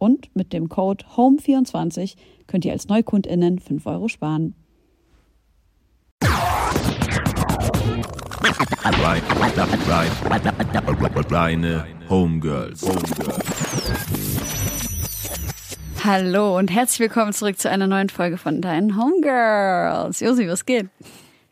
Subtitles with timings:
[0.00, 4.54] Und mit dem Code HOME24 könnt ihr als NeukundInnen 5 Euro sparen.
[11.30, 12.88] Reine Homegirls.
[16.02, 20.20] Hallo und herzlich willkommen zurück zu einer neuen Folge von deinen Homegirls.
[20.20, 20.88] Josi, was geht?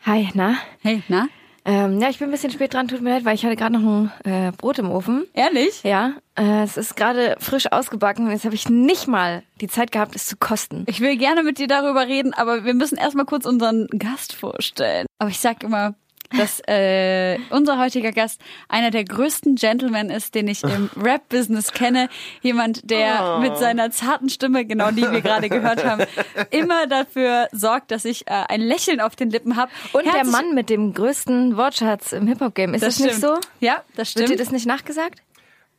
[0.07, 0.55] Hi, na?
[0.81, 1.29] Hey, na?
[1.69, 3.79] Ähm, ja, ich bin ein bisschen spät dran, tut mir leid, weil ich hatte gerade
[3.79, 5.27] noch ein äh, Brot im Ofen.
[5.35, 5.83] Ehrlich?
[5.83, 9.93] Ja, äh, es ist gerade frisch ausgebacken und jetzt habe ich nicht mal die Zeit
[9.93, 10.85] gehabt, es zu kosten.
[10.87, 15.05] Ich will gerne mit dir darüber reden, aber wir müssen erstmal kurz unseren Gast vorstellen.
[15.19, 15.95] Aber ich sag immer,
[16.37, 22.09] dass äh, unser heutiger Gast einer der größten Gentlemen ist, den ich im Rap-Business kenne.
[22.43, 23.41] Jemand, der Oh.
[23.41, 26.05] mit seiner zarten Stimme, genau die wir gerade gehört haben,
[26.51, 29.71] immer dafür sorgt, dass ich äh, ein Lächeln auf den Lippen habe.
[29.93, 32.75] Und der Mann mit dem größten Wortschatz im Hip-Hop-Game.
[32.75, 33.39] Ist das, nicht so?
[33.61, 34.41] Ja, das Wird dir stimmt.
[34.41, 35.23] das nicht nachgesagt?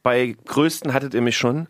[0.01, 1.67] Bei größten hattet ihr mich schon.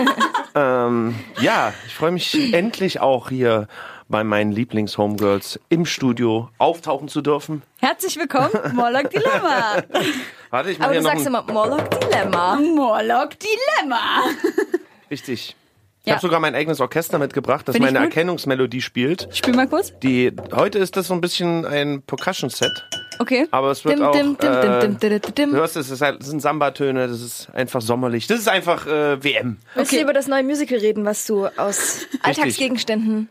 [0.54, 3.68] ähm, ja, ich freue mich endlich auch hier
[4.08, 7.62] bei meinen Lieblings-Homegirls im Studio auftauchen zu dürfen.
[7.80, 9.82] Herzlich willkommen, Morlock Dilemma.
[10.50, 12.56] Warte, ich mache Aber hier du noch sagst immer Morlock Dilemma.
[12.56, 14.24] Morlock Dilemma.
[15.10, 15.56] Richtig.
[16.02, 16.14] Ich Ja.
[16.14, 18.04] habe sogar mein eigenes Orchester mitgebracht, das Find ich meine.
[18.06, 19.28] Erkennungsmelodie spielt.
[19.36, 19.92] Spiel mal kurz.
[20.04, 22.70] Die, heute ist das so ein bisschen ein Percussion-Set,
[23.18, 23.46] Okay.
[23.50, 24.12] aber es wird Dim, auch...
[24.12, 27.80] dim, dim, äh, dim, Du hörst, es ist halt, das sind Samba-Töne, das ist einfach
[27.80, 28.26] sommerlich.
[28.26, 29.58] Das ist einfach äh, WM.
[29.74, 33.28] Willst du über das neue Musical reden, was du aus Alltagsgegenständen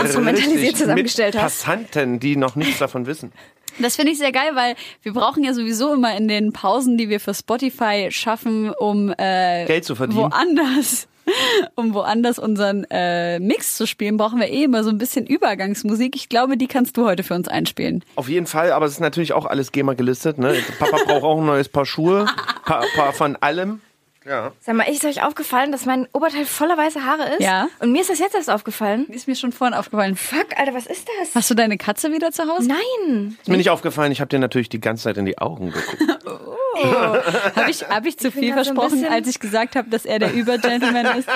[0.00, 1.64] instrumentalisiert Richtig, zusammengestellt mit hast?
[1.64, 3.32] Passanten, die noch nichts davon wissen.
[3.80, 7.08] Das finde ich sehr geil, weil wir brauchen ja sowieso immer in den Pausen, die
[7.08, 10.18] wir für Spotify schaffen, um äh, Geld zu verdienen.
[10.20, 11.06] woanders,
[11.74, 16.16] um woanders unseren äh, Mix zu spielen, brauchen wir eh immer so ein bisschen Übergangsmusik.
[16.16, 18.04] Ich glaube, die kannst du heute für uns einspielen.
[18.16, 20.38] Auf jeden Fall, aber es ist natürlich auch alles GEMA gelistet.
[20.38, 20.56] Ne?
[20.78, 22.26] Papa braucht auch ein neues Paar Schuhe,
[22.64, 23.80] paar, paar von allem.
[24.28, 24.52] Ja.
[24.60, 27.40] Sag mal, ist euch aufgefallen, dass mein Oberteil voller weiße Haare ist?
[27.40, 27.68] Ja.
[27.80, 29.06] Und mir ist das jetzt erst aufgefallen.
[29.08, 30.16] Ist mir schon vorhin aufgefallen.
[30.16, 31.34] Fuck, Alter, was ist das?
[31.34, 32.68] Hast du deine Katze wieder zu Hause?
[32.68, 33.38] Nein.
[33.40, 36.26] Ist mir nicht aufgefallen, ich habe dir natürlich die ganze Zeit in die Augen geguckt.
[37.56, 40.18] Habe ich, hab ich zu viel so ein versprochen, als ich gesagt habe, dass er
[40.18, 41.28] der Übergentleman ist?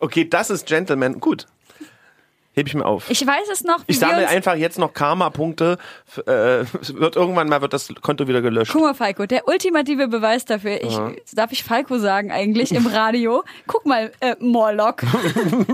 [0.00, 1.20] Okay, das ist Gentleman.
[1.20, 1.46] Gut.
[2.54, 3.10] Heb ich mir auf.
[3.10, 3.80] Ich weiß es noch.
[3.88, 5.76] Ich sammle einfach jetzt noch Karma-Punkte.
[6.26, 8.72] Äh, wird irgendwann mal wird das Konto wieder gelöscht.
[8.72, 10.96] Guck mal, Falco, der ultimative Beweis dafür, ich,
[11.32, 13.42] darf ich Falco sagen eigentlich im Radio?
[13.66, 15.02] Guck mal, äh, Morlock.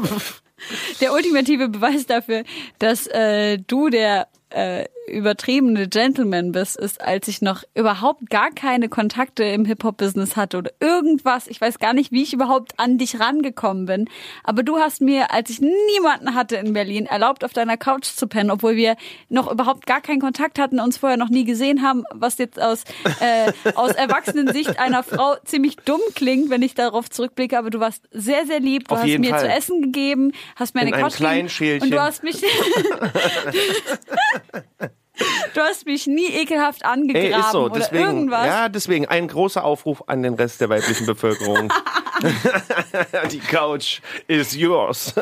[1.02, 2.44] der ultimative Beweis dafür,
[2.78, 8.88] dass äh, du der äh, übertriebene Gentleman bist, ist, als ich noch überhaupt gar keine
[8.88, 11.46] Kontakte im Hip-Hop-Business hatte oder irgendwas.
[11.46, 14.08] Ich weiß gar nicht, wie ich überhaupt an dich rangekommen bin.
[14.44, 18.26] Aber du hast mir, als ich niemanden hatte in Berlin, erlaubt, auf deiner Couch zu
[18.26, 18.96] pennen, obwohl wir
[19.28, 22.84] noch überhaupt gar keinen Kontakt hatten, uns vorher noch nie gesehen haben, was jetzt aus,
[23.20, 27.58] äh, aus Erwachsenensicht einer Frau ziemlich dumm klingt, wenn ich darauf zurückblicke.
[27.58, 28.88] Aber du warst sehr, sehr lieb.
[28.88, 29.40] Du Auf hast mir Fall.
[29.40, 32.40] zu essen gegeben, hast mir In eine Couch gegeben und du hast mich
[35.54, 37.64] Du hast mich nie ekelhaft angegraben Ey, ist so.
[37.64, 38.46] oder Deswegen, irgendwas.
[38.46, 41.72] ja, deswegen ein großer Aufruf an den Rest der weiblichen Bevölkerung.
[43.30, 45.14] die Couch is yours.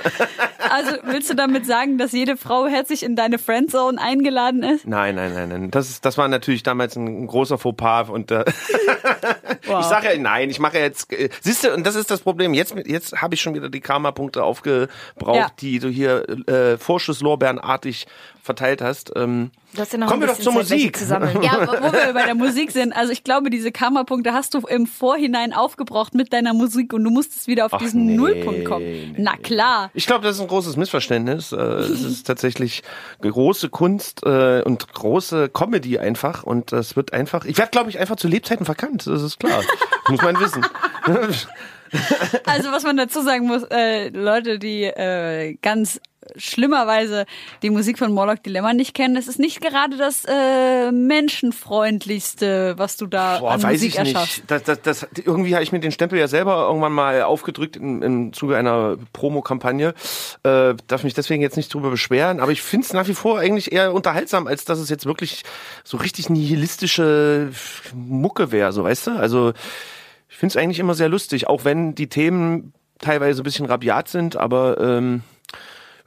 [0.71, 4.87] Also willst du damit sagen, dass jede Frau herzlich in deine Friendzone eingeladen ist?
[4.87, 5.71] Nein, nein, nein, nein.
[5.71, 8.45] Das, ist, das war natürlich damals ein, großer Fauxpas und äh,
[9.63, 12.55] ich sage ja, nein, ich mache jetzt, äh, siehst du, und das ist das Problem.
[12.55, 15.51] Jetzt, jetzt habe ich schon wieder die Karma-Punkte aufgebraucht, Ja.
[15.61, 18.07] die du hier äh, Vorschusslorbeerenartig
[18.43, 19.13] verteilt hast.
[19.17, 20.99] Ähm, Du hast ja noch Kommen wir doch zur Zeit, Musik.
[21.43, 24.87] Ja, wo wir bei der Musik sind, also ich glaube, diese Kammerpunkte hast du im
[24.87, 28.85] Vorhinein aufgebraucht mit deiner Musik und du musstest wieder auf Ach, diesen nee, Nullpunkt kommen.
[28.85, 29.91] nee, Na klar.
[29.93, 31.53] Ich glaube, das ist ein großes Missverständnis.
[31.53, 32.83] Äh, es ist tatsächlich
[33.21, 36.45] große Kunst äh, und große Comedy einfach.
[36.45, 37.45] Und das wird einfach.
[37.45, 39.07] Ich werde, glaube ich, einfach zu Lebzeiten verkannt.
[39.07, 39.63] Das ist klar.
[40.09, 40.65] Muss man wissen.
[42.45, 46.01] Also was man dazu sagen muss, äh, Leute, die äh, ganz
[46.37, 47.27] schlimmerweise
[47.63, 52.97] die Musik von Morlock Dilemma nicht kennen, es ist nicht gerade das äh, menschenfreundlichste, was
[52.97, 54.15] du da Boah, an weiß Musik ich nicht.
[54.15, 54.43] erschaffst.
[54.47, 58.03] Das, das, das, irgendwie habe ich mir den Stempel ja selber irgendwann mal aufgedrückt im,
[58.03, 59.95] im Zuge einer Promokampagne.
[60.43, 63.39] Äh, darf mich deswegen jetzt nicht drüber beschweren, aber ich finde es nach wie vor
[63.39, 65.43] eigentlich eher unterhaltsam, als dass es jetzt wirklich
[65.85, 67.51] so richtig nihilistische
[67.95, 69.11] Mucke wäre, so weißt du?
[69.13, 69.53] Also
[70.29, 74.09] ich finde es eigentlich immer sehr lustig, auch wenn die Themen teilweise ein bisschen rabiat
[74.09, 75.23] sind, aber ähm,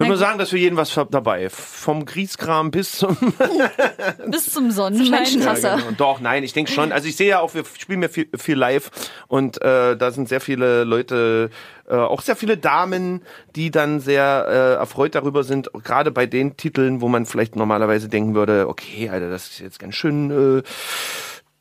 [0.05, 1.49] ich würde mal sagen, dass für jeden was dabei.
[1.49, 3.17] Vom Grieskram bis zum
[4.27, 5.11] Bis zum Sonnenschein.
[5.11, 5.63] Menschenhass.
[5.63, 5.69] Hasser.
[5.69, 5.91] ja, genau.
[5.97, 6.91] Doch, nein, ich denke schon.
[6.91, 8.91] Also ich sehe ja auch, wir spielen ja viel, viel live
[9.27, 11.49] und äh, da sind sehr viele Leute,
[11.89, 13.21] äh, auch sehr viele Damen,
[13.55, 18.09] die dann sehr äh, erfreut darüber sind, gerade bei den Titeln, wo man vielleicht normalerweise
[18.09, 20.59] denken würde, okay, Alter, das ist jetzt ganz schön.
[20.59, 20.63] Äh,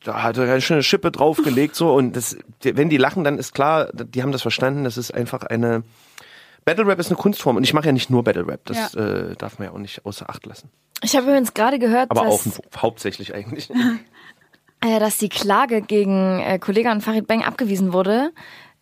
[0.03, 3.89] da hat er eine Schippe draufgelegt so und das, wenn die lachen, dann ist klar,
[3.93, 4.85] die haben das verstanden.
[4.85, 5.83] Das ist einfach eine
[6.65, 8.61] Battle Rap ist eine Kunstform und ich mache ja nicht nur Battle Rap.
[8.67, 10.71] Das äh, darf man ja auch nicht außer Acht lassen.
[11.03, 13.71] Ich habe übrigens gerade gehört, Aber auch dass, hauptsächlich eigentlich.
[14.81, 18.33] äh, dass die Klage gegen äh, Kollege an Farid Bang abgewiesen wurde,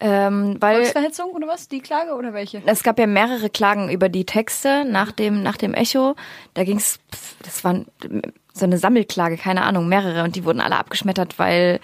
[0.00, 1.69] ähm, weil Volksverhetzung oder was?
[1.69, 2.62] Die Klage oder welche?
[2.66, 6.14] es gab ja mehrere Klagen über die Texte nach dem nach dem Echo.
[6.54, 7.86] Da ging's, pf, das waren
[8.52, 11.80] so eine Sammelklage, keine Ahnung, mehrere und die wurden alle abgeschmettert, weil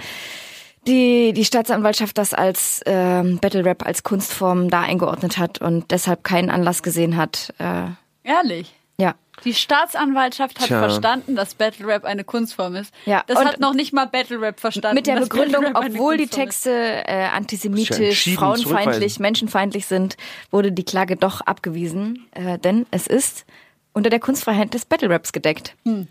[0.87, 6.25] die die Staatsanwaltschaft das als ähm, Battle Rap als Kunstform da eingeordnet hat und deshalb
[6.25, 7.53] keinen Anlass gesehen hat.
[7.59, 7.87] Äh,
[8.23, 8.75] Ehrlich.
[8.99, 9.15] ja.
[9.45, 10.79] Die Staatsanwaltschaft hat Tja.
[10.79, 12.95] verstanden, dass Battle Rap eine Kunstform ist.
[13.05, 14.95] Ja, Das und hat noch nicht mal Battle Rap verstanden.
[14.95, 16.29] Mit der Begründung, obwohl die.
[16.29, 20.17] Texte äh, ja antisemitisch, frauenfeindlich, menschenfeindlich sind,
[20.53, 23.45] wurde die Klage doch abgewiesen, äh, denn es ist
[23.93, 25.75] unter der Kunstfreiheit des Battle Raps gedeckt.
[25.85, 26.07] Hm.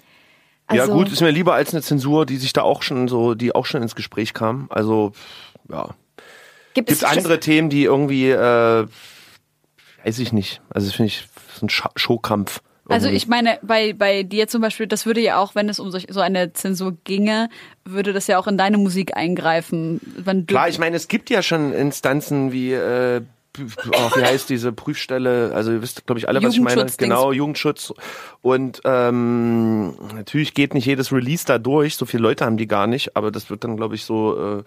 [0.68, 3.36] Also, ja gut, ist mir lieber als eine Zensur, die sich da auch schon so,
[3.36, 4.68] die auch schon ins Gespräch kam.
[4.70, 5.12] Also
[5.70, 5.90] ja,
[6.74, 8.88] gibt es andere Themen, die irgendwie, äh,
[10.04, 10.62] weiß ich nicht.
[10.70, 12.62] Also das finde ich ist ein Scha Showkampf.
[12.90, 15.90] Also ich meine, bei, bei dir zum Beispiel, das würde ja auch, wenn es um
[15.90, 17.50] solch, so eine Zensur ginge,
[17.86, 20.02] würde das ja auch in deine Musik eingreifen.
[20.48, 23.22] Klar, ich meine, es gibt ja schon Instanzen wie, äh,
[23.60, 25.52] oh, wie heißt diese Prüfstelle?
[25.54, 26.86] Also ihr wisst, glaube ich, alle, was ich meine.
[26.98, 27.94] Genau, Jugendschutz.
[28.42, 31.96] Und ähm, natürlich geht nicht jedes Release da durch.
[31.96, 33.16] So viele Leute haben die gar nicht.
[33.16, 34.64] Aber das wird dann, glaube ich, so äh,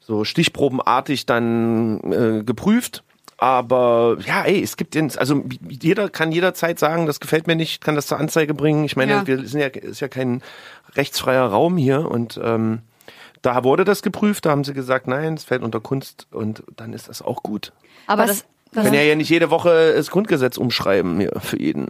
[0.00, 3.02] so stichprobenartig dann äh, geprüft.
[3.38, 7.84] Aber ja, ey, es gibt den, also jeder kann jederzeit sagen, das gefällt mir nicht,
[7.84, 8.84] kann das zur Anzeige bringen.
[8.84, 9.26] Ich meine, Ja.
[9.26, 10.42] wir sind ja, ist ja kein
[10.94, 12.80] rechtsfreier Raum hier und ähm,
[13.42, 16.94] da wurde das geprüft, da haben sie gesagt, nein, es fällt unter Kunst und dann
[16.94, 17.72] ist das auch gut.
[18.06, 21.58] Aber was- das, Wir können ja, ja nicht jede Woche das Grundgesetz umschreiben hier für
[21.58, 21.88] jeden.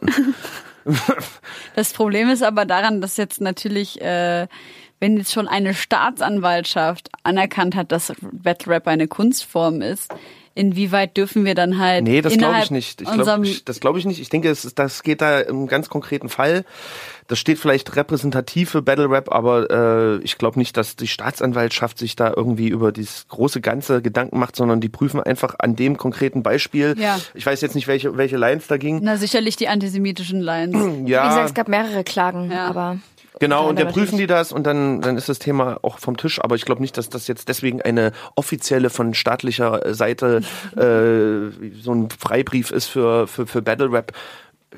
[1.74, 4.46] das Problem ist aber daran, dass jetzt natürlich, äh,
[5.00, 10.14] wenn jetzt schon eine Staatsanwaltschaft anerkannt hat, dass Battle Rap eine Kunstform ist,
[10.56, 13.00] inwieweit dürfen wir dann halt Nee, das glaube ich nicht.
[13.02, 14.20] Ich glaub, ich, das glaube ich nicht.
[14.20, 16.64] Ich denke, es ist, das geht da im ganz konkreten Fall.
[17.28, 21.98] Das steht vielleicht repräsentativ für Battle Rap, aber äh, ich glaube nicht, dass die Staatsanwaltschaft
[21.98, 25.96] sich da irgendwie über dieses große Ganze Gedanken macht, sondern die prüfen einfach an dem
[25.96, 26.94] konkreten Beispiel.
[26.98, 27.18] Ja.
[27.34, 29.00] Ich weiß jetzt nicht, welche, welche Lines da ging.
[29.02, 30.76] na sicherlich die antisemitischen Lines.
[31.08, 32.68] Ja, Wie gesagt, es gab mehrere Klagen, Ja.
[32.68, 32.98] aber
[33.38, 36.40] Genau, und dann prüfen die das und dann, dann ist das Thema auch vom Tisch.
[36.42, 40.40] Aber ich glaube nicht, dass das jetzt deswegen eine offizielle von staatlicher Seite
[40.76, 41.52] äh,
[41.82, 44.12] so ein Freibrief ist für, für, für Battle Rap.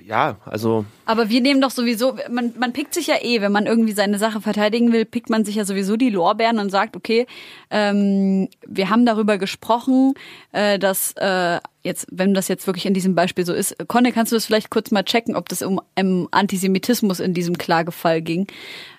[0.09, 3.67] Ja, also Aber wir nehmen doch sowieso, man, man pickt sich ja eh, wenn man
[3.67, 7.27] irgendwie seine Sache verteidigen will, pickt man sich ja sowieso die Lorbeeren und sagt, okay,
[7.71, 10.15] ähm, wir haben darüber gesprochen,
[10.53, 14.33] äh, dass äh, jetzt, wenn das jetzt wirklich in diesem Beispiel so ist, Conne, kannst
[14.33, 18.47] du das vielleicht kurz mal checken, ob das um, um Antisemitismus in diesem Klagefall ging?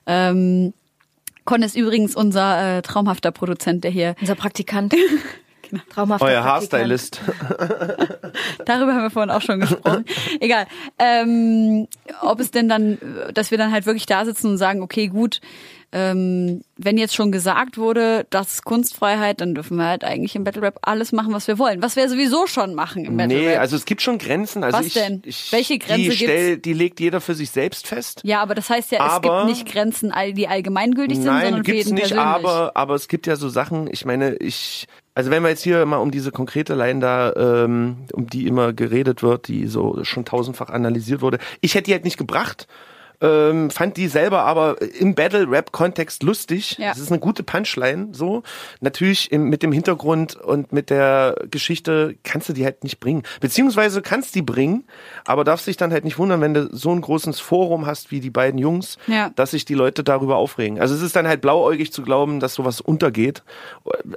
[0.06, 0.76] Ähm,
[1.44, 4.94] Conne ist übrigens unser äh, traumhafter Produzent, der hier unser Praktikant.
[5.94, 6.46] Traumhafter euer Praktikant.
[6.46, 7.22] Haarstylist.
[8.66, 10.06] Darüber haben wir vorhin auch schon gesprochen.
[10.40, 10.66] Egal.
[10.98, 11.88] Ähm,
[12.22, 12.98] ob es denn dann,
[13.34, 15.42] dass wir dann halt wirklich da sitzen und sagen, okay, gut,
[15.92, 20.44] ähm, wenn jetzt schon gesagt wurde, das ist Kunstfreiheit, dann dürfen wir halt eigentlich im
[20.44, 21.82] Battle Rap alles machen, was wir wollen.
[21.82, 23.60] Was wir sowieso schon machen im Battle Nee, Rap.
[23.60, 24.64] also es gibt schon Grenzen.
[24.64, 25.24] Also Was ich, denn?
[25.26, 28.22] Ich, Welche Grenze die, stell, die legt jeder für sich selbst fest.
[28.24, 31.66] ja, aber das heißt ja, es Aber- gibt nicht Grenzen, die allgemeingültig sind, Nein, sondern
[31.66, 32.24] für gibt's jeden nicht, persönlich.
[32.48, 34.86] aber, aber es gibt ja so Sachen, ich meine, ich,
[35.20, 38.72] also wenn wir jetzt hier mal um diese konkrete Line da, ähm, um die immer
[38.72, 42.70] geredet wird, die so schon tausendfach analysiert wurde, ich hätte die halt nicht gebracht,
[43.22, 46.78] ähm, fand die selber aber im Battle-Rap-Kontext lustig.
[46.78, 46.90] Ja.
[46.90, 48.44] Das ist eine gute Punchline, so.
[48.82, 53.24] Natürlich im, mit dem Hintergrund und mit der Geschichte kannst du die halt nicht bringen.
[53.42, 54.86] Beziehungsweise kannst die bringen,
[55.26, 58.20] aber darfst dich dann halt nicht wundern, wenn du so ein großes Forum hast wie
[58.20, 59.32] die beiden Jungs, Ja.
[59.36, 60.80] dass sich die Leute darüber aufregen.
[60.80, 63.44] Also es ist dann halt blauäugig zu glauben, dass sowas untergeht.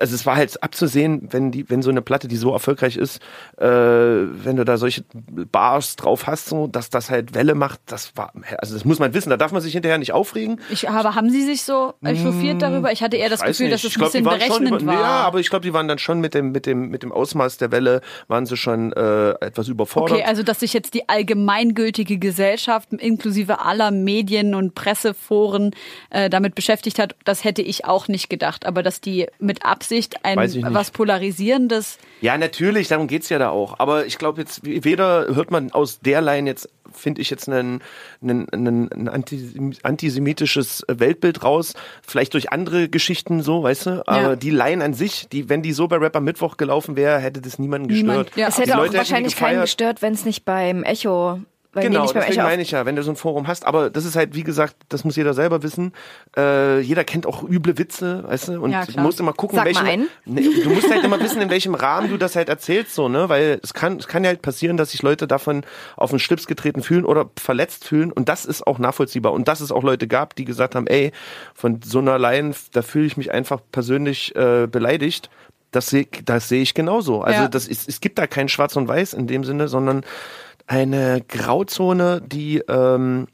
[0.00, 3.20] Also es war halt abzusehen, wenn die, wenn so eine Platte, die so erfolgreich ist,
[3.58, 5.04] äh, wenn du da solche
[5.50, 9.14] Bars drauf hast, so, dass das halt Welle macht, das war, also das muss man
[9.14, 10.60] wissen, da darf man sich hinterher nicht aufregen.
[10.70, 12.92] Ich, aber haben Sie sich so echauffiert darüber?
[12.92, 13.74] Ich hatte eher das Gefühl, nicht.
[13.74, 15.00] dass es Ich ein glaub, bisschen berechnend über, war.
[15.00, 17.58] Ja, aber ich glaube, die waren dann schon mit dem, mit dem, mit dem Ausmaß
[17.58, 20.18] der Welle, waren sie schon äh, etwas überfordert.
[20.18, 25.74] Okay, also dass sich jetzt die allgemeingültige Gesellschaft inklusive aller Medien und Presseforen
[26.10, 28.66] äh, damit beschäftigt hat, das hätte ich auch nicht gedacht.
[28.66, 30.38] Aber dass die mit Absicht ein
[30.74, 33.78] was Polarisierendes Ja, natürlich, darum geht's ja da auch.
[33.78, 37.80] Aber ich glaube jetzt, weder hört man aus der Line jetzt, finde ich jetzt ein,
[38.22, 41.74] ein, ein, ein anti- antisemitisches Weltbild raus,
[42.06, 44.06] vielleicht durch andere Geschichten so, weißt du?
[44.08, 44.36] Aber Ja.
[44.36, 47.58] die Line an sich, die, wenn die so bei Rapper Mittwoch gelaufen wäre, hätte das
[47.58, 48.08] niemanden gestört.
[48.08, 48.48] Niemand, ja.
[48.48, 51.40] Es Die hätte auch Leute die wahrscheinlich keinen gestört, wenn es nicht beim Echo,
[51.74, 54.04] weil Genau, nicht deswegen meine ich ja, wenn du so ein Forum hast, aber das
[54.04, 55.92] ist halt, wie gesagt, das muss jeder selber wissen.
[56.36, 59.64] Äh, jeder kennt auch üble Witze, weißt du, und Ja, du musst immer gucken, Sag
[59.64, 60.08] welchen, mal einen.
[60.26, 63.28] Nee, du musst halt immer wissen, in welchem Rahmen du das halt erzählst, so, ne,
[63.28, 65.62] weil es kann, es kann ja halt passieren, dass sich Leute davon
[65.96, 69.60] auf den Schlips getreten fühlen oder verletzt fühlen und das ist auch nachvollziehbar und dass
[69.60, 71.12] es auch Leute gab, die gesagt haben, ey,
[71.54, 75.30] von so einer Line, da fühle ich mich einfach persönlich äh, beleidigt.
[75.70, 77.22] Das sehe das sehe ich genauso.
[77.22, 77.48] Also Ja.
[77.48, 80.04] das ist, es gibt da kein Schwarz und Weiß in dem Sinne, sondern
[80.72, 83.26] eine Grauzone, die ähm,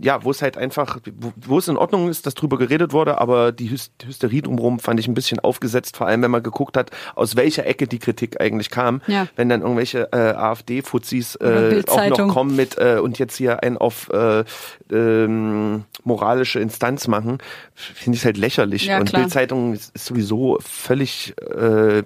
[0.00, 3.18] ja, wo es halt einfach, wo, wo es in Ordnung ist, dass drüber geredet wurde,
[3.18, 6.76] aber die Hys- Hysterie drumherum fand ich ein bisschen aufgesetzt, vor allem wenn man geguckt
[6.76, 9.02] hat, aus welcher Ecke die Kritik eigentlich kam.
[9.06, 9.28] Ja.
[9.36, 13.78] Wenn dann irgendwelche äh, AfD-Fuzis äh, auch noch kommen mit äh, und jetzt hier ein
[13.78, 14.42] auf äh,
[14.90, 17.38] ähm, moralische Instanz machen,
[17.74, 18.86] finde ich halt lächerlich.
[18.86, 19.12] Ja, und.
[19.12, 22.02] Bildzeitung ist, ist sowieso völlig äh,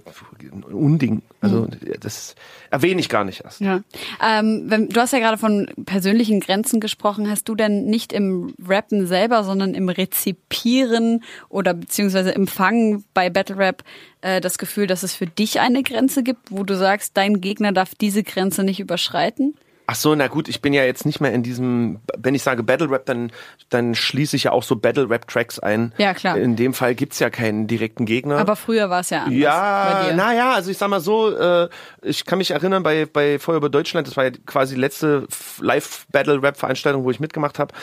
[0.71, 1.23] Unding.
[1.41, 1.69] Also
[2.01, 2.35] das
[2.71, 3.61] erwähne ich gar nicht erst.
[3.61, 3.81] Ja.
[4.25, 7.29] Ähm, wenn, du hast ja gerade von persönlichen Grenzen gesprochen.
[7.29, 13.57] Hast du denn nicht im Rappen selber, sondern im Rezipieren oder beziehungsweise Empfangen bei Battle
[13.57, 13.85] Rap
[14.21, 17.73] äh, das Gefühl, dass es für dich eine Grenze gibt, wo du sagst, dein Gegner
[17.73, 19.55] darf diese Grenze nicht überschreiten?
[19.87, 22.63] Ach so, na gut, ich bin ja jetzt nicht mehr in diesem, wenn ich sage
[22.63, 23.33] Battle Rap, dann,
[23.69, 25.93] dann schließe ich ja auch so Battle Rap Tracks ein.
[25.99, 26.37] Ja, klar.
[26.37, 28.39] In dem Fall gibt's ja keinen direkten Gegner.
[28.39, 31.69] Aber früher war es ja anders ja, naja, also ich sag mal so, äh,
[32.03, 35.27] ich kann mich erinnern bei, bei Feuer über Deutschland, das war ja quasi die letzte
[35.61, 37.75] Live-Battle-Rap-Veranstaltung, wo ich mitgemacht habe.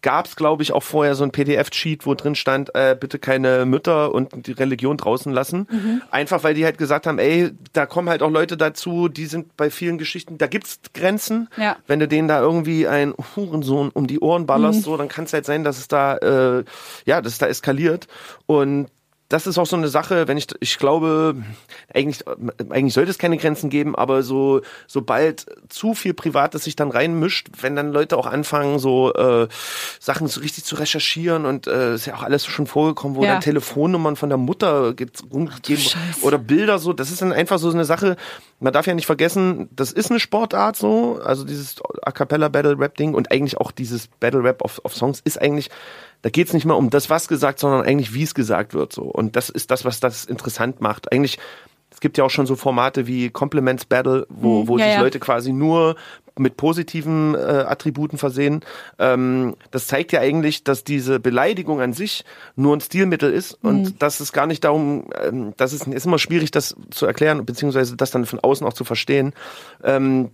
[0.00, 4.14] Gab's, glaube ich, auch vorher so ein PDF-Cheat, wo drin stand, äh, bitte keine Mütter
[4.14, 5.66] und die Religion draußen lassen.
[5.70, 6.02] Mhm.
[6.10, 9.56] Einfach weil die halt gesagt haben, ey, da kommen halt auch Leute dazu, die sind
[9.56, 11.48] bei vielen Geschichten, da gibt's Grenzen.
[11.56, 11.76] Ja.
[11.86, 14.84] Wenn du denen da irgendwie ein Hurensohn um die Ohren ballerst, Mhm.
[14.84, 16.64] so, dann kann es halt sein, dass es da, äh,
[17.04, 18.06] ja, dass es da eskaliert.
[18.46, 18.86] Und
[19.28, 21.36] das ist auch so eine Sache, wenn ich, ich glaube,
[21.92, 22.24] eigentlich,
[22.70, 27.48] eigentlich sollte es keine Grenzen geben, aber so, sobald zu viel Privates sich dann reinmischt,
[27.60, 29.48] wenn dann Leute auch anfangen, so äh,
[30.00, 33.32] Sachen so richtig zu recherchieren und äh, ist ja auch alles schon vorgekommen, wo Ja.
[33.32, 35.84] dann Telefonnummern von der Mutter ge- rumgegeben
[36.22, 38.16] oder Bilder so, das ist dann einfach so eine Sache,
[38.60, 42.78] man darf ja nicht vergessen, das ist eine Sportart so, also dieses A Cappella Battle
[42.78, 45.68] Rap Ding und eigentlich auch dieses Battle Rap auf, auf Songs ist eigentlich,
[46.22, 49.02] da geht's nicht mal um das, was gesagt, sondern eigentlich, wie es gesagt wird so.
[49.02, 51.12] Und das ist das, was das interessant macht.
[51.12, 51.38] Eigentlich,
[51.90, 55.00] es gibt ja auch schon so Formate wie Compliments Battle, wo, wo ja, sich ja.
[55.00, 55.96] Leute quasi nur
[56.38, 58.60] mit positiven äh, Attributen versehen.
[58.98, 62.24] Ähm, das zeigt ja eigentlich, dass diese Beleidigung an sich
[62.56, 66.18] nur ein Stilmittel ist und dass es gar nicht darum, ähm, das ist, ist immer
[66.18, 69.32] schwierig, das zu erklären, beziehungsweise das dann von außen auch zu verstehen.
[69.82, 70.30] Ähm,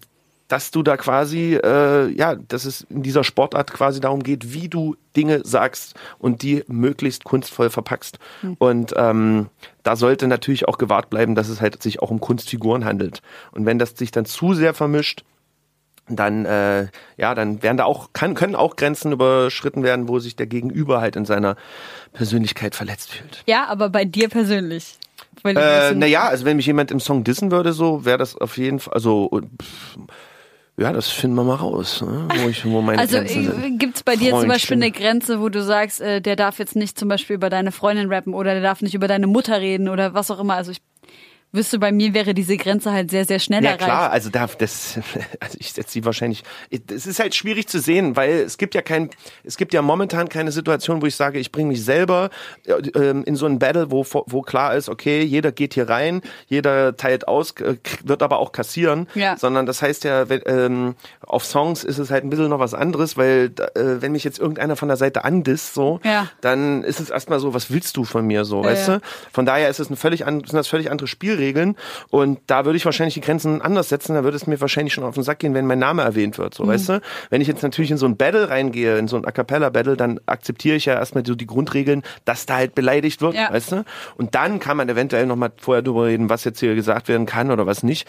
[0.48, 4.68] dass du da quasi, äh, ja, dass es in dieser Sportart quasi darum geht, wie
[4.68, 8.18] du Dinge sagst und die möglichst kunstvoll verpackst.
[8.58, 9.48] Und ähm,
[9.82, 13.22] da sollte natürlich auch gewahrt bleiben, dass es halt sich auch um Kunstfiguren handelt.
[13.52, 15.24] Und wenn das sich dann zu sehr vermischt,
[16.08, 20.36] dann äh, ja, dann werden da auch kann, können auch Grenzen überschritten werden, wo sich
[20.36, 21.56] der Gegenüber halt in seiner
[22.12, 23.42] Persönlichkeit verletzt fühlt.
[23.46, 24.98] Ja, aber bei dir persönlich.
[25.44, 28.80] Äh, naja, also wenn mich jemand im Song dissen würde, so wäre das auf jeden
[28.80, 29.30] Fall, also
[29.62, 29.98] pff,
[30.76, 32.26] ja, das finden wir mal raus, ne?
[32.36, 33.78] wo ich, wo meine Also sind.
[33.78, 36.74] gibt es bei dir zum Beispiel eine Grenze, wo du sagst, äh, der darf jetzt
[36.74, 39.88] nicht zum Beispiel über deine Freundin rappen oder der darf nicht über deine Mutter reden
[39.88, 40.54] oder was auch immer.
[40.54, 40.80] Also ich
[41.54, 43.84] wüsste, bei mir wäre diese Grenze halt sehr, sehr schnell Ja erreicht.
[43.84, 44.98] klar, also da, das,
[45.40, 46.42] also ich setze sie wahrscheinlich.
[46.92, 49.10] Es ist halt schwierig zu sehen, weil es gibt ja kein,
[49.44, 52.30] es gibt ja momentan keine Situation, wo ich sage, ich bringe mich selber
[52.66, 56.20] äh, ähm, in so ein Battle, wo wo klar ist, okay, jeder geht hier rein,
[56.48, 59.36] jeder teilt aus, äh, wird aber auch kassieren, Ja.
[59.36, 62.74] sondern das heißt ja, wenn, ähm, auf Songs ist es halt ein bisschen noch was
[62.74, 66.28] anderes, weil äh, wenn mich jetzt irgendeiner von der Seite andisst, so, Ja.
[66.40, 68.98] dann ist es erstmal so, was willst du von mir, so, Ja, weißt ja.
[68.98, 69.04] du?
[69.32, 71.43] Von daher ist es eine völlig sind das völlig andere Spielregeln
[72.10, 75.04] und da würde ich wahrscheinlich die Grenzen anders setzen, da würde es mir wahrscheinlich schon
[75.04, 76.68] auf den Sack gehen, wenn mein Name erwähnt wird, so, Mhm.
[76.68, 77.00] weißt du?
[77.30, 79.96] Wenn ich jetzt natürlich in so ein Battle reingehe, in so ein A Cappella Battle,
[79.96, 83.52] dann akzeptiere ich ja erstmal so die Grundregeln, dass da halt beleidigt wird, Ja.
[83.52, 83.84] weißt du?
[84.16, 87.50] Und dann kann man eventuell nochmal vorher drüber reden, was jetzt hier gesagt werden kann
[87.50, 88.06] oder was nicht.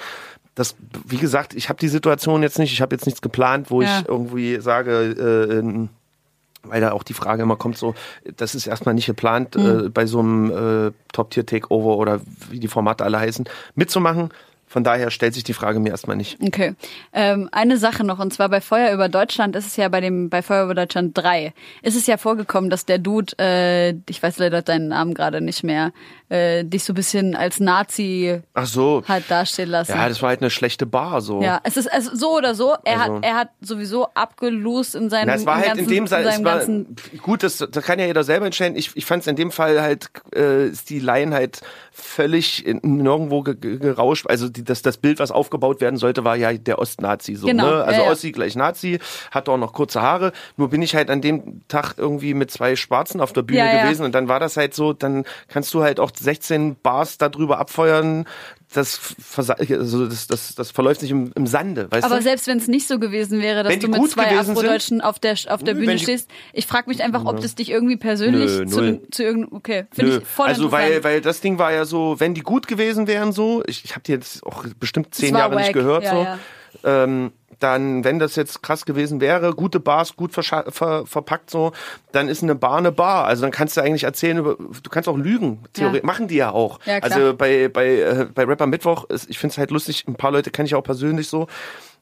[0.55, 0.75] Das,
[1.05, 3.99] wie gesagt, ich habe die Situation jetzt nicht, ich habe jetzt nichts geplant, wo Ja.
[3.99, 5.85] ich irgendwie sage, äh,
[6.67, 7.95] weil da auch die Frage immer kommt, so,
[8.37, 9.85] das ist erstmal nicht geplant, Mhm.
[9.85, 13.45] äh, bei so einem äh, Top-Tier-Takeover oder wie die Formate alle heißen,
[13.75, 14.29] mitzumachen.
[14.67, 16.37] Von daher stellt sich die Frage mir erstmal nicht.
[16.41, 16.73] Okay.
[17.13, 20.29] Ähm, eine Sache noch, und zwar bei Feuer über Deutschland ist es ja bei dem,
[20.29, 24.37] bei Feuer über Deutschland 3, ist es ja vorgekommen, dass der Dude, äh, ich weiß
[24.39, 25.93] leider deinen Namen gerade nicht mehr,
[26.29, 29.03] äh, dich so ein bisschen als Nazi Ach so.
[29.07, 29.91] hat dastehen lassen.
[29.91, 31.41] Ja, das war halt eine schlechte Bar, so.
[31.41, 32.75] Ja, es ist also so oder so.
[32.83, 35.89] Er Also- hat er hat sowieso abgelost in seinem Na, es war halt ganzen, in
[35.89, 36.61] dem Fall, war,
[37.21, 38.75] gut, das, das kann ja jeder selber entscheiden.
[38.77, 42.79] Ich, ich fand es in dem Fall halt, äh, ist die Line halt völlig in,
[42.83, 44.27] nirgendwo ge, ge, gerauscht.
[44.27, 47.35] Also die, das, das Bild, was aufgebaut werden sollte, war ja der Ostnazi.
[47.35, 47.83] So, Genau, ne?
[47.83, 48.11] Also ja, ja.
[48.11, 48.99] Ossi gleich Nazi,
[49.31, 50.31] hat auch noch kurze Haare.
[50.57, 53.83] Nur bin ich halt an dem Tag irgendwie mit zwei Schwarzen auf der Bühne ja.
[53.83, 57.59] gewesen und dann war das halt so, dann kannst du halt auch 16 Bars darüber
[57.59, 58.25] abfeuern.
[58.73, 62.23] Das, also das, das, das verläuft sich im, im Sande, weißt Aber du?
[62.23, 64.57] selbst wenn es nicht so gewesen wäre, dass du mit gut zwei sind?
[64.57, 67.95] Afrodeutschen auf der auf der Bühne stehst, ich frage mich einfach, ob das dich irgendwie
[67.95, 71.71] persönlich Nö, zu, zu irgendeinem okay, finde ich voll also weil, weil das Ding war
[71.71, 75.13] ja so, wenn die gut gewesen wären so, ich, ich habe die jetzt auch bestimmt
[75.13, 76.39] zehn Jahre nicht wack, gehört ja, so, ja.
[76.83, 80.43] Ähm, dann wenn das jetzt krass gewesen wäre, gute Bars gut ver
[81.05, 81.71] verpackt so,
[82.11, 83.25] dann ist eine Bar eine Bar.
[83.25, 85.63] Also dann kannst du eigentlich erzählen über, du kannst auch lügen.
[85.73, 86.05] Theorie, Ja.
[86.05, 86.79] Machen die ja auch.
[86.85, 90.05] Ja, also bei bei äh, bei Rapper Mittwoch, ist, ich finde es halt lustig.
[90.07, 91.47] Ein paar Leute kenne ich auch persönlich so.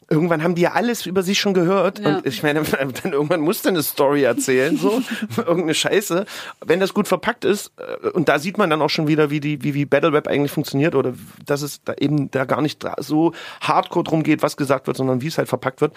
[0.10, 2.00] Irgendwann haben die ja alles über sich schon gehört.
[2.00, 2.18] Ja.
[2.18, 2.64] Und ich meine,
[3.04, 5.02] dann irgendwann musst du eine Story erzählen, so.
[5.38, 6.26] Irgendeine Scheiße.
[6.66, 9.40] Wenn das gut verpackt ist, äh, und da sieht man dann auch schon wieder, wie
[9.40, 11.14] die, wie, wie Battle Rap eigentlich funktioniert, oder
[11.46, 15.22] dass es da eben da gar nicht so hardcore drum geht, was gesagt wird, sondern
[15.22, 15.94] wie es halt verpackt wird.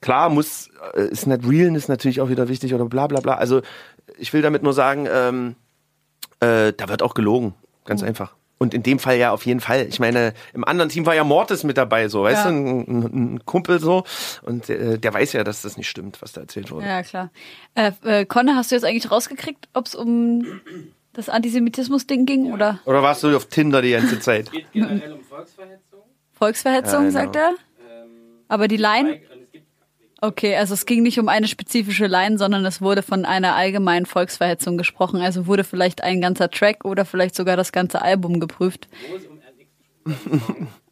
[0.00, 3.34] Klar muss, äh, ist nicht real, ist natürlich auch wieder wichtig oder bla bla bla.
[3.34, 3.62] Also
[4.18, 5.54] ich will damit nur sagen, ähm,
[6.40, 7.54] äh, da wird auch gelogen.
[7.84, 8.08] Ganz Mhm.
[8.08, 8.34] einfach.
[8.58, 9.86] Und in dem Fall ja auf jeden Fall.
[9.88, 12.50] Ich meine, im anderen Team war ja Mortis mit dabei, so, weißt Ja.
[12.50, 14.02] du, ein, ein, ein Kumpel so.
[14.42, 16.86] Und äh, der weiß ja, dass das nicht stimmt, was da erzählt wurde.
[16.86, 17.30] Ja, klar.
[17.74, 20.60] Äh, äh, Conne, hast du jetzt eigentlich rausgekriegt, ob es um
[21.12, 24.50] das Antisemitismus-Ding ging oder Oder warst du auf Tinder die ganze Zeit?
[24.50, 26.00] geht generell um Volksverhetzung.
[26.32, 27.12] Volksverhetzung, Ja, genau.
[27.12, 27.54] sagt er?
[28.48, 29.20] Aber die Line?
[30.20, 34.04] Okay, also es ging nicht um eine spezifische Line, sondern es wurde von einer allgemeinen
[34.04, 35.20] Volksverhetzung gesprochen.
[35.20, 38.88] Also wurde vielleicht ein ganzer Track oder vielleicht sogar das ganze Album geprüft.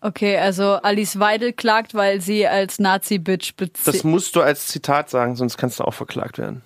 [0.02, 4.04] Okay, also Alice Weidel klagt, weil sie als Nazi-Bitch Das bezieht.
[4.04, 6.62] musst du als Zitat sagen, sonst kannst du auch verklagt werden.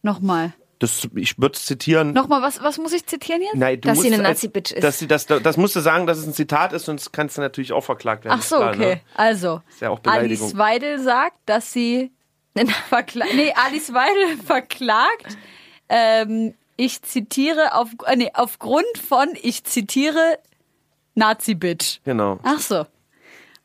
[0.00, 0.54] Nochmal.
[0.78, 2.12] Das, ich würde es zitieren.
[2.12, 3.54] Nochmal, was, was muss ich zitieren jetzt?
[3.54, 4.82] Nein, du Dass sie musst eine als- Nazi-Bitch ist.
[4.84, 7.40] Dass sie das, das musst du sagen, dass es ein Zitat ist, sonst kannst du
[7.40, 8.38] natürlich auch verklagt werden.
[8.38, 8.94] Ach so, Klar, okay.
[8.96, 9.00] Ne?
[9.14, 10.00] Also, Ist ja auch.
[10.04, 12.10] Alice Weidel sagt, dass sie
[12.88, 15.36] verkla nee, Alice Weidel verklagt.
[15.88, 20.38] Ähm, ich zitiere auf, äh, nee, aufgrund von, ich zitiere
[21.14, 22.00] Nazi-Bitch.
[22.04, 22.38] Genau.
[22.42, 22.86] Ach so.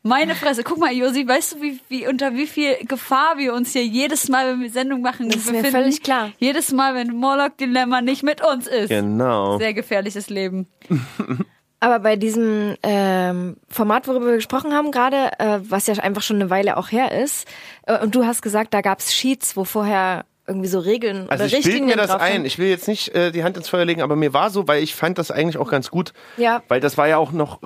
[0.02, 0.64] Meine Fresse.
[0.64, 4.28] Guck mal, Josi, weißt du, wie, wie, unter wie viel Gefahr wir uns hier jedes
[4.28, 5.76] Mal, wenn wir Sendung machen, Das ist mir befinden?
[5.76, 6.30] völlig klar.
[6.38, 8.88] Jedes Mal, wenn Morlock Dilemma nicht mit uns ist.
[8.88, 9.58] Genau.
[9.58, 10.68] Sehr gefährliches Leben.
[11.80, 16.36] Aber bei diesem ähm, Format, worüber wir gesprochen haben gerade, äh, was ja einfach schon
[16.36, 17.48] eine Weile auch her ist,
[17.86, 21.46] äh, und du hast gesagt, da gab's Sheets, wo vorher irgendwie so Regeln Also oder
[21.46, 22.44] ich bilde Richtlinien mir das ein.
[22.44, 24.82] Ich will jetzt nicht äh, die Hand ins Feuer legen, aber mir war so, weil
[24.82, 26.12] ich fand das eigentlich auch ganz gut.
[26.36, 26.62] Ja.
[26.68, 27.60] Weil das war ja auch noch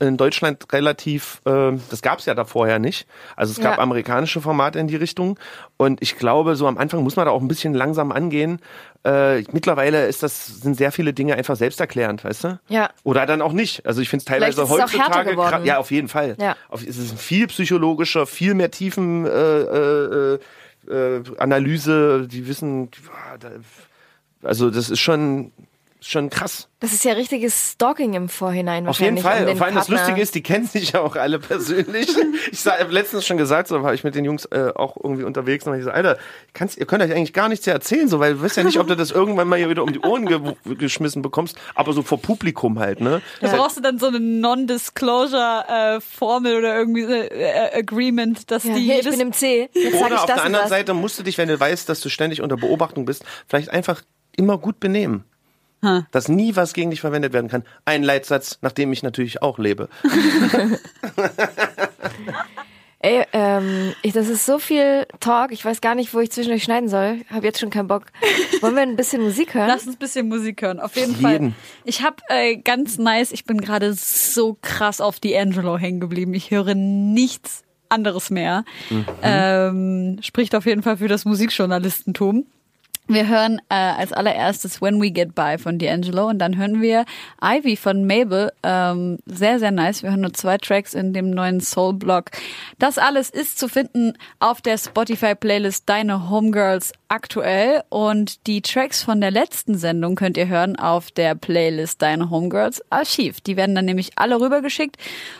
[0.00, 3.06] in Deutschland relativ, äh, das gab es ja da vorher nicht.
[3.36, 3.82] Also es gab Ja.
[3.82, 5.38] amerikanische Formate in die Richtung.
[5.76, 8.60] Und ich glaube, so am Anfang muss man da auch ein bisschen langsam angehen.
[9.04, 12.60] Äh, mittlerweile ist das, sind sehr viele Dinge einfach selbsterklärend, weißt du?
[12.68, 12.90] Ja.
[13.02, 13.84] Oder dann auch nicht.
[13.84, 16.36] Also ich finde es teilweise heutzutage ja auf jeden Fall.
[16.40, 16.56] Ja.
[16.68, 20.38] Auf, es ist viel psychologischer, viel mehr Tiefen äh, äh,
[20.88, 22.26] äh, Analyse.
[22.30, 23.38] Die wissen, ah,
[24.42, 25.52] also das ist schon
[26.04, 26.68] Schon krass.
[26.80, 29.18] Das ist ja richtiges Stalking im Vorhinein Auf jeden.
[29.18, 29.48] Fall.
[29.48, 29.86] Um Vor allem das.
[29.86, 32.08] Lustige ist, die kennen sich ja auch alle persönlich.
[32.50, 35.64] ich habe letztens schon gesagt, so war ich mit den Jungs äh, auch irgendwie unterwegs
[35.64, 36.18] und ich so, Alter,
[36.54, 38.88] kannst, ihr könnt euch eigentlich gar nichts erzählen, so, weil du weißt ja nicht, ob
[38.88, 40.40] du das irgendwann mal hier wieder um die Ohren ge
[40.76, 43.22] geschmissen bekommst, aber so vor Publikum halt, ne?
[43.40, 48.80] Da brauchst du dann so eine Non-Disclosure-Formel oder irgendwie so, äh, Agreement, dass Ja, die
[48.80, 49.70] hier, ich bin im C.
[49.72, 50.70] Jetzt Oder ich auf das der anderen das.
[50.70, 54.02] Seite musst du dich, wenn du weißt, dass du ständig unter Beobachtung bist, vielleicht einfach
[54.36, 55.24] immer gut benehmen.
[56.12, 57.64] Dass nie was gegen dich verwendet werden kann.
[57.84, 59.88] Ein Leitsatz, nach dem ich natürlich auch lebe.
[63.04, 65.50] Ey, ähm, ich, das ist so viel Talk.
[65.50, 67.22] Ich weiß gar nicht, wo ich zwischendurch schneiden soll.
[67.30, 68.04] Hab jetzt schon keinen Bock.
[68.60, 69.66] Wollen wir ein bisschen Musik hören?
[69.66, 71.20] Lass uns ein bisschen Musik hören, auf jeden jeden.
[71.20, 71.52] Fall.
[71.82, 76.32] Ich habe äh, ganz nice, ich bin gerade so krass auf D'Angelo hängen geblieben.
[76.32, 78.64] Ich höre nichts anderes mehr.
[79.22, 82.46] Ähm, spricht auf jeden Fall für das Musikjournalistentum.
[83.08, 87.04] Wir hören äh, als allererstes When We Get By von D'Angelo und dann hören wir
[87.42, 88.52] Ivy von Mabel.
[88.62, 90.04] Ähm, sehr, sehr nice.
[90.04, 92.30] Wir hören nur zwei Tracks in dem neuen Soul-Blog.
[92.78, 99.20] Das alles ist zu finden auf der Spotify-Playlist Deine Homegirls aktuell und die Tracks von
[99.20, 103.40] der letzten Sendung könnt ihr hören auf der Playlist Deine Homegirls Archiv.
[103.40, 104.96] Die werden dann nämlich alle rübergeschickt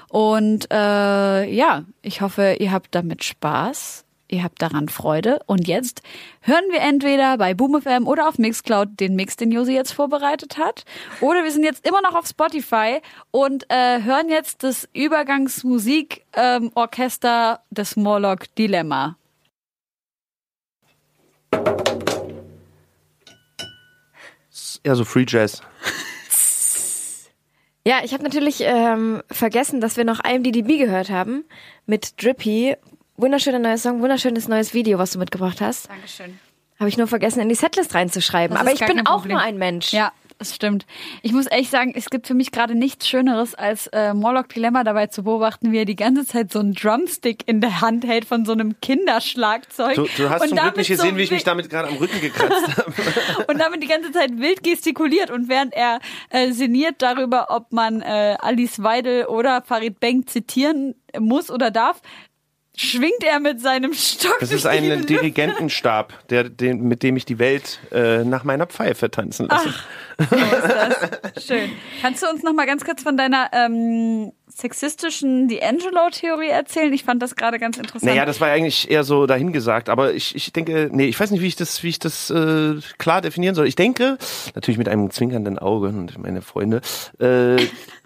[0.08, 4.04] und äh, ja, ich hoffe, ihr habt damit Spaß.
[4.32, 5.40] Ihr habt daran Freude.
[5.44, 6.00] Und jetzt
[6.40, 10.86] hören wir entweder bei BoomFM oder auf Mixcloud den Mix, den Josi jetzt vorbereitet hat.
[11.20, 17.58] Oder wir sind jetzt immer noch auf Spotify und äh, hören jetzt das Übergangsmusikorchester ähm,
[17.70, 19.18] des Morlock Dilemma.
[24.82, 25.60] Eher so Free Jazz.
[27.84, 31.44] Ja, ich habe natürlich ähm, vergessen, dass wir noch IMDb gehört haben
[31.84, 32.76] mit Drippy.
[33.16, 35.88] Wunderschöner neuer Song, wunderschönes neues Video, was du mitgebracht hast.
[35.88, 36.38] Dankeschön.
[36.78, 38.56] Habe ich nur vergessen, in die Setlist reinzuschreiben.
[38.56, 39.92] Das Aber ich bin auch nur ein Mensch.
[39.92, 40.86] Ja, das stimmt.
[41.20, 44.82] Ich muss echt sagen, es gibt für mich gerade nichts Schöneres, als äh, Morlock Dilemma
[44.82, 48.24] dabei zu beobachten, wie er die ganze Zeit so einen Drumstick in der Hand hält
[48.24, 49.94] von so einem Kinderschlagzeug.
[49.94, 51.96] Du, du hast Und zum Glück nicht gesehen, so wie ich mich damit gerade am
[51.98, 52.92] Rücken gekratzt habe.
[53.46, 58.00] und damit die ganze Zeit wild gestikuliert und während er äh, sinniert darüber, ob man
[58.00, 62.00] äh, Alice Weidel oder Farid Beng zitieren muss oder darf,
[62.76, 64.38] schwingt er mit seinem Stock.
[64.40, 65.06] Das ist ein.
[65.06, 69.74] Dirigentenstab, der, den, mit dem ich die Welt äh, nach meiner Pfeife tanzen lasse.
[70.18, 71.44] So ist das.
[71.44, 71.70] Schön.
[72.00, 76.92] Kannst du uns noch mal ganz kurz von deiner ähm, sexistischen D'Angelo-Theorie erzählen?
[76.92, 78.04] Ich fand das gerade ganz interessant.
[78.04, 81.42] Naja, das war eigentlich eher so dahingesagt, aber ich, ich denke, nee, ich weiß nicht,
[81.42, 83.66] wie ich das, wie ich das äh, klar definieren soll.
[83.66, 84.18] Ich denke,
[84.54, 86.80] natürlich mit einem zwinkernden Auge und meine Freunde,
[87.18, 87.56] äh,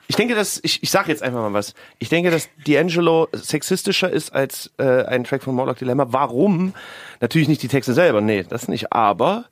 [0.09, 1.75] ich denke, dass, ich, ich sage jetzt einfach mal was.
[1.99, 6.07] Ich denke, dass D'Angelo sexistischer ist als äh, ein Track von Morlock Dilemma.
[6.11, 6.75] Warum?
[7.21, 8.93] Natürlich nicht die Texte selber, nee, das nicht.
[8.93, 9.47] Aber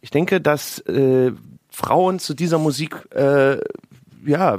[0.00, 1.32] ich denke, dass äh,
[1.70, 3.58] Frauen zu dieser Musik äh,
[4.24, 4.58] ja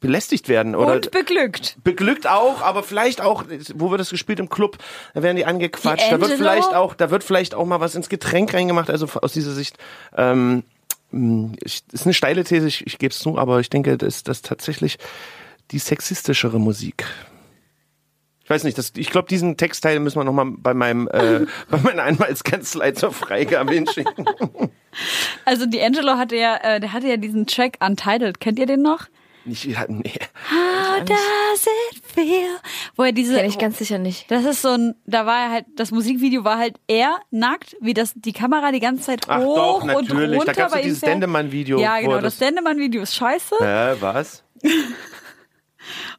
[0.00, 1.78] belästigt werden oder und beglückt.
[1.82, 4.76] beglückt auch, aber vielleicht auch, wo wird das gespielt im Club?
[5.14, 6.12] Da werden die angequatscht.
[6.12, 8.90] Da wird vielleicht auch, da wird vielleicht auch mal was ins Getränk reingemacht.
[8.90, 9.78] Also aus dieser Sicht
[10.14, 10.62] ähm,
[11.64, 14.28] ich, ist eine steile These, ich, ich gebe es zu, aber ich denke, das ist
[14.28, 14.98] das tatsächlich
[15.70, 17.06] die sexistischere Musik.
[18.44, 21.78] Ich weiß nicht, das, ich glaube, diesen Textteil müssen wir nochmal bei meinem, äh, bei
[21.78, 24.26] meiner Anwaltskanzlei zur Freigabe hinschicken.
[25.46, 28.40] Also D'Angelo hatte ja, äh, der hatte ja diesen Track Untitled.
[28.40, 29.06] Kennt ihr den noch?
[29.46, 30.12] Nicht, nee.
[30.50, 32.48] How does it feel?
[32.96, 34.30] Wo er diese, Kenn ich ganz sicher nicht.
[34.30, 37.92] das ist so ein, da war er halt, das Musikvideo war halt er nackt, wie
[37.92, 40.38] das, die Kamera die ganze Zeit Ach hoch doch, und natürlich.
[40.38, 41.00] runter Da ja ihm dieses.
[41.00, 43.54] Dendemann-Video, Ja, genau, das das- Dendemann-Video ist scheiße.
[43.60, 44.42] Äh, was?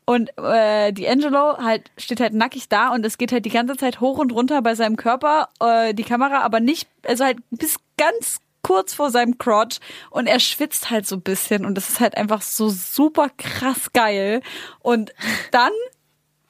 [0.06, 4.00] Und äh, D'Angelo halt steht halt nackig da und es geht halt die ganze Zeit
[4.00, 8.38] hoch und runter bei seinem Körper, äh, die Kamera, aber nicht, also halt bis ganz
[8.66, 9.78] kurz vor seinem Crotch
[10.10, 13.94] und er schwitzt halt so ein bisschen und das ist halt einfach so super krass
[13.94, 14.42] geil.
[14.80, 15.14] Und
[15.52, 15.72] dann,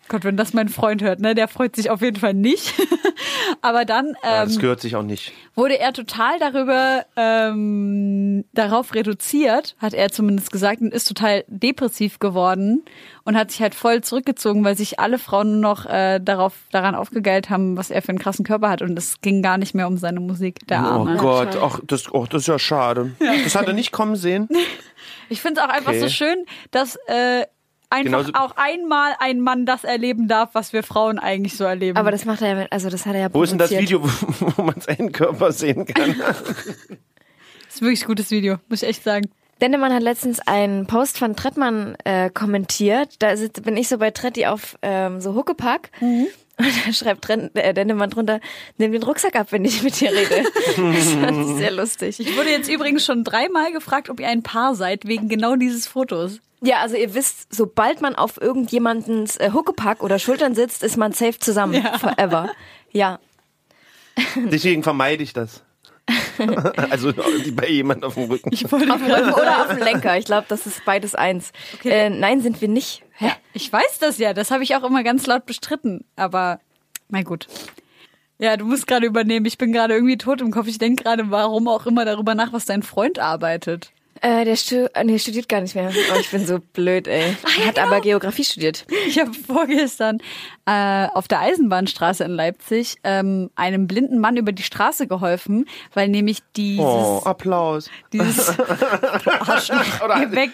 [0.08, 2.74] Gott, wenn das mein Freund hört, ne, der freut sich auf jeden Fall nicht.
[3.62, 5.34] aber dann Ja, ähm, das gehört sich auch nicht.
[5.56, 12.20] wurde er total darüber ähm, darauf reduziert, hat er zumindest gesagt, und ist total depressiv
[12.20, 12.84] geworden
[13.24, 16.94] und hat sich halt voll zurückgezogen, weil sich alle Frauen nur noch äh, darauf daran
[16.96, 19.88] aufgegeilt haben, was er für einen krassen Körper hat und es ging gar nicht mehr
[19.88, 21.18] um seine Musik, der Oh Arme.
[21.18, 23.16] Gott, ach, das, oh, das ist ja schade.
[23.44, 24.48] Das hat er nicht kommen sehen.
[25.28, 26.00] Ich finde es auch einfach Okay.
[26.02, 27.46] so schön, dass äh,
[27.90, 31.98] einfach Genauso- auch einmal ein Mann das erleben darf, was wir Frauen eigentlich so erleben.
[31.98, 33.72] Aber das macht er ja, mit- also das hat er ja Wo ist denn das.
[33.72, 34.08] Video, wo,
[34.58, 36.16] wo man seinen Körper sehen kann?
[36.20, 39.30] das ist wirklich ein gutes Video, muss ich echt sagen.
[39.62, 43.16] Dendemann hat letztens einen Post von Trettmann äh, kommentiert.
[43.20, 45.92] Da sitz, bin ich so bei Tretti auf ähm, so Huckepack.
[46.58, 48.40] Und da schreibt drin, äh, Dennemann drunter,
[48.78, 50.44] nimm den Rucksack ab, wenn ich mit dir rede.
[50.44, 52.20] das fand ich sehr lustig.
[52.20, 55.88] Ich wurde jetzt übrigens schon dreimal gefragt, ob ihr ein Paar seid, wegen genau dieses
[55.88, 56.40] Fotos.
[56.62, 61.12] Ja, also ihr wisst, sobald man auf irgendjemandens äh, Huckepack oder Schultern sitzt, ist man
[61.12, 61.74] safe zusammen.
[61.74, 61.98] Ja.
[62.00, 62.50] Forever.
[62.92, 63.20] Ja.
[64.36, 65.64] Deswegen vermeide ich das.
[66.90, 67.12] also
[67.54, 68.50] bei jemand auf dem Rücken.
[68.52, 70.18] Ich wollte Auf dem Rücken oder auf dem Lenker.
[70.18, 71.52] Ich glaube, das ist beides eins.
[71.84, 73.04] Äh, nein, sind wir nicht.
[73.14, 73.32] Hä?
[73.54, 76.60] Ich weiß das ja, das habe ich auch immer ganz laut bestritten, aber
[77.10, 77.48] na gut.
[78.38, 79.46] Ja, du musst gerade übernehmen.
[79.46, 80.68] Ich bin gerade irgendwie tot im Kopf.
[80.68, 83.94] Ich denke gerade, warum auch immer darüber nach, was dein Freund arbeitet.
[84.22, 85.92] Äh, der stu äh, nee, studiert gar nicht mehr.
[86.14, 87.36] Oh, ich bin so blöd, ey.
[87.62, 88.86] Er hat aber Geografie studiert.
[89.08, 90.20] Ich habe vorgestern
[90.66, 96.08] äh, auf der Eisenbahnstraße in Leipzig ähm, einem blinden Mann über die Straße geholfen, weil
[96.08, 97.90] nämlich dieses Oh, Applaus.
[98.14, 99.84] dieses Arschloch,
[100.16, 100.52] geh weg.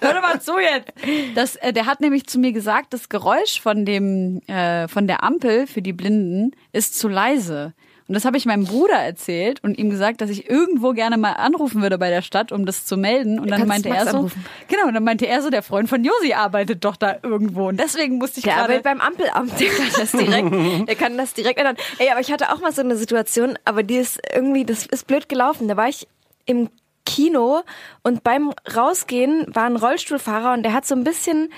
[0.00, 0.92] Hör doch mal zu jetzt.
[1.34, 5.22] Das, äh, der hat nämlich zu mir gesagt, das Geräusch von dem äh, von der
[5.22, 7.74] Ampel für die Blinden ist zu leise.
[8.08, 11.32] Und das habe ich meinem Bruder erzählt und ihm gesagt, dass ich irgendwo gerne mal
[11.32, 13.40] anrufen würde bei der Stadt, um das zu melden.
[13.40, 14.44] Und dann Kannst meinte er so, anrufen.
[14.68, 17.68] genau, und dann meinte er so, der Freund von Josi arbeitet doch da irgendwo.
[17.68, 21.18] Und deswegen musste ich Der gerade arbeitet beim Ampelamt, der kann das direkt, der kann
[21.18, 21.76] das direkt ändern.
[21.98, 25.08] Ey, aber ich hatte auch mal so eine Situation, aber die ist irgendwie, das ist
[25.08, 25.66] blöd gelaufen.
[25.66, 26.06] Da war ich
[26.44, 26.70] im
[27.04, 27.62] Kino
[28.04, 31.50] und beim Rausgehen war ein Rollstuhlfahrer und der hat so ein bisschen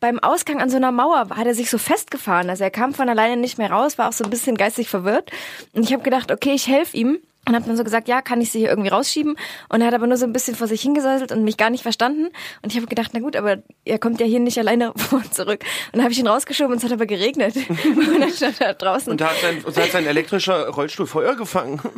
[0.00, 2.50] beim Ausgang an so einer Mauer hat er sich so festgefahren.
[2.50, 5.30] Also er kam von alleine nicht mehr raus, war auch so ein bisschen geistig verwirrt.
[5.74, 7.18] Und ich habe gedacht, okay, ich helfe ihm.
[7.48, 9.36] Und habe dann so gesagt, ja, kann ich sie hier irgendwie rausschieben?
[9.70, 11.82] Und er hat aber nur so ein bisschen vor sich hingesäuselt und mich gar nicht
[11.82, 12.28] verstanden.
[12.62, 15.34] Und ich habe gedacht, na gut, aber er kommt ja hier nicht alleine vor und
[15.34, 15.60] zurück.
[15.86, 17.56] Und dann habe ich ihn rausgeschoben und es hat aber geregnet.
[17.80, 19.10] Und dann stand er draußen.
[19.10, 21.80] Und da hat sein, da hat sein elektrischer Rollstuhl Feuer gefangen.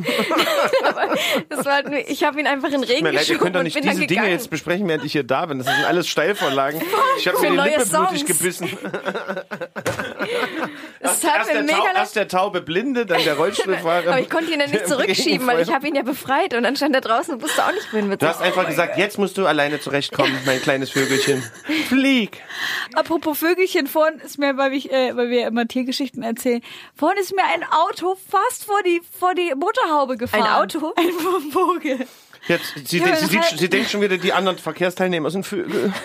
[1.48, 3.62] Das war halt nur, ich habe ihn einfach in Regen leid, ihr geschoben könnt doch
[3.62, 5.58] nicht diese Dinge jetzt besprechen, während ich hier da bin.
[5.58, 6.80] Das sind alles Steilvorlagen.
[7.18, 8.26] Ich habe mir die Lippe blutig Songs.
[8.26, 8.68] gebissen.
[11.02, 11.96] Das hat Erst mir der, mega Tau, leid.
[11.96, 14.06] erst der taube Blinde, dann der Rollstuhlfahrer.
[14.12, 16.76] Aber ich konnte ihn ja nicht zurückschieben, weil ich habe ihn ja befreit und dann
[16.76, 19.36] stand er draußen und wusste auch nicht, wohin mit Du hast einfach gesagt, jetzt musst
[19.36, 21.42] du alleine zurechtkommen, mein kleines Vögelchen.
[21.88, 22.40] Flieg.
[22.94, 26.62] Apropos Vögelchen, vorhin ist mir, weil, ich, äh, weil wir immer Tiergeschichten erzählen,
[26.94, 30.42] vorhin ist mir ein Auto fast vor die, vor die Motorhaube gefahren.
[30.44, 30.94] Ein Auto?
[30.96, 31.10] Ein
[31.50, 32.06] Vogel.
[32.48, 35.92] Jetzt, sie, Ja, sie, sieht, halt- sie denkt schon wieder, die anderen Verkehrsteilnehmer sind Vögel.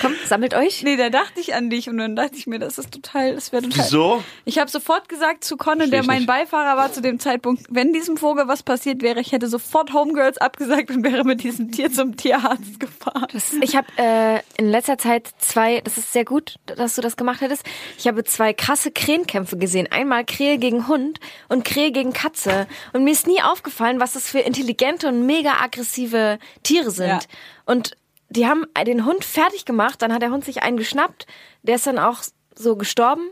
[0.00, 0.82] Komm, sammelt euch.
[0.82, 3.52] Nee, da dachte ich an dich und dann dachte ich mir, das ist total, das
[3.52, 3.84] wäre total.
[3.84, 4.24] Wieso?
[4.44, 6.26] Ich habe sofort gesagt zu Conan, Versteh der mein nicht.
[6.26, 10.38] Beifahrer war zu dem Zeitpunkt, wenn diesem Vogel was passiert wäre, ich hätte sofort Homegirls
[10.38, 13.28] abgesagt und wäre mit diesem Tier zum Tierarzt gefahren.
[13.60, 17.40] Ich habe äh, in letzter Zeit zwei, das ist sehr gut, dass du das gemacht
[17.40, 17.64] hättest.
[17.98, 19.88] Ich habe zwei krasse Krähenkämpfe gesehen.
[19.90, 22.66] Einmal Krähe gegen Hund und Krähe gegen Katze.
[22.92, 27.08] Und mir ist nie aufgefallen, was das für intelligente und mega aggressive Tiere sind.
[27.08, 27.20] Ja.
[27.64, 27.96] Und
[28.28, 31.26] die haben den Hund fertig gemacht, dann hat der Hund sich einen geschnappt,
[31.62, 32.22] der ist dann auch
[32.54, 33.28] so gestorben.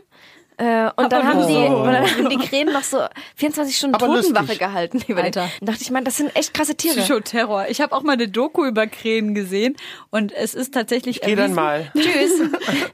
[0.57, 1.59] Äh, und dann haben die, so.
[1.65, 2.99] und dann haben die Krähen noch so
[3.35, 4.59] 24 Stunden Aber Totenwache lustig.
[4.59, 5.01] gehalten.
[5.07, 5.25] Über den.
[5.25, 5.49] Alter.
[5.59, 6.95] Dann dachte ich, man, das sind echt krasse Tiere.
[6.95, 7.65] Psychoterror.
[7.69, 9.75] Ich habe auch mal eine Doku über Krähen gesehen
[10.11, 11.91] und es ist tatsächlich Geh dann mal.
[11.93, 12.41] Tschüss.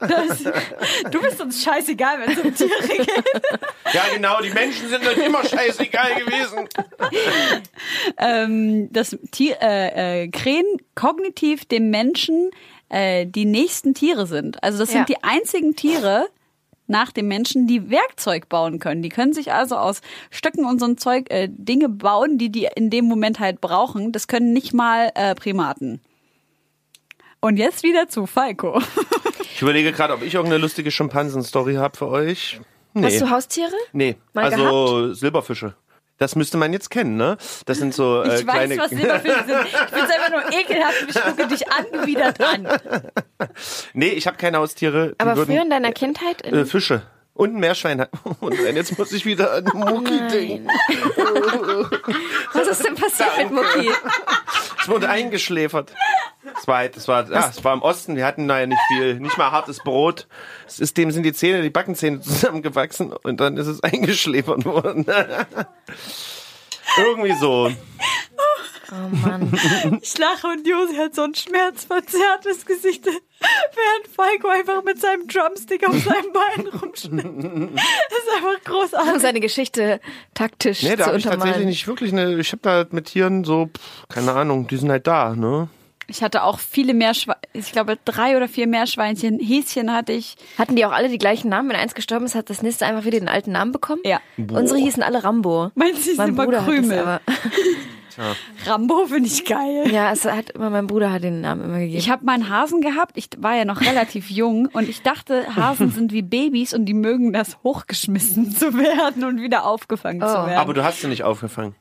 [0.00, 0.42] dass,
[1.10, 3.08] du bist uns scheißegal, wenn es um Tiere geht.
[3.92, 6.68] Ja, genau, die Menschen sind uns immer scheißegal gewesen.
[8.18, 12.50] ähm, dass Tier, äh, äh, Krähen kognitiv dem Menschen
[12.88, 14.62] äh, die nächsten Tiere sind.
[14.62, 14.98] Also das Ja.
[14.98, 16.28] sind die einzigen Tiere
[16.92, 19.02] nach dem Menschen, die Werkzeug bauen können.
[19.02, 20.00] Die können sich also aus
[20.30, 24.12] Stöcken und so ein Zeug äh, Dinge bauen, die die in dem Moment halt brauchen.
[24.12, 26.00] Das können nicht mal äh, Primaten.
[27.40, 28.80] Und jetzt wieder zu Falco.
[29.54, 32.60] Ich überlege gerade, ob ich irgendeine lustige Schimpansen-Story habe für euch.
[32.94, 33.06] Nee.
[33.06, 33.72] Hast du Haustiere?
[33.92, 35.74] Nee, Mal also Silberfische.
[36.22, 37.36] Das müsste man jetzt kennen, ne?
[37.66, 38.78] Das sind so äh, Ich weiß, kleine.
[38.78, 39.58] was Silberfische sind.
[39.64, 42.68] Ich finde es einfach nur ekelhaft und ich gucke dich angewidert an.
[43.92, 45.08] nee, ich habe keine Haustiere.
[45.08, 46.42] Die Aber würden, früher in deiner Kindheit?
[46.42, 47.02] In äh, Fische.
[47.34, 48.06] Und ein Meerschwein.
[48.40, 50.68] Und jetzt muss ich wieder an Mucki denken.
[52.52, 53.90] was ist denn passiert mit Mucki?
[54.80, 55.94] Es wurde eingeschläfert.
[56.58, 58.16] Es war, das war, ja, es war im Osten.
[58.16, 60.26] Wir hatten da ja nicht viel, nicht mal hartes Brot.
[60.66, 65.06] Es ist, dem sind die Zähne, die Backenzähne zusammengewachsen und dann ist es eingeschläfert worden.
[66.98, 67.70] Irgendwie so.
[68.92, 69.50] Oh Mann.
[70.02, 75.88] Ich lache und Josi hat so ein schmerzverzerrtes Gesicht, während Falco einfach mit seinem Drumstick
[75.88, 77.74] auf seinem Bein rumschnippt.
[77.74, 79.22] Das ist einfach Um großartig.
[79.22, 80.00] seine Geschichte
[80.34, 82.38] taktisch Nee, da zu ich tatsächlich nicht wirklich eine.
[82.38, 85.68] Ich habe da mit Tieren so, pff, keine Ahnung, die sind halt da, ne?
[86.08, 90.36] Ich hatte auch viele Meerschweinchen, ich glaube drei oder vier Meerschweinchen, Häschen hatte ich.
[90.58, 91.70] Hatten die auch alle die gleichen Namen?
[91.70, 94.02] Wenn eins gestorben ist, hat das nächste einfach wieder den alten Namen bekommen?
[94.04, 94.20] Ja.
[94.36, 95.70] Unsere hießen alle Rambo.
[95.74, 97.20] Meins ist Mein immer Bruder hat das Krümel.
[98.18, 98.36] aber.
[98.66, 99.90] Rambo finde ich geil.
[99.90, 101.98] Ja, es hat immer, mein Bruder hat den Namen immer gegeben.
[101.98, 103.12] Ich habe mal einen Hasen gehabt.
[103.16, 106.94] Ich war ja noch relativ jung und ich dachte, Hasen sind wie Babys und die
[106.94, 110.58] mögen das, hochgeschmissen zu werden und wieder aufgefangen zu werden.
[110.58, 111.74] Aber du hast sie nicht aufgefangen.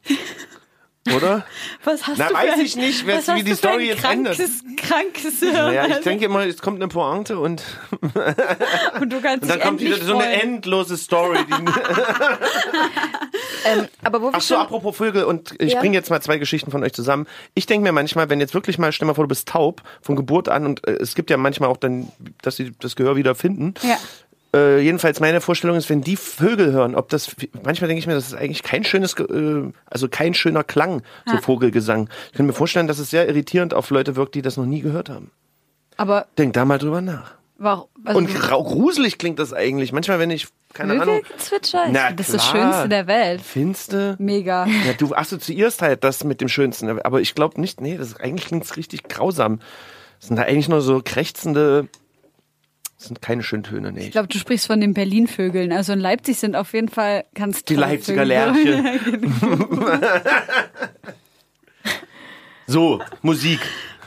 [1.15, 1.45] Oder?
[1.83, 4.37] was hast Na, du weiß ein- ich nicht, was wie die Story jetzt endet.
[4.37, 5.53] krankes, krankes Hirn.
[5.53, 7.63] Naja, ich denke immer, es kommt eine Pointe und,
[9.01, 11.39] und du kannst und dann kommt wieder so eine endlose Story.
[13.63, 15.79] Ähm, aber wo ach so, apropos Vögel und ich Ja.
[15.79, 17.27] bringe jetzt mal zwei Geschichten von euch zusammen.
[17.53, 20.15] Ich denke mir manchmal, wenn jetzt wirklich mal, stell mal vor, du bist taub von
[20.15, 22.11] Geburt an und äh, es gibt ja manchmal auch dann,
[22.41, 23.75] dass sie das Gehör wieder finden.
[23.83, 23.97] Ja.
[24.53, 28.15] Äh, jedenfalls meine Vorstellung ist, wenn die Vögel hören, ob das manchmal denke ich mir,
[28.15, 32.09] das ist eigentlich kein schönes, äh, also kein schöner Klang, so Vogelgesang.
[32.31, 34.81] Ich kann mir vorstellen, dass es sehr irritierend auf Leute wirkt, die das noch nie
[34.81, 35.31] gehört haben.
[35.97, 37.35] Aber Denk da mal drüber nach.
[37.57, 37.87] warum?
[38.03, 39.93] Also Und gruselig klingt das eigentlich.
[39.93, 41.85] Manchmal, wenn ich, keine Ahnung, Vögelgezwitscher?
[41.85, 42.47] Ich Na Das ist das.
[42.47, 43.41] Schönste der Welt.
[43.41, 44.15] Finste.
[44.19, 44.65] Mega.
[44.65, 46.99] Ja, du assoziierst halt das mit dem Schönsten.
[47.01, 49.59] Aber ich glaube nicht, nee, das eigentlich klingt's richtig grausam.
[50.19, 51.87] Das sind da eigentlich nur so krächzende,
[53.01, 54.01] das sind keine schönen Töne, nee.
[54.05, 55.71] Ich glaube, du sprichst von den Berlin-Vögeln.
[55.71, 58.27] Also in Leipzig sind auf jeden Fall ganz Die Leipziger Vögel.
[58.27, 58.99] Lerche.
[62.67, 63.59] So, Musik.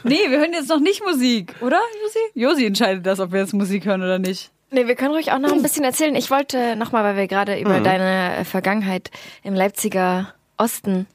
[0.05, 2.19] Nee, wir hören jetzt noch nicht Musik, oder, Josi?
[2.35, 4.51] Josi entscheidet das, ob wir jetzt Musik hören oder nicht.
[4.71, 6.15] nee, wir können ruhig auch noch ein bisschen erzählen.
[6.15, 9.11] Ich wollte nochmal, weil wir gerade über deine äh, Vergangenheit
[9.43, 11.07] im Leipziger Osten,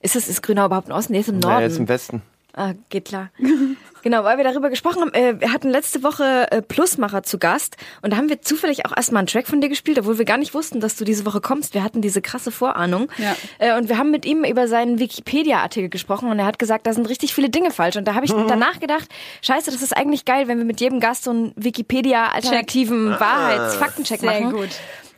[0.00, 1.12] ist es, ist Grünau überhaupt im Osten?
[1.12, 1.56] Nee, ist im Norden.
[1.56, 2.22] Naja, jetzt im Westen.
[2.54, 3.30] Ah, geht klar.
[4.02, 5.14] genau, weil wir darüber gesprochen haben.
[5.14, 8.96] Äh, wir hatten letzte Woche äh, Plusmacher zu Gast und da haben wir zufällig auch
[8.96, 11.40] erstmal einen Track von dir gespielt, obwohl wir gar nicht wussten, dass du diese Woche
[11.40, 11.74] kommst.
[11.74, 13.10] Wir hatten diese krasse Vorahnung.
[13.18, 13.36] Ja.
[13.58, 16.92] Äh, und wir haben mit ihm über seinen Wikipedia-Artikel gesprochen und er hat gesagt, da
[16.92, 17.96] sind richtig viele Dinge falsch.
[17.96, 19.08] Und da habe ich danach gedacht,
[19.42, 24.40] scheiße, das ist eigentlich geil, wenn wir mit jedem Gast so einen Wikipedia-alternativen Wahrheits-Faktencheck Sehr
[24.40, 24.52] machen.
[24.52, 24.68] gut.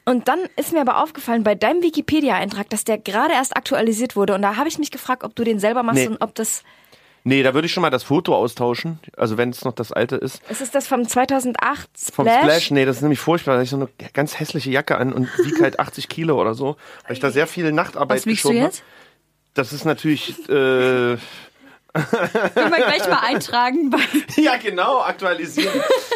[0.06, 4.34] Und dann ist mir aber aufgefallen, bei deinem Wikipedia-Eintrag, dass der gerade erst aktualisiert wurde.
[4.34, 6.08] Und da habe ich mich gefragt, ob du den selber machst Nee.
[6.08, 6.62] und ob das
[7.24, 8.98] Nee, da würde ich schon mal das Foto austauschen.
[9.16, 10.40] Also wenn es noch das alte ist.
[10.48, 12.40] Ist es das vom 2008 Vom Splash?
[12.42, 13.52] Splash, nee, das ist nämlich furchtbar.
[13.52, 16.54] Da habe ich so eine ganz hässliche Jacke an und wiege halt 80 Kilo oder
[16.54, 18.78] so, weil ich da sehr viel Nachtarbeit Was wiegst du geschoben jetzt?
[18.80, 18.86] habe.
[19.54, 21.16] Das ist natürlich, äh,
[21.92, 23.90] Können wir gleich mal eintragen.
[24.36, 25.72] Ja genau, aktualisieren.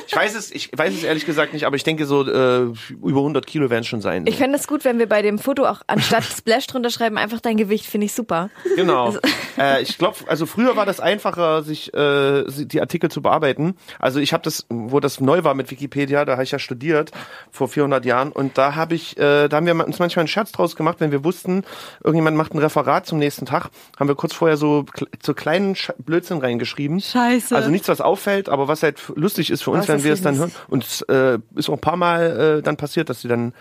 [0.06, 3.18] Ich weiß es, ich weiß es ehrlich gesagt nicht, aber ich denke so äh, über
[3.18, 4.26] 100 Kilo werden es schon sein.
[4.26, 7.40] Ich fände es gut, wenn wir bei dem Foto auch anstatt Splash drunter schreiben, einfach
[7.40, 8.50] dein Gewicht, finde ich super.
[8.76, 9.14] Genau.
[9.58, 13.76] äh, ich glaube, also früher war das einfacher, sich äh, die Artikel zu bearbeiten.
[13.98, 17.10] Also ich habe das, wo das neu war mit Wikipedia, da habe ich ja studiert
[17.50, 20.52] vor 400 Jahren und da habe ich, äh, da haben wir uns manchmal einen Scherz
[20.52, 21.64] draus gemacht, wenn wir wussten,
[22.02, 24.84] irgendjemand macht ein Referat zum nächsten Tag, haben wir kurz vorher so
[25.22, 27.00] so kleinen Sch Blödsinn reingeschrieben.
[27.00, 27.56] Scheiße.
[27.56, 30.22] Also nichts, was auffällt, aber was halt lustig ist für uns, Was wenn wir es
[30.22, 30.52] dann hören.
[30.68, 33.54] Und es äh, ist auch ein paar Mal äh, dann passiert, dass sie dann,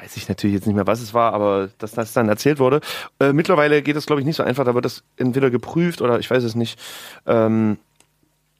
[0.00, 2.80] weiß ich natürlich jetzt nicht mehr, was es war, aber dass das dann erzählt wurde.
[3.18, 4.64] Äh, mittlerweile geht das, glaube ich, nicht so einfach.
[4.64, 6.78] Da wird das entweder geprüft oder ich weiß es nicht.
[7.26, 7.78] Ähm,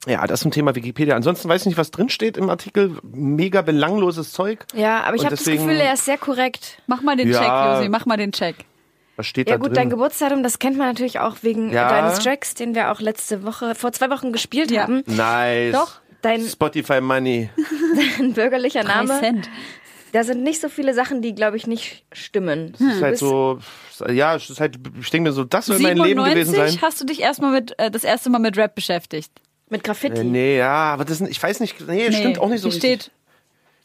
[0.06, 1.16] ja, das zum Thema Wikipedia.
[1.16, 2.98] Ansonsten weiß ich nicht, was drinsteht im Artikel.
[3.02, 4.64] Mega belangloses Zeug.
[4.74, 6.80] Ja, aber ich habe das Gefühl, er ist sehr korrekt.
[6.86, 7.40] mach mal den Ja.
[7.40, 8.56] Check, Josi, mach mal den Check.
[9.18, 9.74] Was steht Ja da gut, drin?
[9.74, 11.88] dein Geburtsdatum, das kennt man natürlich auch wegen Ja.
[11.90, 14.82] deines Tracks, den wir auch letzte Woche, vor zwei Wochen gespielt Ja.
[14.84, 15.02] haben.
[15.06, 15.72] nice.
[15.74, 17.50] Doch, dein, Spotify Money.
[18.18, 19.18] dein bürgerlicher Name.
[19.18, 19.50] Cent.
[20.12, 22.72] Da sind nicht so viele Sachen, die, glaube ich, nicht stimmen.
[22.78, 23.58] Das ist halt so,
[24.10, 26.88] ja, es ist halt, ich denke mir so, das soll mein Leben gewesen 97 sein.
[26.88, 29.30] hast du dich erstmal mit äh, das erste Mal mit Rap beschäftigt.
[29.68, 30.20] Mit Graffiti.
[30.20, 33.02] Äh, nee, ja, aber das, sind- ich weiß nicht, nee, stimmt auch nicht so richtig.
[33.02, 33.10] steht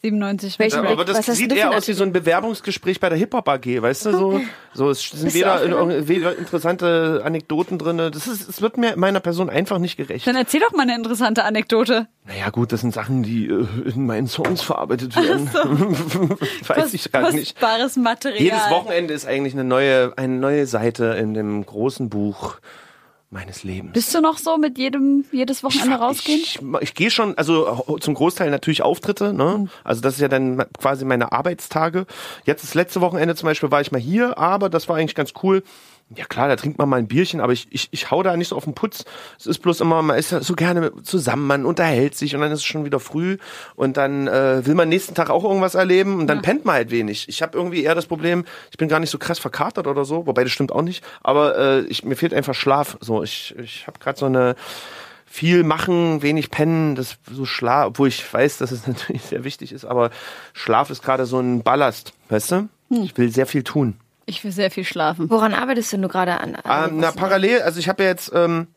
[0.03, 3.17] 97 Welchen mit Ja, aber das sieht eher aus wie so ein Bewerbungsgespräch bei der
[3.17, 4.41] Hip-Hop AG, weißt du, so,
[4.73, 9.49] so es sind weder, weder interessante Anekdoten drin, das ist, es wird mir meiner Person
[9.49, 10.27] einfach nicht gerecht.
[10.27, 12.07] Dann erzähl doch mal eine interessante Anekdote.
[12.25, 15.49] Naja gut, das sind Sachen, die äh, in meinen Songs verarbeitet werden.
[16.67, 17.61] weiß ich gar nicht.
[17.95, 18.41] Material.
[18.41, 22.57] Jedes Wochenende ist eigentlich eine neue, eine neue Seite in dem großen Buch
[23.33, 23.93] meines Lebens.
[23.93, 26.39] Bist du noch so mit jedem jedes Wochenende rausgehen?
[26.41, 29.67] Ich, ich gehe schon, also zum Großteil natürlich Auftritte, ne?
[29.83, 32.05] Also das ist ja dann quasi meine Arbeitstage.
[32.45, 35.33] Jetzt das letzte Wochenende zum Beispiel war ich mal hier, aber das war eigentlich ganz
[35.43, 35.63] cool.
[36.15, 38.49] Ja klar, da trinkt man mal ein Bierchen, aber ich, ich, ich hau da nicht
[38.49, 39.05] so auf den Putz.
[39.39, 42.51] Es ist bloß immer, man ist ja so gerne zusammen, man unterhält sich und dann
[42.51, 43.37] ist es schon wieder früh
[43.75, 46.91] und dann äh, will man nächsten Tag auch irgendwas erleben und dann pennt man halt
[46.91, 47.27] wenig.
[47.29, 50.27] Ich habe irgendwie eher das Problem, ich bin gar nicht so krass verkatert oder so,
[50.27, 52.97] wobei das stimmt auch nicht, aber äh, ich, mir fehlt einfach Schlaf.
[52.99, 54.55] So, ich, ich habe gerade so eine
[55.25, 59.71] viel machen, wenig pennen, das so Schlaf, obwohl ich weiß, dass es natürlich sehr wichtig
[59.71, 60.11] ist, aber
[60.53, 62.69] Schlaf ist gerade so ein Ballast, weißt du?
[62.89, 63.95] Ich will sehr viel tun.
[64.25, 65.29] Ich will sehr viel schlafen.
[65.29, 66.55] Woran arbeitest du denn gerade an?
[66.55, 68.67] an Ähm, na, parallel, also ich habe ja jetzt ähm,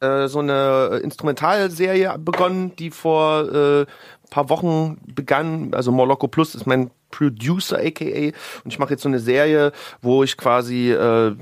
[0.00, 3.86] äh, so eine Instrumentalserie begonnen, die vor äh,
[4.32, 5.74] paar Wochen begann.
[5.74, 8.32] Also Morlocco Plus ist mein Producer aka
[8.64, 11.36] und ich mache jetzt so eine Serie, wo ich quasi äh,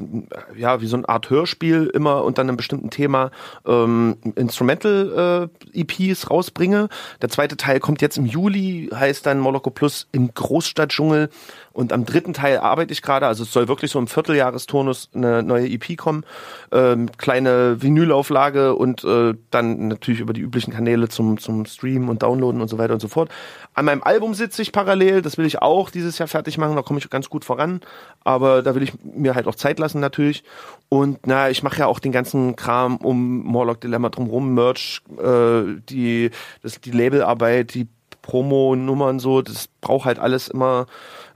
[0.57, 3.31] ja wie so eine Art Hörspiel immer unter einem bestimmten Thema
[3.65, 6.89] ähm, Instrumental äh, EPs rausbringe.
[7.23, 11.31] Der zweite Teil kommt jetzt im Juli, heißt dann Moloko Plus im Großstadtdschungel
[11.73, 15.43] und am dritten Teil arbeite ich gerade, also es soll wirklich so im Vierteljahresturnus eine
[15.43, 16.25] neue EP kommen,
[16.73, 22.23] ähm, kleine Vinylauflage und äh, dann natürlich über die üblichen Kanäle zum zum Streamen und
[22.23, 23.31] Downloaden und so weiter und so fort.
[23.75, 26.83] An meinem Album sitze ich parallel, das will ich auch dieses Jahr fertig machen, da
[26.83, 27.81] komme ich ganz gut voran,
[28.25, 30.45] aber da will ich mir halt auch Zeit lassen natürlich.
[30.89, 35.81] Und na, ich mache ja auch den ganzen Kram um Morlock Dilemma drumherum, Merch, äh,
[35.89, 36.31] die,
[36.63, 37.89] das, die Labelarbeit, die
[38.31, 40.87] Promo-Nummern so, das braucht halt alles immer,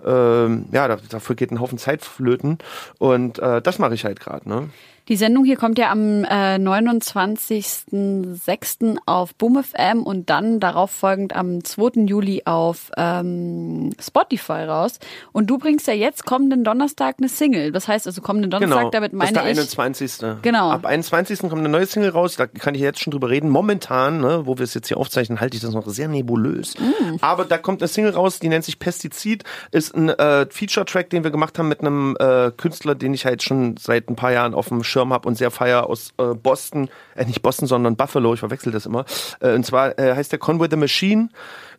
[0.05, 2.59] ähm, ja, da- dafür geht ein Haufen Zeit flöten.
[2.99, 4.70] Und äh, das mache ich halt gerade, ne?
[5.09, 8.96] Die Sendung hier kommt ja am äh, 29.06.
[9.05, 12.07] auf Boom FM und dann darauf folgend am 2.
[12.07, 14.98] Juli auf ähm, Spotify raus.
[15.32, 17.70] Und du bringst ja jetzt kommenden Donnerstag eine Single.
[17.70, 19.59] Das heißt also kommenden Donnerstag, Genau, damit das ist meine der ich.
[19.59, 20.20] 21.
[20.40, 20.70] Genau.
[20.70, 21.38] Ab 21.
[21.40, 23.50] kommt eine neue Single raus, da kann ich jetzt schon drüber reden.
[23.50, 26.78] Momentan, ne, wo wir es jetzt hier aufzeichnen, halte ich das noch sehr nebulös.
[26.78, 27.16] Mm.
[27.20, 31.24] Aber da kommt eine Single raus, die nennt sich Pestizid, ist ein äh, Feature-Track, den
[31.24, 34.55] wir gemacht haben mit einem äh, Künstler, den ich halt schon seit ein paar Jahren
[34.55, 38.34] auf dem Schirm habe und sehr feier aus äh, Boston, äh, nicht Boston, sondern Buffalo,
[38.34, 39.05] ich verwechsel das immer.
[39.40, 41.30] Äh, und zwar äh, heißt der Conway the Machine,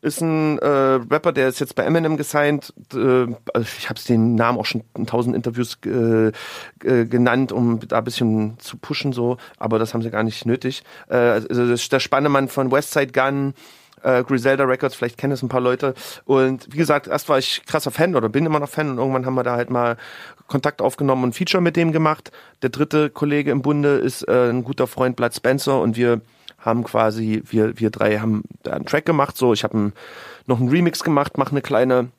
[0.02, 2.74] ist ein äh, Rapper, der ist jetzt bei Eminem gesigned.
[2.94, 6.32] Äh, also ich habe den Namen auch schon in tausend Interviews äh,
[6.84, 10.46] äh, genannt, um da ein bisschen zu pushen so, aber das haben sie gar nicht
[10.46, 10.84] nötig.
[11.08, 13.54] Äh, also das ist der Spannemann von Westside Gun,
[14.06, 15.94] äh, Griselda Records, vielleicht kennen es ein paar Leute.
[16.26, 19.26] Und wie gesagt, erst war ich krasser Fan oder bin immer noch Fan und irgendwann
[19.26, 19.98] haben wir da halt mal
[20.48, 22.32] Kontakt aufgenommen und Feature mit dem gemacht.
[22.62, 26.22] Der dritte Kollege im Bunde ist äh, ein guter Freund Blood Spencer und wir
[26.60, 29.38] haben quasi, wir, wir drei haben da einen Track gemacht.
[29.38, 29.92] So, ich habe
[30.46, 32.10] noch einen Remix gemacht, mache eine kleine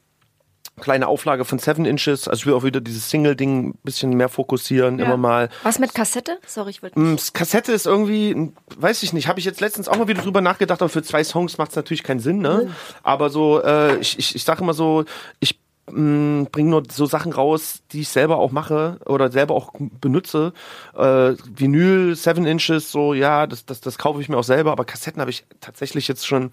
[0.80, 2.28] kleine Auflage von Seven Inches.
[2.28, 5.48] Also ich will auch wieder dieses Single-Ding ein bisschen mehr fokussieren, immer mal.
[5.62, 6.38] Was mit Kassette?
[6.46, 6.98] Sorry, ich wollte.
[6.98, 10.40] Mm, Kassette ist irgendwie, weiß ich nicht, habe ich jetzt letztens auch mal wieder drüber
[10.40, 12.70] nachgedacht, aber für zwei Songs macht es natürlich keinen Sinn, ne?
[13.02, 15.04] Aber so, äh, ich, ich, ich sage immer so,
[15.40, 20.52] ich bringe nur so Sachen raus, die ich selber auch mache oder selber auch benutze.
[20.94, 24.84] Äh, Vinyl, Seven Inches, so, ja, das, das, das kaufe ich mir auch selber, aber
[24.84, 26.50] Kassetten habe ich tatsächlich jetzt schon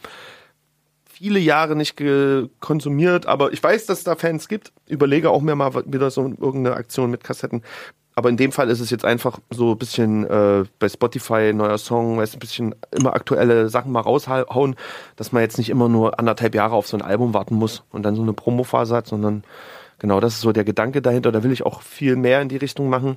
[1.24, 1.96] viele Jahre nicht
[2.60, 4.74] konsumiert, aber ich weiß, dass es da Fans gibt.
[4.90, 7.62] Überlege auch mir mal wieder so irgendeine Aktion mit Kassetten.
[8.14, 11.78] Aber in dem Fall ist es jetzt einfach so ein bisschen äh, bei Spotify neuer
[11.78, 14.76] Song, weißt, ein bisschen immer aktuelle Sachen mal raushauen,
[15.16, 18.04] dass man jetzt nicht immer nur anderthalb Jahre auf so ein Album warten muss und
[18.04, 19.46] dann so eine Promophase hat, sondern
[20.00, 21.32] genau das ist so der Gedanke dahinter.
[21.32, 23.16] Da will ich auch viel mehr in die Richtung machen.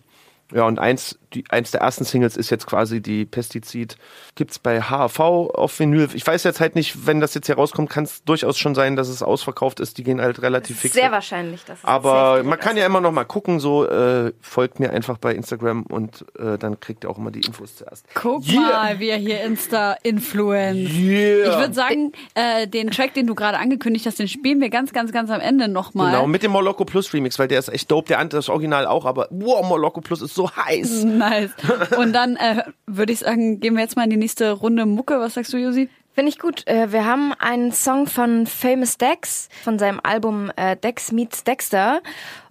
[0.55, 3.97] Ja, und eins, die, eins der ersten Singles ist jetzt quasi die Pestizid.
[4.35, 6.09] Gibt's bei HAV auf Vinyl.
[6.15, 8.97] Ich weiß jetzt halt nicht, wenn das jetzt hier rauskommt, kann es durchaus schon sein,
[8.97, 9.99] dass es ausverkauft ist.
[9.99, 10.95] Die gehen halt relativ fix.
[10.95, 11.65] Sehr wahrscheinlich.
[11.65, 15.19] Dass es Aber man kann ja immer noch mal gucken, so äh, folgt mir einfach
[15.19, 18.07] bei Instagram und äh, dann kriegt ihr auch immer die Infos zuerst.
[18.15, 18.61] Guck Yeah.
[18.61, 20.91] mal, wir hier Insta-Influence.
[20.93, 21.51] Yeah.
[21.51, 24.93] Ich würde sagen, äh, den Track, den du gerade angekündigt hast, den spielen wir ganz,
[24.93, 26.13] ganz, ganz am Ende nochmal.
[26.13, 28.09] Genau, mit dem Moloko Plus Remix, weil der ist echt dope.
[28.09, 31.05] Der andere ist original auch, aber wow, Moloko Plus ist so heiß.
[31.31, 31.51] Nice.
[31.97, 35.19] Und dann äh, würde ich sagen, gehen wir jetzt mal in die nächste Runde Mucke.
[35.21, 35.89] Was sagst du, Josi?
[36.13, 36.67] Finde ich gut.
[36.67, 42.01] Äh, Wir haben einen Song von Famous Dex von seinem Album äh, Dex Meets Dexter.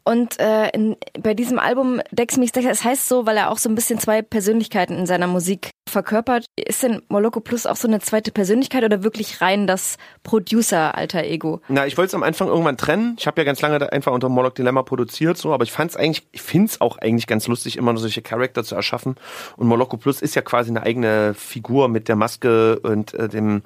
[0.08, 3.70] Und äh, in, bei diesem Album Dex Dexter, es heißt so, weil er auch so
[3.70, 6.46] ein bisschen zwei Persönlichkeiten in seiner Musik verkörpert.
[6.56, 11.62] Ist denn Moloko Plus auch so eine zweite Persönlichkeit oder wirklich rein das Producer-Alter-Ego?
[11.70, 13.16] Na, ich wollte es am Anfang irgendwann trennen.
[13.20, 15.98] Ich habe ja ganz lange einfach unter Moloch Dilemma produziert, so, aber ich fand es
[15.98, 19.16] eigentlich, ich finde es auch eigentlich ganz lustig, immer nur solche Charakter zu erschaffen.
[19.58, 23.64] Und Moloko Plus ist ja quasi eine eigene Figur mit der Maske und äh, dem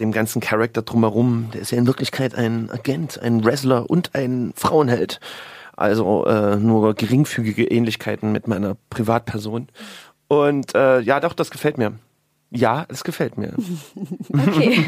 [0.00, 1.50] dem ganzen Charakter drumherum.
[1.52, 5.20] Der ist ja in Wirklichkeit ein Agent, ein Wrestler und ein Frauenheld.
[5.76, 9.68] Also äh, nur geringfügige Ähnlichkeiten mit meiner Privatperson.
[10.28, 11.94] Und äh, ja, doch, das gefällt mir.
[12.50, 13.54] Ja, es gefällt mir.
[14.32, 14.84] Okay.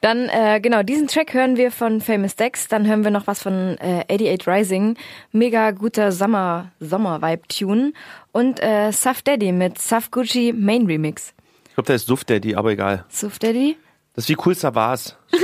[0.00, 2.68] Dann, äh, genau, diesen Track hören wir von Famous Dex.
[2.68, 4.96] Dann hören wir noch was von äh, 88 Rising.
[5.30, 7.92] Mega guter Sommer, Sommer-Vibe-Tune.
[8.32, 11.34] Und äh, Saf Daddy mit Saf Gucci Main Remix.
[11.68, 13.04] Ich glaube, der ist Suft Daddy, aber egal.
[13.08, 13.76] Saf Daddy?
[14.14, 15.16] Das ist wie cool war's.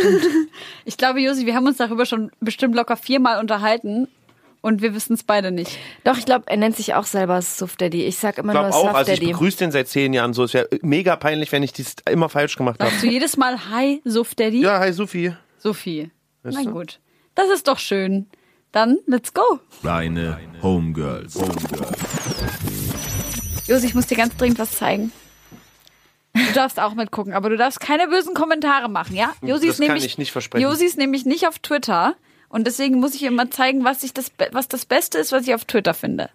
[0.84, 4.08] Ich glaube, Josi, wir haben uns darüber schon bestimmt locker viermal unterhalten
[4.60, 5.78] und wir wissen es beide nicht.
[6.04, 8.04] Doch, ich glaube, er nennt sich auch selber Suf Daddy.
[8.04, 10.44] Ich sag immer Ich nur auch, Saf also ich begrüße den seit zehn Jahren so.
[10.44, 12.90] Es wäre mega peinlich, wenn ich dies immer falsch gemacht habe.
[12.90, 14.60] Sagst du jedes Mal Hi, Suf Daddy?
[14.60, 15.34] Ja, hi Sophie.
[15.58, 16.10] Sophie.
[16.42, 16.70] Na du?
[16.70, 17.00] gut.
[17.34, 18.26] Das ist doch schön.
[18.72, 19.60] Dann, let's go.
[19.82, 21.36] Deine Homegirls.
[21.36, 21.98] Homegirls.
[23.66, 25.12] Josi, ich muss dir ganz dringend was zeigen.
[26.46, 29.32] Du darfst auch mitgucken, aber du darfst keine bösen Kommentare machen, ja?
[29.42, 30.62] Josi Das ist kann nämlich, ich nicht versprechen.
[30.62, 32.14] Josi ist nämlich nicht auf Twitter
[32.48, 35.54] und deswegen muss ich immer zeigen, was ich das, was das Beste ist, was ich
[35.54, 36.30] auf Twitter finde.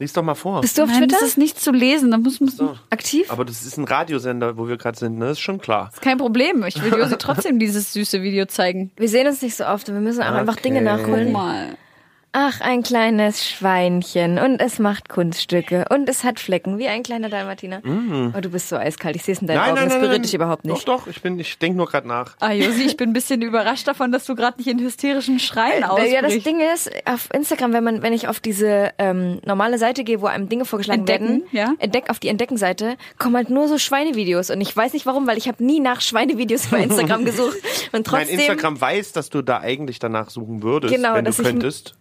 [0.00, 0.60] Lies doch mal vor.
[0.60, 3.30] Bist du auf Nein, Twitter das ist nicht zu lesen, da muss, muss aktiv?
[3.30, 5.30] Aber das ist ein Radiosender, wo wir gerade sind, ne?
[5.30, 5.92] Ist schon klar.
[6.00, 6.64] kein Problem.
[6.66, 8.90] Ich will Josi trotzdem dieses süße Video zeigen.
[8.96, 10.84] Wir sehen uns nicht so oft und wir müssen auch einfach Dinge Okay.
[10.84, 11.32] nachholen.
[11.32, 11.76] Mal.
[12.36, 17.28] Ach, ein kleines Schweinchen und es macht Kunststücke und es hat Flecken wie ein kleiner
[17.28, 17.80] Dalmatiner.
[18.36, 19.14] Oh, du bist so eiskalt.
[19.14, 19.88] Ich sehe es in deinen Augen.
[19.88, 20.88] das berührt dich überhaupt nicht.
[20.88, 22.34] Doch, doch, ich bin, ich denke nur gerade nach.
[22.40, 25.84] Ah, Josi, ich bin ein bisschen überrascht davon, dass du gerade nicht in hysterischen Schreien
[25.84, 26.12] Äh, ausbrichst.
[26.12, 30.02] Ja, das Ding ist, auf Instagram, wenn man, wenn ich auf diese ähm, normale Seite
[30.02, 31.72] gehe, wo einem Dinge vorgeschlagen Entdecken, werden, ja.
[31.78, 34.50] entdeck auf die Entdecken-Seite, kommen halt nur so Schweinevideos.
[34.50, 37.58] Und ich weiß nicht warum, weil ich habe nie nach Schweinevideos bei Instagram gesucht.
[37.58, 41.32] Und mein trotzdem, Instagram weiß, dass du da eigentlich danach suchen würdest, Genau, wenn du
[41.32, 41.94] könntest.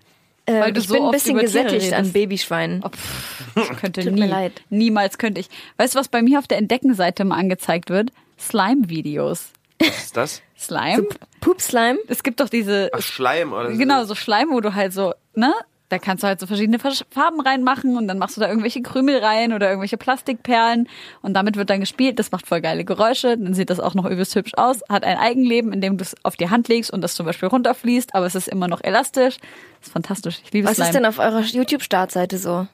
[0.45, 2.13] Äh, Weil du ich so bin ein bisschen gesättigt an redest.
[2.13, 2.81] Babyschweinen.
[2.83, 4.61] Oh, pff, könnte Tut nie, mir leid.
[4.69, 5.49] niemals könnte ich.
[5.77, 8.11] Weißt du, was bei mir auf der Entdeckenseite mal angezeigt wird?
[8.39, 9.49] Slime-Videos.
[9.79, 10.41] Was ist das?
[10.57, 11.05] Slime?
[11.41, 11.97] Poop-Slime.
[12.07, 13.77] Es gibt doch diese, Ach, Schleim oder so.
[13.77, 15.53] genau, so Schleim, wo du halt so, ne?
[15.93, 18.81] Da kannst du halt so verschiedene Versch- Farben reinmachen und dann machst du da irgendwelche
[18.81, 20.89] Krümel rein oder irgendwelche Plastikperlen
[21.21, 22.17] und damit wird dann gespielt.
[22.17, 23.37] Das macht voll geile Geräusche.
[23.37, 24.79] Dann sieht das auch noch übelst hübsch aus.
[24.89, 27.47] Hat ein Eigenleben, in dem du es auf die Hand legst und das zum Beispiel
[27.47, 29.37] runterfließt, aber es ist immer noch elastisch.
[29.79, 30.41] Das ist fantastisch.
[30.43, 30.89] Ich liebe Was Slime.
[30.89, 32.65] ist denn auf eurer YouTube-Startseite so?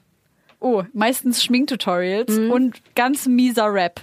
[0.61, 3.99] Oh, meistens Schminktutorials und ganz mieser Rap.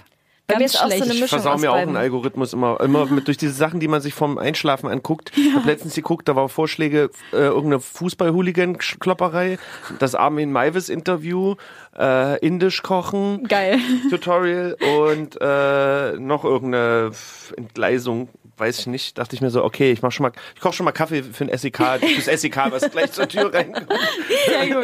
[0.47, 1.03] Bei Ganz mir ist auch so schlecht.
[1.03, 3.81] eine Ich Mischung versau aus mir auch einen Algorithmus immer, immer mit, durch diese Sachen,
[3.81, 5.33] die man sich vom Einschlafen anguckt.
[5.35, 9.59] Ich habe letztens geguckt, da war Vorschläge, äh, irgendeine Fußball-Hooligan-Klopperei,
[9.99, 11.55] das Armin Maivis-Interview,
[11.99, 13.79] äh, Indisch kochen, Geil.
[14.09, 17.11] Tutorial und äh, noch irgendeine
[17.57, 19.17] Entgleisung, weiß ich nicht.
[19.17, 21.45] Dachte ich mir so, okay, ich mach schon mal, ich koche schon mal Kaffee für
[21.45, 23.87] ein SEK, fürs SEK, was gleich zur Tür reinkommt.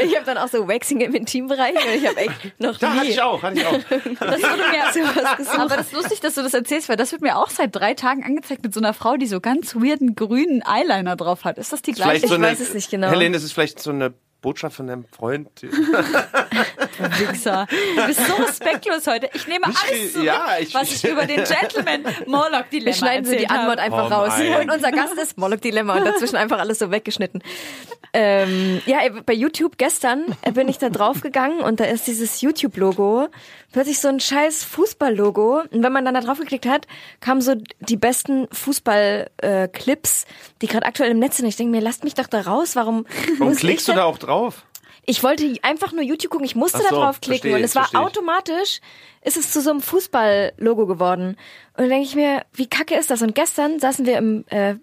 [0.03, 2.99] Ich habe dann auch so Waxing im Intimbereich und ich habe echt noch Da nie
[2.99, 3.74] hatte ich auch, hatte ich auch.
[3.93, 5.59] Das wurde mir, sowas gesucht.
[5.59, 7.93] aber das ist lustig, dass du das erzählst, weil das wird mir auch seit drei
[7.93, 11.57] Tagen angezeigt mit so einer Frau, die so ganz weirden grünen Eyeliner drauf hat.
[11.57, 12.28] Ist das die gleiche?
[12.28, 13.09] so Ich eine, weiß es nicht genau.
[13.09, 14.13] Helene, das ist vielleicht so eine
[14.43, 15.49] Botschaft von deinem Freund.
[17.17, 17.65] Wichser.
[17.95, 19.29] Du bist so respektlos heute.
[19.33, 23.25] Ich nehme alles zurück, ja, ich- was ich über den Gentleman Morlock Dilemma Wir schneiden
[23.25, 23.81] so die Antwort habe.
[23.81, 24.33] einfach Oh raus.
[24.37, 24.61] mein.
[24.61, 27.41] Und unser Gast ist Moloch Dilemma und dazwischen einfach alles so weggeschnitten.
[28.15, 33.29] Ähm, ja, bei YouTube gestern bin ich da draufgegangen und da ist dieses YouTube-Logo
[33.71, 35.63] plötzlich so ein scheiß Fußball-Logo.
[35.71, 36.85] Und wenn man dann da drauf geklickt hat,
[37.21, 40.25] kamen so die besten Fußball-Clips,
[40.61, 41.47] die gerade aktuell im Netz sind.
[41.47, 42.75] Ich denke mir, lasst mich doch da raus.
[42.75, 43.07] Warum,
[43.39, 44.32] Warum klickst du da auch drauf?
[45.05, 46.45] Ich wollte einfach nur YouTube gucken.
[46.45, 48.79] Ich musste so, da drauf klicken verstehe und es war automatisch,
[49.21, 51.38] ist es zu so einem Fußball-Logo geworden.
[51.75, 53.21] Und dann denke ich mir, wie kacke ist das?
[53.21, 54.75] Und gestern saßen wir im äh,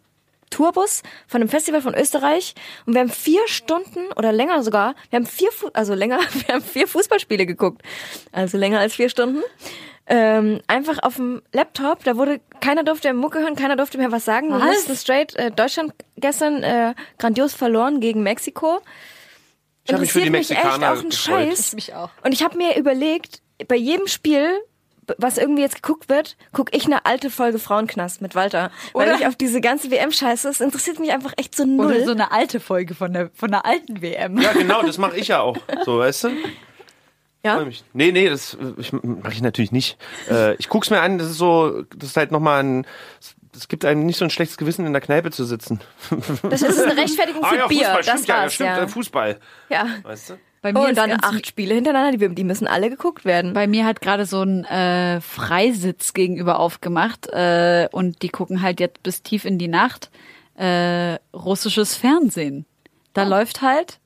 [0.51, 5.19] Tourbus von einem Festival von Österreich und wir haben vier Stunden oder länger sogar, wir
[5.19, 7.83] haben vier, Fu also länger, wir haben vier Fußballspiele geguckt.
[8.33, 9.43] Also länger als vier Stunden.
[10.07, 14.11] Ähm, einfach auf dem Laptop, da wurde, keiner durfte mehr Mucke hören, keiner durfte mehr
[14.11, 14.49] was sagen.
[14.49, 14.67] Wir Was?
[14.67, 18.81] mussten straight, äh, Deutschland gestern äh, grandios verloren gegen Mexiko.
[19.91, 21.49] Ich habe mich für die Interessiert mich Mexikaner echt auch ein gefreut.
[21.49, 21.69] Scheiß.
[21.69, 22.11] Ich mich auch.
[22.25, 24.49] Und ich habe mir überlegt, bei jedem Spiel,
[25.19, 28.71] was irgendwie jetzt geguckt wird, gucke ich eine alte Folge Frauenknast mit Walter.
[28.93, 31.87] Weil Oder- ich auf diese ganze WM-Scheiße, es interessiert mich einfach echt so null.
[31.87, 34.41] Oder so eine alte Folge von der, von der alten WM.
[34.41, 35.57] Ja, genau, das mache ich ja auch.
[35.85, 36.29] So, weißt du?
[37.43, 37.65] ja?
[37.93, 38.57] Nee, nee, das
[39.03, 39.99] mache ich natürlich nicht.
[40.31, 42.87] Äh, ich guck's mir an, das ist so, das ist halt nochmal ein,
[43.55, 45.81] es gibt einem nicht so ein schlechtes Gewissen, in der Kneipe zu sitzen.
[46.43, 47.79] Das ist eine Rechtfertigung für ah ja, Bier.
[47.87, 48.83] Fußball, das stimmt ja, ja, war's, stimmt, ja.
[48.83, 49.41] äh, Fußball.
[49.69, 49.87] ja.
[50.03, 50.35] Weißt du?
[50.63, 53.55] Bei Oh, mir und ist dann acht Spiele hintereinander, die, die müssen alle geguckt werden.
[53.55, 58.79] Bei mir hat gerade so ein äh, Freisitz gegenüber aufgemacht äh, und die gucken halt
[58.79, 60.11] jetzt bis tief in die Nacht
[60.57, 62.67] äh, russisches Fernsehen.
[63.15, 64.01] Da läuft halt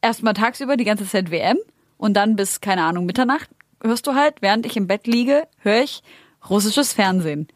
[0.00, 1.58] erstmal tagsüber die ganze Zeit WM
[1.98, 3.50] und dann bis, keine Ahnung, Mitternacht
[3.82, 6.02] hörst du halt, während ich im Bett liege, höre ich
[6.48, 7.48] russisches Fernsehen.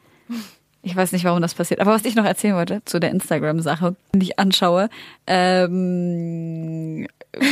[0.82, 1.80] Ich weiß nicht, warum das passiert.
[1.80, 4.88] Aber was ich noch erzählen wollte zu der Instagram-Sache, die ich anschaue,
[5.26, 7.06] ähm,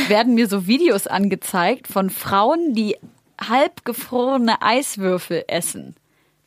[0.07, 2.97] werden mir so Videos angezeigt von Frauen, die
[3.39, 5.95] halbgefrorene Eiswürfel essen.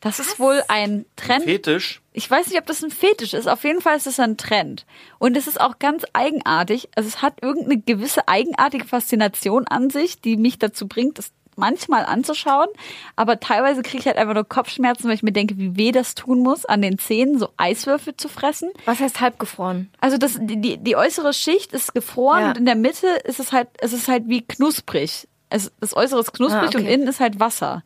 [0.01, 1.45] Das ist wohl ein Trend.
[1.45, 2.01] Fetisch.
[2.11, 3.47] Ich weiß nicht, ob das ein Fetisch ist.
[3.47, 4.85] Auf jeden Fall ist es ein Trend.
[5.17, 6.89] Und es ist auch ganz eigenartig.
[6.95, 12.05] Also es hat irgendeine gewisse eigenartige Faszination an sich, die mich dazu bringt, das manchmal
[12.05, 12.67] anzuschauen.
[13.15, 16.15] Aber teilweise kriege ich halt einfach nur Kopfschmerzen, weil ich mir denke, wie weh das
[16.15, 18.71] tun muss, an den Zähnen so Eiswürfel zu fressen.
[18.85, 19.89] Was heißt halbgefroren?
[19.99, 22.49] Also das, die, die, äußere Schicht ist gefroren Ja.
[22.49, 25.27] und in der Mitte ist es halt, es ist halt wie knusprig.
[25.49, 26.77] Es, das Äußere ist knusprig Ah, okay.
[26.77, 27.83] und innen ist halt Wasser.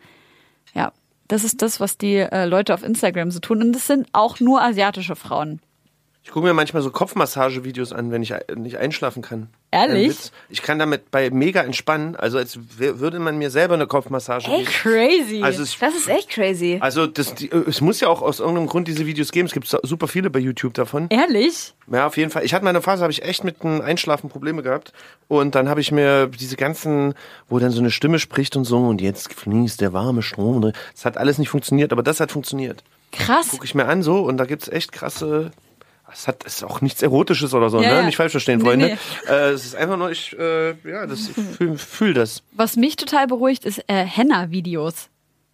[0.74, 0.91] Ja,
[1.28, 3.61] das ist das, was die äh, Leute auf Instagram so tun.
[3.61, 5.59] Und das sind auch nur asiatische Frauen.
[6.28, 9.47] Ich gucke mir manchmal so Kopfmassagevideos an, wenn ich nicht einschlafen kann.
[9.71, 10.34] Ehrlich?
[10.49, 14.84] Ich kann damit bei mega entspannen, also als würde man mir selber eine Kopfmassage Echt?
[14.84, 14.97] geben.
[14.97, 15.41] Crazy.
[15.41, 16.80] Also es, Das ist echt crazy.
[16.82, 19.45] also das, die, es muss ja auch aus irgendeinem Grund diese Videos geben.
[19.47, 21.07] Es gibt super viele bei YouTube davon.
[21.11, 21.73] Ehrlich?
[21.89, 22.43] Ja, auf jeden Fall.
[22.43, 24.91] Ich hatte mal eine Phase, habe ich echt mit dem Einschlafen Probleme gehabt.
[25.30, 27.13] Und dann habe ich mir diese ganzen,
[27.47, 30.73] wo dann so eine Stimme spricht und so, und jetzt fließt der warme Strom.
[30.93, 32.84] Das hat alles nicht funktioniert, aber das hat funktioniert.
[33.13, 33.47] Krass.
[33.47, 35.51] Gucke ich mir an so und da gibt's echt krasse.
[36.12, 37.95] Es hat ist auch nichts Erotisches oder so, Ja, ne?
[37.97, 38.03] ja.
[38.03, 38.86] Nicht falsch verstehen, Nee, Freunde.
[38.88, 39.32] nee.
[39.32, 42.43] Äh, es ist einfach nur, ich, äh, ja, das, ich fühle fühl das.
[42.53, 45.10] Was mich total beruhigt, ist äh, Henna-Videos.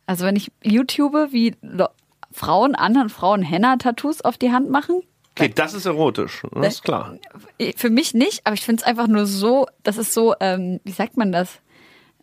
[0.05, 1.87] Also wenn ich YouTube, wie Lo
[2.31, 5.01] Frauen, anderen Frauen Henna-Tattoos auf die Hand machen.
[5.35, 7.15] Okay, das ist erotisch, das Äh, ist klar.
[7.59, 10.79] Eh, Für mich nicht, aber ich finde es einfach nur so, das ist so, ähm,
[10.83, 11.59] wie sagt man das?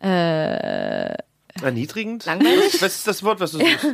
[0.01, 1.15] Äh,
[1.63, 2.25] Erniedrigend?
[2.25, 2.81] Langweilig?
[2.81, 3.85] Was ist das Wort, was du suchst?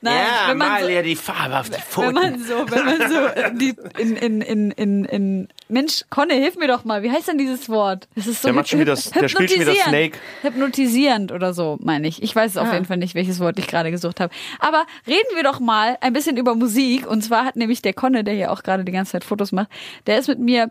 [0.00, 2.14] nein, ja, wenn man mal so, ja die Farbe auf die wenn Pfoten.
[2.14, 6.56] man so, wenn man so äh, die, in, in, in, in, in Mensch, Conne, hilf
[6.56, 8.08] mir doch mal, wie heißt denn dieses Wort?
[8.14, 9.88] Das ist so Der macht schon wieder- der spielt schon wieder hypnotisierend.
[9.88, 10.18] Snake.
[10.42, 12.22] Hypnotisierend oder so, meine ich.
[12.22, 12.72] Ich weiß auf Ah.
[12.74, 14.32] jeden Fall nicht, welches Wort ich gerade gesucht habe.
[14.58, 17.06] Aber reden wir doch mal ein bisschen über Musik.
[17.06, 19.68] Und zwar hat nämlich der Conne, der hier auch gerade die ganze Zeit Fotos macht,
[20.06, 20.70] der ist mit mir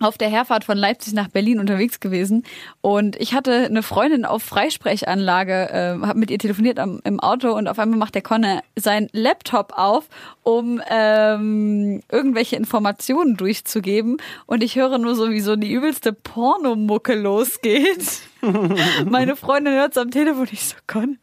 [0.00, 2.44] auf der Herfahrt von Leipzig nach Berlin unterwegs gewesen
[2.82, 7.52] und ich hatte eine Freundin auf Freisprechanlage, äh, habe mit ihr telefoniert am, im Auto
[7.52, 10.08] und auf einmal macht der Conne seinen Laptop auf,
[10.42, 17.14] um ähm, irgendwelche Informationen durchzugeben und ich höre nur so, wie so die übelste Pornomucke
[17.14, 18.20] losgeht.
[19.06, 21.16] Meine Freundin hört's am Telefon, ich so, Conne,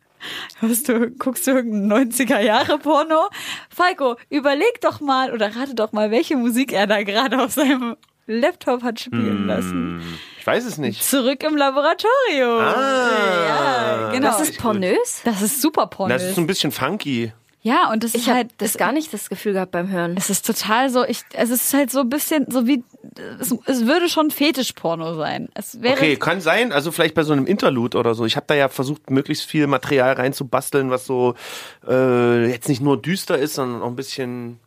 [0.59, 3.27] Hörst du, guckst du irgendein 90er Jahre Porno?
[3.69, 7.97] Falco, überleg doch mal oder rate doch mal, welche Musik er da gerade auf seinem
[8.25, 10.01] Laptop hat spielen lassen.
[10.39, 11.03] Ich weiß es nicht.
[11.03, 12.59] Zurück im Laboratorium.
[12.59, 13.47] Ah.
[13.47, 14.27] Ja, genau.
[14.37, 15.21] Das ist pornös?
[15.25, 16.21] Das ist super pornös.
[16.21, 17.33] Das ist so ein bisschen funky.
[17.61, 20.15] ja, und das Ich ist habe halt, das gar nicht das Gefühl gehabt beim Hören.
[20.17, 22.83] es ist total so, ich, es ist halt so ein bisschen so wie,
[23.39, 25.49] es, es würde schon Fetischporno sein.
[25.53, 26.71] Es wäre, Okay, kann sein.
[26.71, 28.25] Also vielleicht bei so einem Interlude oder so.
[28.25, 31.35] Ich habe da ja versucht, möglichst viel Material reinzubasteln, was so
[31.87, 34.59] äh, jetzt nicht nur düster ist, sondern auch ein bisschen.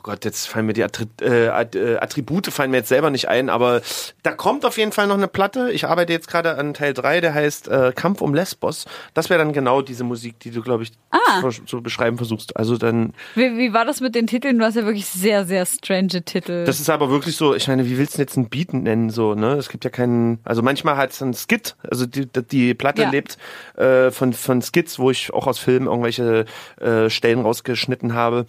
[0.00, 0.86] Oh Gott, jetzt fallen mir die äh,
[1.20, 3.82] äh, Attribute fallen mir jetzt selber nicht ein, aber
[4.22, 5.70] da kommt auf jeden Fall noch eine Platte.
[5.72, 8.86] Ich arbeite jetzt gerade an Teil 3, der heißt äh, Kampf um Lesbos.
[9.12, 11.42] Das wäre dann genau diese Musik, die du, glaube ich, Ah.
[11.50, 12.56] zu, zu beschreiben versuchst.
[12.56, 14.58] Also dann, wie, wie war das mit den Titeln?
[14.58, 16.64] Du hast ja wirklich sehr, sehr strange Titel.
[16.64, 19.10] das ist aber wirklich so, ich meine, wie willst du denn jetzt einen Beat nennen,
[19.10, 19.52] so, ne?
[19.54, 23.10] Es gibt ja keinen, also manchmal hat es einen Skit, also die, die Platte Ja.
[23.10, 23.36] lebt
[23.76, 26.46] äh, von, von Skits, wo ich auch aus Filmen irgendwelche
[26.80, 28.46] äh, Stellen rausgeschnitten habe.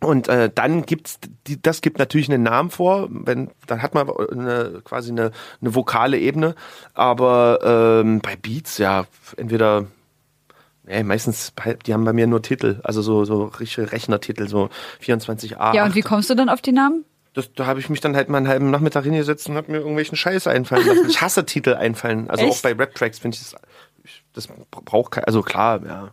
[0.00, 4.08] Und äh, dann gibt's die, das gibt natürlich einen Namen vor, wenn dann hat man
[4.08, 6.54] eine, quasi eine, eine vokale Ebene,
[6.94, 9.86] aber ähm, bei Beats ja entweder
[10.88, 11.52] Nee, meistens,
[11.84, 14.70] die haben bei mir nur Titel, also so, so richtige Rechnertitel, so
[15.04, 15.74] 24a.
[15.74, 17.04] ja, und wie kommst du dann auf die Namen?
[17.34, 19.78] Das, da habe ich mich dann halt mal einen halben Nachmittag hingesetzt und habe mir
[19.78, 21.06] irgendwelchen Scheiß einfallen lassen.
[21.08, 22.30] Ich hasse Titel einfallen.
[22.30, 22.54] Also Echt?
[22.54, 23.60] auch bei Rap-Tracks finde ich das,
[24.02, 26.10] ich, das braucht kein, also klar, ja.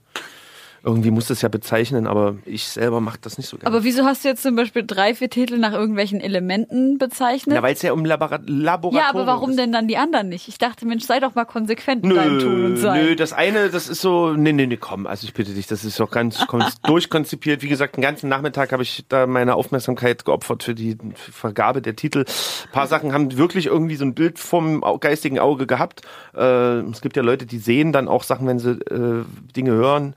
[0.85, 3.67] Irgendwie muss das ja bezeichnen, aber ich selber mache das nicht so gerne.
[3.73, 7.55] Aber wieso hast du jetzt zum Beispiel drei, vier Titel nach irgendwelchen Elementen bezeichnet?
[7.55, 9.57] ja, weil es ja um Labora Laboratorium ja, aber warum ist.
[9.59, 10.47] denn dann die anderen nicht?
[10.47, 13.03] Ich dachte, Mensch, sei doch mal konsequent in deinem Tun und Nö, Sein.
[13.03, 15.83] nö, das eine, das ist so, nee, nee, nee, komm, also ich bitte dich, das
[15.83, 17.63] ist doch ganz kon- durchkonzipiert.
[17.63, 21.95] Wie gesagt, den ganzen Nachmittag habe ich da meine Aufmerksamkeit geopfert für die Vergabe der
[21.95, 22.19] Titel.
[22.65, 26.01] Ein paar Sachen haben wirklich irgendwie so ein Bild vom geistigen Auge gehabt.
[26.35, 29.23] Äh, es gibt ja Leute, die sehen dann auch Sachen, wenn sie äh,
[29.55, 30.13] Dinge hören.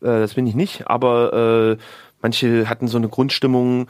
[0.00, 1.82] Äh, das bin ich nicht, aber äh,
[2.22, 3.88] manche hatten so eine Grundstimmung,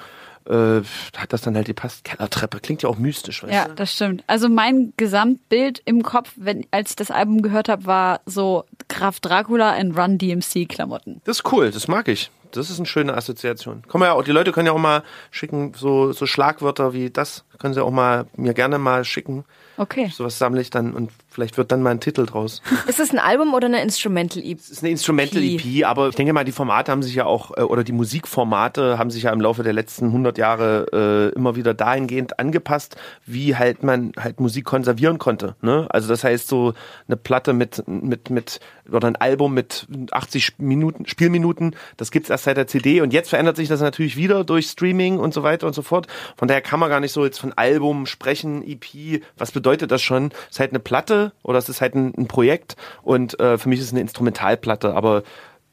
[0.48, 0.80] äh,
[1.16, 2.04] hat das dann halt gepasst.
[2.04, 3.74] Kellertreppe, klingt ja auch mystisch, weißt Ja, du?
[3.74, 4.24] das stimmt.
[4.26, 9.20] Also mein Gesamtbild im Kopf, wenn, als ich das Album gehört habe, war so Graf
[9.20, 11.20] Dracula in Run DMC Klamotten.
[11.24, 12.30] Das ist cool, das mag ich.
[12.52, 13.82] Das ist eine schöne Assoziation.
[13.88, 17.44] Komm ja auch, die Leute können ja auch mal schicken, so, so Schlagwörter wie das,
[17.58, 19.44] können sie auch mal mir gerne mal schicken.
[19.78, 20.10] Okay.
[20.12, 22.62] Sowas sammle ich dann und vielleicht wird dann mal ein Titel draus.
[22.88, 24.58] Ist es ein Album oder eine Instrumental EP?
[24.58, 27.56] Es ist eine Instrumental EP, aber ich denke mal, die Formate haben sich ja auch,
[27.56, 31.54] äh, oder die Musikformate haben sich ja im Laufe der letzten 100 Jahre äh, immer
[31.54, 35.54] wieder dahingehend angepasst, wie halt man halt Musik konservieren konnte.
[35.62, 35.86] Ne?
[35.90, 36.74] Also das heißt so
[37.06, 38.58] eine Platte mit, mit, mit,
[38.90, 43.28] oder ein Album mit 80 Minuten, Spielminuten, das gibt's erst seit der CD und jetzt
[43.30, 46.08] verändert sich das natürlich wieder durch Streaming und so weiter und so fort.
[46.36, 50.02] Von daher kann man gar nicht so jetzt von Album sprechen, EP, was bedeutet das
[50.02, 50.30] schon?
[50.48, 53.68] Es ist halt eine Platte oder es ist halt ein, ein Projekt und äh, für
[53.68, 55.22] mich ist es eine Instrumentalplatte, aber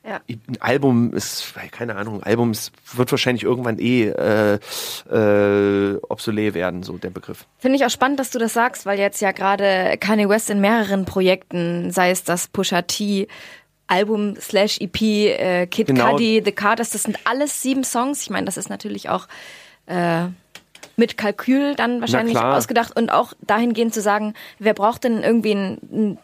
[0.08, 0.22] Ja.
[0.30, 4.60] ein Album ist, keine Ahnung, ein Album ist, wird wahrscheinlich irgendwann eh äh,
[5.12, 7.46] äh, obsolet werden, so der Begriff.
[7.58, 10.62] Finde ich auch spannend, dass du das sagst, weil jetzt ja gerade Kanye West in
[10.62, 13.28] mehreren Projekten, sei es das Pusha T,
[13.88, 16.12] Album slash EP, äh, Kid Genau.
[16.14, 18.22] Cudi, The Carters, das sind alles sieben Songs.
[18.24, 19.28] Ich meine, das ist natürlich auch
[19.86, 20.26] äh,
[20.96, 25.78] mit Kalkül dann wahrscheinlich ausgedacht und auch dahingehend zu sagen, wer braucht denn irgendwie ein,
[25.92, 26.18] ein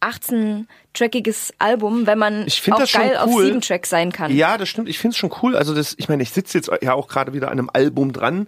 [0.00, 3.46] 18-trackiges Album, wenn man auch geil auf cool.
[3.46, 4.34] sieben Tracks sein kann.
[4.34, 4.88] Ja, das stimmt.
[4.88, 5.56] Ich finde es schon cool.
[5.56, 8.46] Also das, ich meine, ich sitze jetzt ja auch gerade wieder an einem Album dran.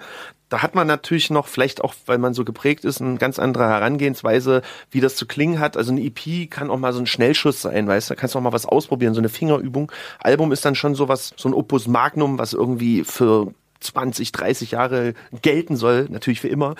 [0.49, 3.69] Da hat man natürlich noch, vielleicht auch, weil man so geprägt ist, eine ganz andere
[3.69, 5.77] Herangehensweise, wie das zu klingen hat.
[5.77, 8.15] Also eine EP kann auch mal so ein Schnellschuss sein, weißt du?
[8.15, 9.93] Da kannst du auch mal was ausprobieren, so eine Fingerübung.
[10.19, 14.73] Album ist dann schon so was, so ein Opus Magnum, was irgendwie für 20, 30
[14.73, 16.75] Jahre gelten soll, natürlich für immer.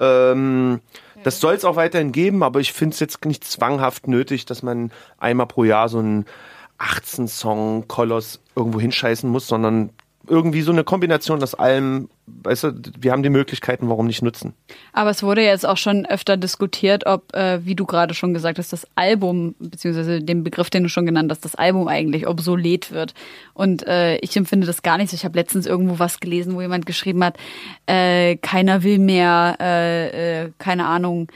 [0.00, 0.80] Ähm,
[1.24, 4.62] das soll es auch weiterhin geben, aber ich finde es jetzt nicht zwanghaft nötig, dass
[4.62, 6.26] man einmal pro Jahr so einen
[6.78, 9.90] 18-Song-Koloss irgendwo hinscheißen muss, sondern
[10.28, 12.08] irgendwie so eine Kombination aus allem,
[12.42, 14.54] weißt du, wir haben die Möglichkeiten, warum nicht nutzen?
[14.92, 18.58] Aber es wurde jetzt auch schon öfter diskutiert, ob, äh, wie du gerade schon gesagt
[18.58, 22.92] hast, das Album, beziehungsweise den Begriff, den du schon genannt hast, das Album eigentlich obsolet
[22.92, 23.14] wird.
[23.54, 25.14] Und äh, ich empfinde das gar nicht so.
[25.14, 27.36] Ich habe letztens irgendwo was gelesen, wo jemand geschrieben hat,
[27.86, 31.28] äh, keiner will mehr, äh, äh, keine Ahnung,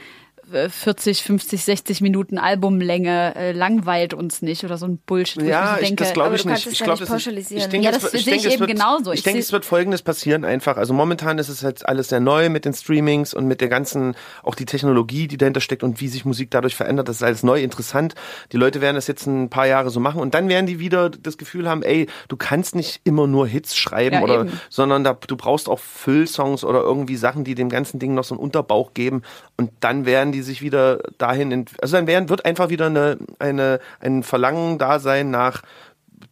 [0.69, 5.41] 40, 50, 60 Minuten Albumlänge äh, langweilt uns nicht oder so ein Bullshit.
[5.43, 6.67] Ja, mir so ich, denke, das glaube ich nicht.
[6.67, 7.27] Ich glaube, das.
[7.27, 9.11] Ich denke, Ja, es das wird- sehe ich eben wird, genauso.
[9.11, 10.77] Ich, Ich denke, es wird Folgendes passieren einfach.
[10.77, 14.15] Also momentan ist es halt alles sehr neu mit den Streamings und mit der ganzen,
[14.43, 17.07] auch die Technologie, die dahinter steckt und wie sich Musik dadurch verändert.
[17.09, 18.15] Das ist alles neu, interessant.
[18.51, 21.09] Die Leute werden das jetzt ein paar Jahre so machen und dann werden die wieder
[21.09, 24.59] das Gefühl haben, ey, du kannst nicht immer nur Hits schreiben Ja, oder, eben.
[24.69, 28.35] sondern da, du brauchst auch Füllsongs oder irgendwie Sachen, die dem ganzen Ding noch so
[28.35, 29.21] einen Unterbauch geben
[29.57, 33.79] und dann werden die sich wieder dahin, also dann werden, wird einfach wieder eine, eine,
[33.99, 35.61] ein Verlangen da sein nach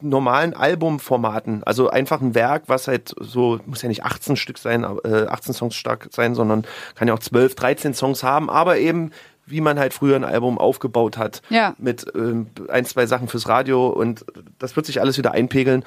[0.01, 1.63] normalen Albumformaten.
[1.63, 5.53] Also einfach ein Werk, was halt so, muss ja nicht 18 Stück sein, äh, 18
[5.53, 9.11] Songs stark sein, sondern kann ja auch 12, 13 Songs haben, aber eben
[9.45, 11.41] wie man halt früher ein Album aufgebaut hat.
[11.49, 11.75] Ja.
[11.77, 14.25] Mit ähm, ein, zwei Sachen fürs Radio und
[14.59, 15.83] das wird sich alles wieder einpegeln.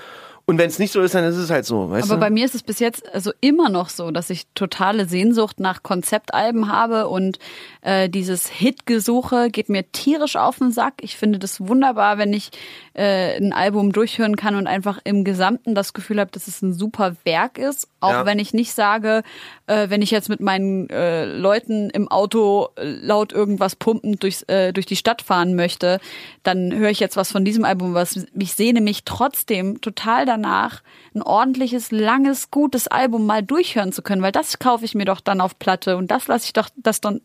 [0.47, 2.20] Und wenn es nicht so ist, dann ist es halt so, weißt Aber du?
[2.20, 5.82] bei mir ist es bis jetzt also immer noch so, dass ich totale Sehnsucht nach
[5.82, 7.38] Konzeptalben habe und
[7.80, 10.95] äh, dieses Hitgesuche geht mir tierisch auf den Sack.
[11.01, 12.51] Ich finde das wunderbar, wenn ich
[12.95, 16.72] äh, ein Album durchhören kann und einfach im Gesamten das Gefühl habe, dass es ein
[16.72, 17.88] super Werk ist.
[18.01, 18.26] Auch Ja.
[18.26, 19.22] wenn ich nicht sage,
[19.66, 24.42] äh, wenn ich jetzt mit meinen äh, Leuten im Auto äh, laut irgendwas pumpend durchs,
[24.42, 25.99] äh, durch die Stadt fahren möchte,
[26.45, 30.82] dann höre ich jetzt was von diesem Album, was ich sehne mich trotzdem total danach,
[31.14, 35.20] ein ordentliches, langes, gutes Album mal durchhören zu können, weil das kaufe ich mir doch
[35.20, 37.20] dann auf Platte und das lasse ich doch, das dann,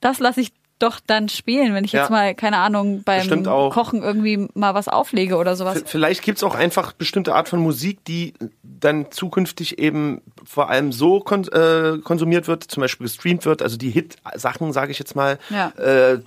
[0.00, 2.00] das lasse ich doch dann spielen, wenn ich Ja.
[2.02, 3.44] jetzt mal, keine Ahnung, beim.
[3.44, 5.78] Kochen irgendwie mal was auflege oder sowas.
[5.80, 10.90] V- Vielleicht gibt's auch einfach bestimmte Art von Musik, die dann zukünftig eben vor allem
[10.92, 13.62] so kon äh, konsumiert wird, zum Beispiel gestreamt wird.
[13.62, 15.72] Also die Hit-Sachen, sage ich jetzt mal, Ja.
[15.78, 16.18] äh, äh,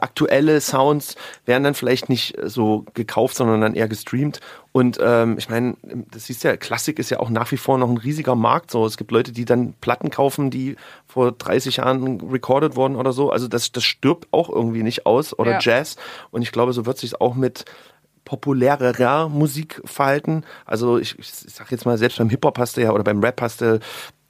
[0.00, 1.14] aktuelle Sounds
[1.46, 4.40] werden dann vielleicht nicht so gekauft, sondern dann eher gestreamt.
[4.72, 5.76] Und ähm, ich meine,
[6.12, 8.70] das siehst ja, Klassik ist ja auch nach wie vor noch ein riesiger Markt.
[8.70, 13.12] So, es gibt Leute, die dann Platten kaufen, die vor 30 Jahren recorded wurden oder
[13.12, 13.30] so.
[13.30, 15.58] Also das, das stirbt auch irgendwie nicht aus oder Ja.
[15.60, 15.96] Jazz.
[16.30, 17.64] Und ich glaube, so wird sich auch mit
[18.24, 20.44] populärer Musik verhalten.
[20.64, 23.40] Also ich, ich sag jetzt mal, selbst beim Hip-Hop hast du ja oder beim Rap
[23.40, 23.80] hast du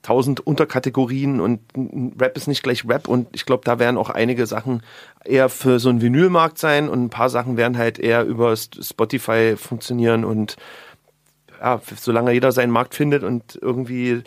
[0.03, 1.61] tausend Unterkategorien und
[2.19, 4.83] Rap ist nicht gleich Rap und ich glaube, da werden auch einige Sachen
[5.25, 9.57] eher für so einen Vinylmarkt sein und ein paar Sachen werden halt eher über Spotify
[9.57, 10.57] funktionieren und
[11.61, 14.23] ja, solange jeder seinen Markt findet und irgendwie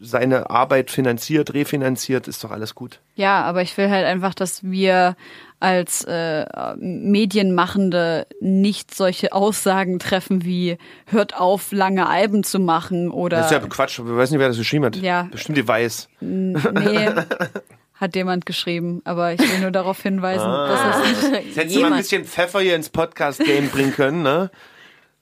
[0.00, 3.00] seine Arbeit finanziert, refinanziert, ist doch alles gut.
[3.14, 5.16] Ja, aber ich will halt einfach, dass wir
[5.60, 6.44] als äh,
[6.76, 10.76] Medienmachende nicht solche Aussagen treffen wie
[11.06, 14.48] hört auf, lange Alben zu machen oder Das ist ja Quatsch, ich weiß nicht, wer
[14.48, 14.96] das geschrieben hat.
[14.96, 15.28] Ja.
[15.30, 16.08] Bestimmt die Weiß.
[16.20, 17.08] nee,
[17.94, 19.02] hat jemand geschrieben.
[19.04, 20.68] Aber ich will nur darauf hinweisen, Ah.
[20.68, 24.22] dass das nicht, Jetzt hättest du mal ein bisschen Pfeffer hier ins Podcast-Game bringen können,
[24.22, 24.50] ne?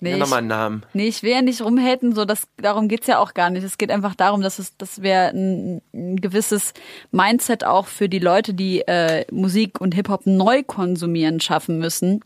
[0.01, 0.86] Nee, Ja, ich, nochmal einen Namen.
[0.92, 3.62] nee, ich will ja nicht rumhaten, so das, darum geht's ja auch gar nicht.
[3.64, 6.72] Es geht einfach darum, dass es, dass wir ein, ein gewisses
[7.11, 12.20] Mindset auch für die Leute, die äh, Musik und Hip-Hop neu konsumieren, schaffen müssen.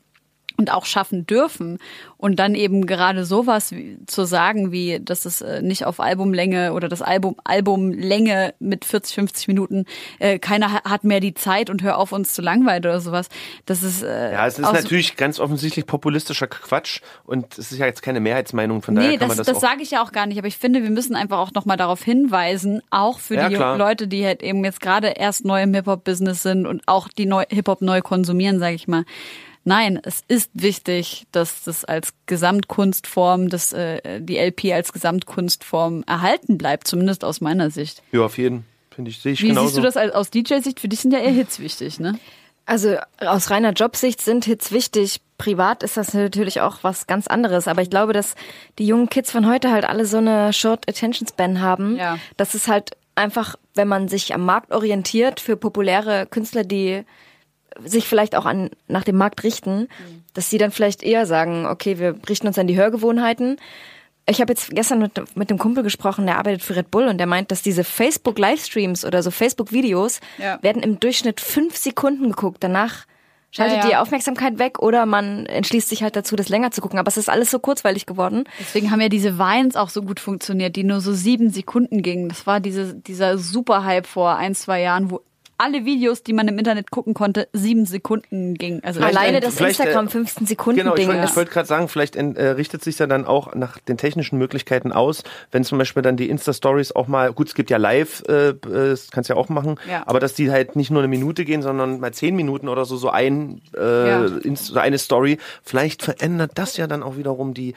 [0.56, 1.78] Und auch schaffen dürfen.
[2.16, 6.72] Und dann eben gerade sowas wie, zu sagen, wie, dass es äh, nicht auf Albumlänge
[6.72, 9.84] oder das Album Albumlänge mit 40, 50 Minuten,
[10.18, 13.28] äh, keiner ha- hat mehr die Zeit und hör auf uns zu langweilen oder sowas.
[13.66, 17.86] Das ist äh, Ja, es ist natürlich ganz offensichtlich populistischer Quatsch und es ist ja
[17.86, 20.38] jetzt keine Mehrheitsmeinung, von daher Nee, das, das, das, sage ich ja auch gar nicht,
[20.38, 23.76] aber ich finde, wir müssen einfach auch nochmal darauf hinweisen, auch für Ja, die klar.
[23.76, 27.44] Leute, die halt eben jetzt gerade erst neu im Hip-Hop-Business sind und auch die neu,
[27.50, 29.04] Hip-Hop neu konsumieren, sage ich mal.
[29.64, 36.58] Nein, es ist wichtig, dass das als Gesamtkunstform, dass äh, die LP als Gesamtkunstform erhalten
[36.58, 38.02] bleibt, zumindest aus meiner Sicht.
[38.12, 38.66] Ja, auf jeden.
[38.94, 39.68] Finde ich, sehe ich Wie genauso.
[39.68, 40.80] siehst du das als, aus DJ-Sicht?
[40.80, 42.18] Für dich sind ja eher Hits wichtig, ne?
[42.66, 45.20] Also aus reiner Jobsicht sind Hits wichtig.
[45.36, 47.68] Privat ist das natürlich auch was ganz anderes.
[47.68, 48.34] Aber ich glaube, dass
[48.78, 51.96] die jungen Kids von heute halt alle so eine Short Attention Span haben.
[51.96, 52.18] Ja.
[52.36, 57.04] Das ist halt einfach, wenn man sich am Markt orientiert für populäre Künstler, die
[57.84, 59.88] sich vielleicht auch an, nach dem Markt richten,
[60.34, 63.56] dass sie dann vielleicht eher sagen, okay, wir richten uns an die Hörgewohnheiten.
[64.26, 67.18] Ich habe jetzt gestern mit, mit dem Kumpel gesprochen, der arbeitet für Red Bull und
[67.18, 70.58] der meint, dass diese Facebook-Livestreams oder so Facebook-Videos Ja.
[70.62, 72.58] werden im Durchschnitt fünf Sekunden geguckt.
[72.64, 73.04] Danach
[73.50, 73.88] schaltet Ja, ja.
[73.90, 76.98] die Aufmerksamkeit weg oder man entschließt sich halt dazu, das länger zu gucken.
[76.98, 78.44] Aber es ist alles so kurzweilig geworden.
[78.58, 82.28] Deswegen haben ja diese Vines auch so gut funktioniert, die nur so sieben Sekunden gingen.
[82.30, 85.20] Das war diese, dieser Super-Hype vor ein, zwei Jahren, wo
[85.58, 88.82] alle Videos, die man im Internet gucken konnte, sieben Sekunden gingen.
[88.84, 91.08] Also Vielleicht Alleine ein- das äh, Instagram 15 Sekunden Genau, ich Ding.
[91.08, 94.38] wollte ich wollte gerade sagen, vielleicht äh, richtet sich ja dann auch nach den technischen
[94.38, 98.22] Möglichkeiten aus, wenn zum Beispiel dann die Insta-Stories auch mal, gut, es gibt ja live,
[98.28, 100.02] äh, äh, das kannst du ja auch machen, Ja.
[100.06, 102.96] aber dass die halt nicht nur eine Minute gehen, sondern mal zehn Minuten oder so,
[102.96, 104.28] so ein, äh, Ja.
[104.56, 107.74] So eine Story, vielleicht verändert das ja dann auch wiederum die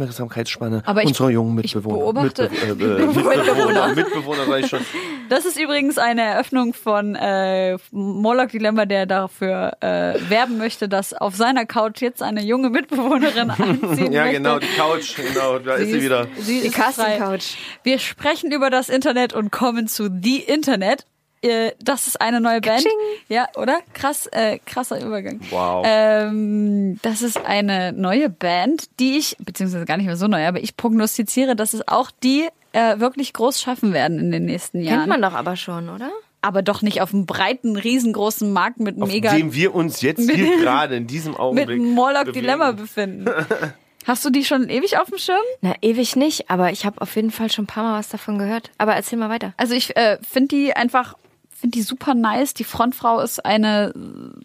[0.00, 2.12] Aufmerksamkeitsspanne Aber ich- unserer jungen ich Mitbewohner.
[2.12, 4.80] beobachte- Mitbe äh, äh, Mitbewohner, Mitbewohner sag ich schon.
[5.28, 11.12] Das ist übrigens eine Eröffnung von äh, Moloch Dilemma, der dafür äh, werben möchte, dass
[11.12, 14.36] auf seiner Couch jetzt eine junge Mitbewohnerin einziehen Ja, möchte.
[14.38, 16.26] genau, die Couch, genau, da ist sie wieder.
[16.38, 16.82] Sie Die ist frei.
[16.84, 17.54] Casting-Couch.
[17.82, 21.04] Wir sprechen über das Internet und kommen zu The Internet.
[21.42, 22.84] Äh, Das ist eine neue Band.
[23.28, 23.78] Ja, oder?
[23.92, 25.40] Krass, äh, krasser Übergang.
[25.50, 25.84] Wow.
[25.86, 30.60] Ähm, das ist eine neue Band, die ich, beziehungsweise gar nicht mehr so neu, aber
[30.60, 35.00] ich prognostiziere, dass es auch die äh, wirklich groß schaffen werden in den nächsten Jahren.
[35.00, 36.10] Kennt man doch aber schon, oder?
[36.42, 40.30] Aber doch nicht auf einem breiten, riesengroßen Markt mit Auf mega dem wir uns jetzt
[40.30, 42.40] hier gerade in diesem mit Augenblick Moloch bewegen.
[42.40, 43.26] Dilemma befinden.
[44.06, 45.42] Hast du die schon ewig auf dem Schirm?
[45.62, 48.38] Na, ewig nicht, aber ich habe auf jeden Fall schon ein paar Mal was davon
[48.38, 48.70] gehört.
[48.78, 49.52] Aber erzähl mal weiter.
[49.56, 51.14] Also ich äh, finde die einfach,
[51.52, 52.54] finde die super nice.
[52.54, 53.92] Die Frontfrau ist eine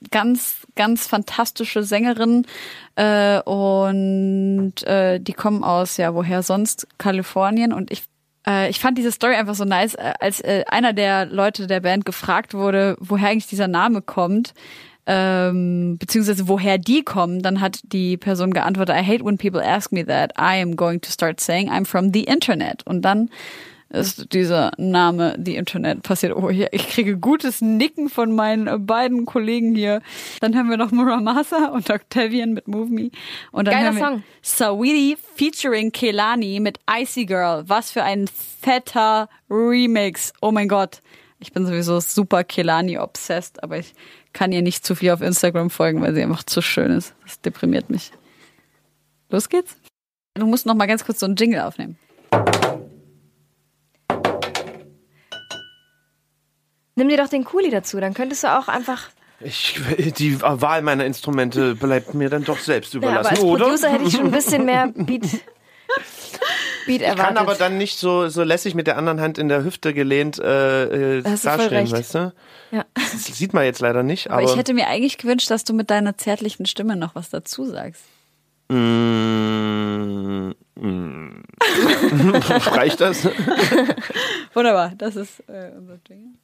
[0.10, 2.48] ganz, ganz fantastische Sängerin
[2.96, 6.88] äh, und äh, die kommen aus, ja, woher sonst?
[6.98, 8.02] Kalifornien und ich
[8.70, 12.06] ich fand diese Story einfach so nice, äh, als äh, einer der Leute der Band
[12.06, 14.54] gefragt wurde, woher eigentlich dieser Name kommt,
[15.06, 19.92] ähm, beziehungsweise woher die kommen, dann hat die Person geantwortet, I hate when people ask
[19.92, 20.32] me that.
[20.38, 22.86] I am going to start saying I'm from the Internet.
[22.86, 23.30] Und dann
[23.92, 26.36] ist dieser Name The Internet passiert.
[26.36, 30.02] Oh, hier, ich kriege gutes Nicken von meinen äh, beiden Kollegen hier.
[30.39, 33.12] Dann haben wir noch Muramasa und Octavian mit Move Me.
[33.52, 34.24] Und dann Geiler haben wir Song.
[34.42, 37.64] Sawiri featuring Kelani mit Icy Girl.
[37.68, 40.34] Was für ein fetter Remix.
[40.42, 41.02] Oh mein Gott.
[41.39, 43.94] Ich bin sowieso super Kelani obsessed, aber ich
[44.32, 47.14] kann ihr nicht zu viel auf Instagram folgen, weil sie einfach zu schön ist.
[47.24, 48.12] Das deprimiert mich.
[49.30, 49.76] Los geht's.
[50.36, 51.98] Du musst noch mal ganz kurz so einen Jingle aufnehmen.
[57.02, 59.10] Nimm dir doch den Kuli dazu, dann könntest du auch einfach.
[59.39, 59.82] Ich,
[60.20, 63.64] die Wahl meiner Instrumente bleibt mir dann doch selbst Ja, aber überlassen, als oder?
[63.64, 65.32] Producer hätte ich schon ein bisschen mehr Beat, Beat
[66.86, 67.38] Ich kann erwartet.
[67.38, 71.24] aber dann nicht so, so lässig mit der anderen Hand in der Hüfte gelehnt äh,
[71.24, 72.34] dastehen, weißt du?
[72.70, 72.86] ja.
[72.93, 75.74] Das sieht man jetzt leider nicht, Aber, aber, ich hätte mir eigentlich gewünscht, dass du
[75.74, 78.04] mit deiner zärtlichen Stimme noch was dazu sagst.
[78.70, 81.43] Mm, mm.
[82.68, 83.26] Reicht das?
[84.54, 86.36] Wunderbar, das ist äh, unser Jingle.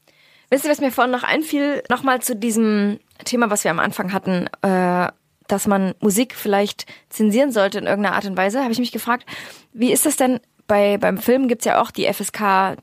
[0.50, 1.84] Wisst ihr, was mir vorhin noch einfiel?
[1.89, 5.12] Nochmal zu diesem Thema, was wir am Anfang hatten, äh,
[5.48, 9.26] dass man Musik vielleicht zensieren sollte in irgendeiner Art und Weise, habe ich mich gefragt,
[9.74, 12.78] wie ist das denn bei, beim Film gibt's ja auch die FSK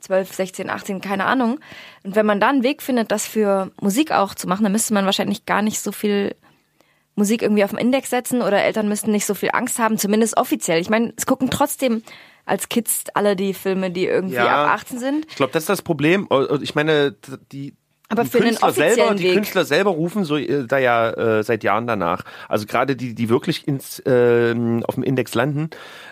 [0.00, 1.58] 12, 16, 18, keine Ahnung.
[2.04, 4.94] Und wenn man da einen Weg findet, das für Musik auch zu machen, dann müsste
[4.94, 6.34] man wahrscheinlich gar nicht so viel
[7.14, 10.36] Musik irgendwie auf den Index setzen oder Eltern müssten nicht so viel Angst haben, zumindest
[10.36, 10.80] offiziell.
[10.80, 12.02] Ich meine, es gucken trotzdem
[12.46, 14.64] als Kids alle die Filme, die irgendwie Ja.
[14.64, 15.26] ab 18 sind.
[15.28, 16.26] Ich glaube, das ist das Problem.
[16.28, 17.14] Und Ich meine,
[17.52, 17.74] die,
[18.08, 19.34] Aber die für Künstler selber, die Weg.
[19.34, 22.22] Künstler selber rufen so äh, da ja äh, seit Jahren danach.
[22.48, 25.70] Also gerade die, die wirklich ins, äh, auf dem Index landen,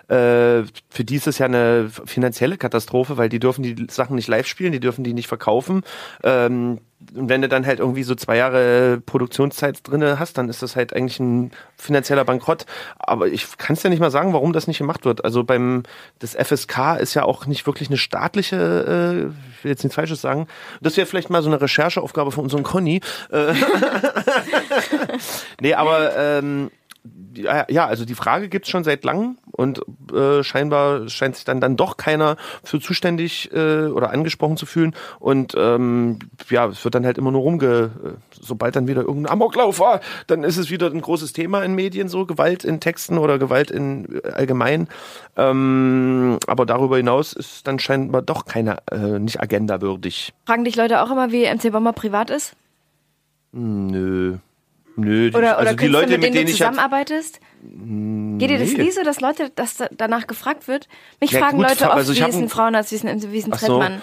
[0.08, 4.28] äh, für die ist es ja eine finanzielle Katastrophe, weil die dürfen die Sachen nicht
[4.28, 5.82] live spielen, die dürfen die nicht verkaufen.
[6.22, 6.80] Ähm,
[7.14, 10.76] und wenn du dann halt irgendwie so zwei Jahre Produktionszeit drinne hast, dann ist das
[10.76, 12.66] halt eigentlich ein finanzieller Bankrott.
[12.98, 15.24] Aber ich kann es ja nicht mal sagen, warum das nicht gemacht wird.
[15.24, 15.82] Also beim
[16.18, 20.20] das FSK ist ja auch nicht wirklich eine staatliche, äh, ich will jetzt nichts Falsches
[20.20, 20.46] sagen.
[20.80, 23.00] Das wäre vielleicht mal so eine Rechercheaufgabe von unserem Conny.
[23.30, 23.54] Äh,
[25.60, 26.70] nee, aber ähm,
[27.34, 29.82] ja, also die Frage gibt's schon seit langem und
[30.12, 34.94] äh, scheinbar scheint sich dann dann doch keiner für zuständig äh, oder angesprochen zu fühlen
[35.18, 38.08] und ähm, ja, es wird dann halt immer nur rumge, äh,
[38.40, 42.08] sobald dann wieder irgendein Amoklauf war, dann ist es wieder ein großes Thema in Medien
[42.08, 44.88] so Gewalt in Texten oder Gewalt in äh, allgemein,
[45.36, 50.32] ähm, aber darüber hinaus ist dann scheinbar doch keiner äh, nicht agendawürdig.
[50.46, 52.54] Fragen dich Leute auch immer, wie MC Bomber privat ist?
[53.52, 54.38] Nö.
[54.96, 57.40] Nö, die- Oder, oder also die Leute, mit mit denen du jetzt, zusammenarbeitest?
[57.62, 58.84] Geht dir das nee.
[58.84, 60.88] nie so, dass Leute, dass da- danach gefragt wird?
[61.20, 63.38] Mich Ja, fragen gut, Leute oft, also wie ist ein Frauenarzt, wie ist ein, wie
[63.38, 63.78] ist ein so.
[63.80, 64.02] Trettmann?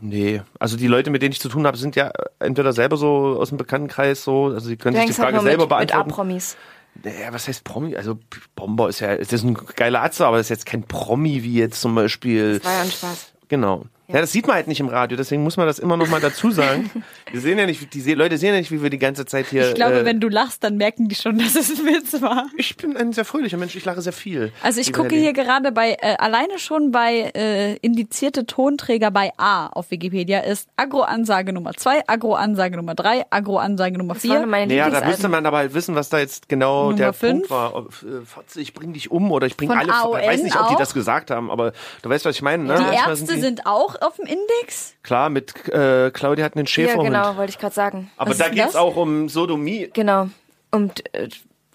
[0.00, 3.36] Nee, also die Leute, mit denen ich zu tun habe, sind ja entweder selber so
[3.38, 5.70] aus dem Bekanntenkreis so, also sie können Du sich die halt Frage nur selber mit,
[5.70, 6.10] mit beantworten.
[6.10, 6.56] A-Promis.
[7.04, 7.96] Naja, was heißt Promi?
[7.96, 8.18] Also
[8.54, 11.54] Bomber ist ja, ist das ein geiler Atze, aber das ist jetzt kein Promi wie
[11.54, 12.54] jetzt zum Beispiel.
[12.58, 13.32] Das war ja ein Spaß.
[13.48, 13.84] Genau.
[14.12, 14.20] Ja.
[14.20, 16.50] das sieht man halt nicht im Radio, deswegen muss man das immer noch mal dazu
[16.50, 16.90] sagen.
[17.32, 19.68] Wir sehen ja nicht, die Leute sehen ja nicht, wie wir die ganze Zeit hier.
[19.68, 22.46] Ich glaube, äh, wenn du lachst, dann merken die schon, dass es ein Witz war.
[22.58, 24.52] ich bin ein sehr fröhlicher Mensch, ich lache sehr viel.
[24.62, 29.68] Also ich gucke hier gerade bei, äh, alleine schon bei äh, indizierte Tonträger bei A
[29.68, 34.46] auf Wikipedia ist Agro-Ansage Nummer 2, Agro-Ansage Nummer 3, Agro-Ansage Nummer Das waren 4.
[34.46, 37.48] meine Naja, da müsste man aber halt wissen, was da jetzt genau Nummer der fünf.
[37.48, 37.74] Punkt war.
[37.74, 39.94] Ob, äh, Fotze, ich bring dich um oder ich bring Von alle.
[39.94, 40.78] AON ich weiß nicht, ob die auch?
[40.78, 42.74] das gesagt haben, aber du weißt, was ich meine, ne?
[42.90, 44.94] Die Ärzte die- sind auch auf dem Index.
[45.02, 47.04] Klar, mit äh, Claudia hat einen Ja, Schäferhund.
[47.06, 48.10] genau, wollte ich gerade sagen.
[48.16, 48.76] Aber Was da geht's das?
[48.76, 49.90] auch um Sodomie.
[49.92, 50.28] Genau.
[50.70, 51.28] Und äh,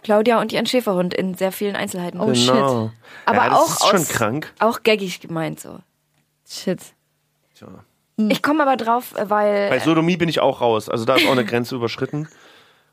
[0.04, 2.20] Claudia und ihren Schäferhund in sehr vielen Einzelheiten.
[2.20, 2.48] Oh shit.
[2.54, 2.92] Genau.
[3.26, 4.54] Aber ja, das auch ist schon aus- krank.
[4.60, 5.80] Auch gaggig gemeint so.
[6.48, 6.80] Shit.
[7.58, 7.68] Tja.
[8.30, 10.90] Ich komme aber drauf, äh, weil Bei Sodomie bin ich auch raus.
[10.90, 12.28] Also da ist auch eine Grenze überschritten.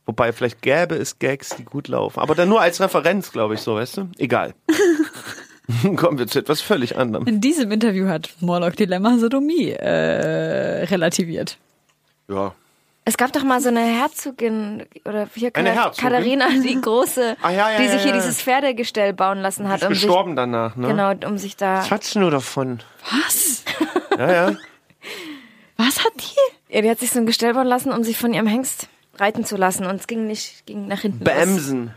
[0.07, 2.20] Wobei vielleicht gäbe es Gags, die gut laufen.
[2.20, 4.09] Aber dann nur als Referenz, glaube ich, so, weißt du?
[4.18, 4.55] Egal.
[5.96, 7.26] Kommen wir zu etwas völlig anderem.
[7.26, 11.56] In diesem Interview hat Morlock Dilemma Sodomie äh, relativiert.
[12.28, 12.54] Ja.
[13.06, 16.02] es gab doch mal so eine Herzogin oder hier Eine Herzogin?
[16.10, 18.16] Katharina, die große, Ah, ja, ja, die sich ja, hier ja.
[18.16, 20.88] dieses Pferdegestell bauen lassen hat, Ist um sich gestorben danach, ne?
[20.88, 21.78] genau, um sich da.
[21.78, 22.80] Was hat's nur davon?
[23.10, 23.62] Was?
[24.18, 24.56] Ja, ja.
[25.76, 26.72] Was hat die?
[26.74, 28.88] Ja, die hat sich so ein Gestell bauen lassen, um sich von ihrem Hengst
[29.18, 31.24] reiten zu lassen und es ging nicht, ging nach hinten.
[31.24, 31.92] los.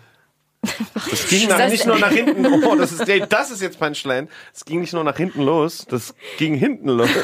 [1.10, 2.46] Das ging nach, Das- nicht nur nach hinten.
[2.68, 4.28] Oh, das ist, ey, das ist jetzt Punchline.
[4.54, 7.10] Es ging nicht nur nach hinten los, das ging hinten los.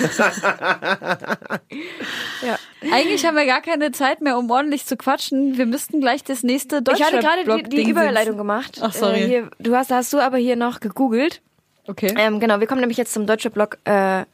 [2.46, 2.58] Ja.
[2.92, 5.58] Eigentlich haben wir gar keine Zeit mehr, um ordentlich zu quatschen.
[5.58, 8.80] Wir müssten gleich das nächste Ich hatte gerade die, die Überleitung gemacht.
[8.82, 9.22] Ach, sorry.
[9.22, 11.42] Äh, hier, du hast, hast du aber hier noch gegoogelt.
[11.88, 12.14] Okay.
[12.18, 13.78] Ähm, genau, wir kommen nämlich jetzt zum Deutschrap-Blog.
[13.86, 14.26] Äh,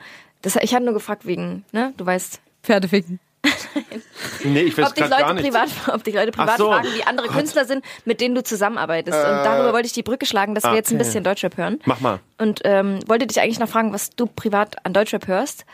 [0.42, 3.20] das, ich hatte nur gefragt wegen, ne, du weißt, Pferdeficken.
[4.44, 5.54] Nee, ich weiß ob dich, gerade gar Leute nicht.
[5.54, 6.68] privat, ob dich Leute privat so.
[6.68, 9.18] fragen, wie andere Künstler sind, mit denen du zusammenarbeitest.
[9.18, 11.06] Und darüber wollte ich die Brücke schlagen, dass wir jetzt ein okay.
[11.06, 11.80] bisschen Deutschrap hören.
[11.86, 12.20] Mach mal.
[12.38, 15.66] Und ähm, wollte dich eigentlich noch fragen, was du privat an Deutschrap hörst.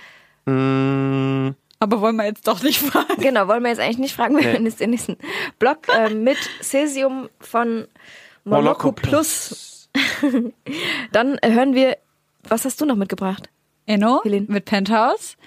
[0.46, 1.50] Mm,
[1.80, 3.22] Aber wollen wir jetzt doch nicht fragen.
[3.22, 5.18] Genau, wollen wir jetzt eigentlich nicht fragen, wir hören jetzt den nächsten
[5.60, 7.88] Blog äh, mit Cesium von
[8.44, 9.90] Moloko Moloko Plus.
[11.12, 11.98] Dann äh, hören wir,
[12.44, 13.50] was hast du noch mitgebracht?
[13.88, 14.46] Enno Helene.
[14.50, 15.38] mit Penthouse.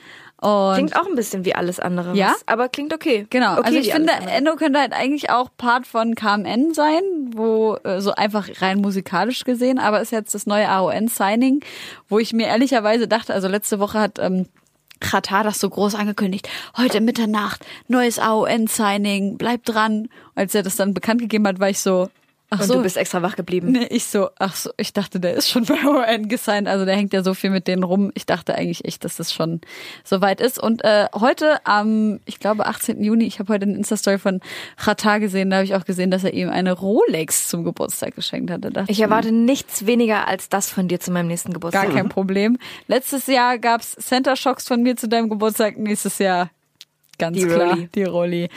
[0.41, 2.15] Und Klingt auch ein bisschen wie alles andere.
[2.17, 2.35] Ja?
[2.47, 3.27] Aber klingt okay.
[3.29, 4.13] Genau, okay, also ich finde.
[4.13, 9.43] Enno könnte halt eigentlich auch Part von KMN sein, wo äh, so einfach rein musikalisch
[9.45, 11.65] gesehen, aber ist jetzt das neue AON-Signing,
[12.09, 14.47] wo ich mir ehrlicherweise dachte, also letzte Woche hat ähm,
[15.01, 20.09] Katar das so groß angekündigt, heute Mitternacht, neues AON-Signing, bleib dran.
[20.37, 22.09] Als er das dann bekannt gegeben hat, war ich so,
[22.51, 23.73] ach Und so, du bist extra wach geblieben.
[23.73, 26.97] Nee, ich so, ach so, ich dachte, der ist schon bei ON gesigned, also der
[26.97, 28.11] hängt ja so viel mit denen rum.
[28.15, 29.61] Ich dachte eigentlich echt, dass das schon
[30.05, 30.59] so weit ist.
[30.59, 33.03] Und äh, heute am, ich glaube, 18.
[33.03, 34.41] Juni, ich habe heute eine Insta-Story von
[34.77, 38.51] Qatar gesehen, da habe ich auch gesehen, dass er ihm eine Rolex zum Geburtstag geschenkt
[38.51, 38.61] hatte.
[38.61, 41.87] Da dachte Ich erwarte nichts weniger als das von dir zu meinem nächsten Geburtstag.
[41.87, 42.59] Gar kein Problem.
[42.87, 46.51] Letztes Jahr gab's Center Shocks von mir zu deinem Geburtstag, nächstes Jahr
[47.19, 47.89] ganz Die klar Rolli.
[47.95, 48.49] die Rolli.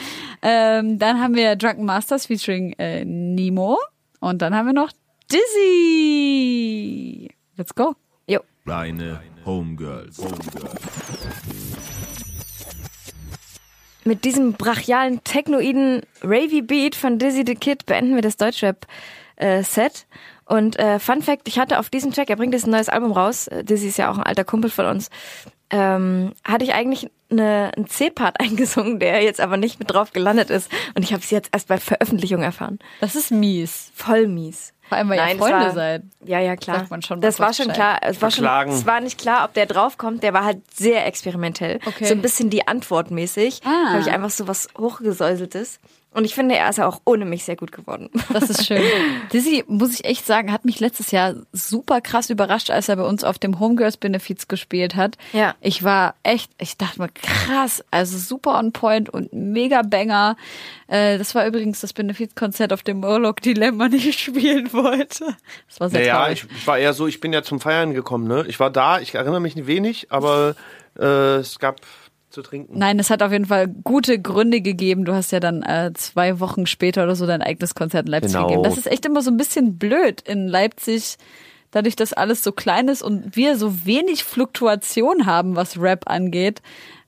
[0.41, 3.77] Ähm, dann haben wir Drunken Masters featuring äh, Nemo
[4.19, 4.91] und dann haben wir noch
[5.31, 7.29] Dizzy.
[7.57, 7.95] Let's go.
[8.27, 8.39] Jo.
[8.65, 10.17] Deine Homegirls.
[10.19, 10.73] Homegirls.
[14.03, 20.07] Mit diesem brachialen, technoiden Ravy Beat von Dizzy the Kid beenden wir das Deutschrap-Set.
[20.45, 23.11] Und äh, Fun Fact, ich hatte auf diesem Track, er bringt jetzt ein neues Album
[23.11, 25.09] raus, äh, Dizzy ist ja auch ein alter Kumpel von uns,
[25.69, 30.49] ähm, hatte ich eigentlich eine, einen C-Part eingesungen, der jetzt aber nicht mit drauf gelandet
[30.49, 30.69] ist.
[30.95, 32.79] Und ich habe es jetzt erst bei Veröffentlichung erfahren.
[32.99, 33.91] Das ist mies.
[33.95, 34.73] Voll mies.
[34.89, 36.03] Vor allem, weil Nein, ihr Freunde war- seid.
[36.25, 36.79] Ja, ja, klar.
[36.79, 37.99] Sagt man schon das war schon klar.
[38.01, 40.21] Es war, schon, es war nicht klar, ob der draufkommt.
[40.21, 41.79] Der war halt sehr experimentell.
[41.85, 42.03] Okay.
[42.05, 43.61] So ein bisschen die Antwort mäßig.
[43.63, 43.91] Ah.
[43.91, 45.79] Habe ich einfach so was hochgesäuseltes.
[46.13, 48.09] Und ich finde, er ist auch ohne mich sehr gut geworden.
[48.33, 48.81] Das ist schön.
[49.31, 53.03] Dizzy, muss ich echt sagen, hat mich letztes Jahr super krass überrascht, als er bei
[53.05, 55.17] uns auf dem Homegirls Benefiz gespielt hat.
[55.31, 55.55] Ja.
[55.61, 60.35] Ich war echt, ich dachte mir, krass, also super on point und mega Banger.
[60.87, 65.27] Äh, das war übrigens das Benefiz-Konzert, auf dem Murloc Dilemma nicht spielen wollte.
[65.69, 66.45] Das war sehr Naja, traurig.
[66.51, 68.43] ich, ich war eher so, ich bin ja zum Feiern gekommen, ne?
[68.49, 70.55] Ich war da, ich erinnere mich wenig, aber
[70.99, 71.79] äh, es gab
[72.31, 72.77] zu trinken.
[72.77, 75.05] Nein, es hat auf jeden Fall gute Gründe gegeben.
[75.05, 78.33] Du hast ja dann äh, zwei Wochen später oder so dein eigenes Konzert in Leipzig
[78.33, 78.47] Genau.
[78.47, 78.63] gegeben.
[78.63, 81.17] Das ist echt immer so ein bisschen blöd in Leipzig,
[81.71, 86.61] dadurch, dass alles so klein ist und wir so wenig Fluktuation haben, was Rap angeht,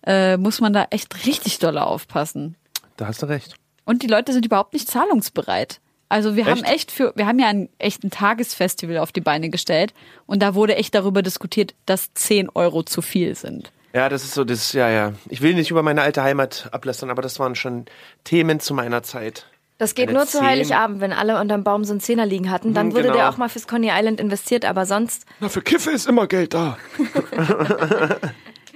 [0.06, 2.56] äh, muss man da echt richtig doll aufpassen.
[2.98, 3.56] da hast du recht.
[3.86, 5.80] Und die Leute sind überhaupt nicht zahlungsbereit.
[6.10, 6.74] Also wir haben Echt?
[6.74, 9.94] echt für, wir haben ja ein echt ein Tagesfestival auf die Beine gestellt
[10.28, 13.72] und da wurde echt darüber diskutiert, dass 10 Euro zu viel sind.
[13.94, 15.14] Ja, das ist so, das, ja, ja.
[15.30, 17.86] Ich will nicht über meine alte Heimat ablästern, aber das waren schon
[18.24, 19.46] Themen zu meiner Zeit.
[19.78, 22.50] Das geht Eine nur zu Zehn- Heiligabend, wenn alle unterm Baum so einen Zehner liegen
[22.50, 22.74] hatten.
[22.74, 23.16] Dann Mhm, wurde genau.
[23.16, 25.26] der auch mal fürs Coney Island investiert, aber sonst.
[25.40, 26.78] Na, für Kiffe ist immer Geld da.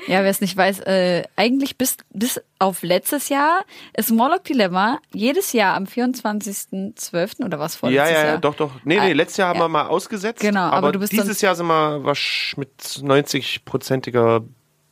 [0.08, 5.00] Ja, wer es nicht weiß, äh, eigentlich bis, bis auf letztes Jahr ist Morlock Dilemma
[5.12, 7.44] jedes Jahr am 24.12.
[7.44, 8.38] oder was vor Ja, ja, ja, Jahr?
[8.38, 8.72] doch, doch.
[8.86, 9.66] Nee, nee, Ah, letztes Jahr haben ja.
[9.66, 10.40] wir mal ausgesetzt.
[10.40, 14.44] Genau, aber aber du bist dieses sonst- Jahr sind wir wasch mit 90-prozentiger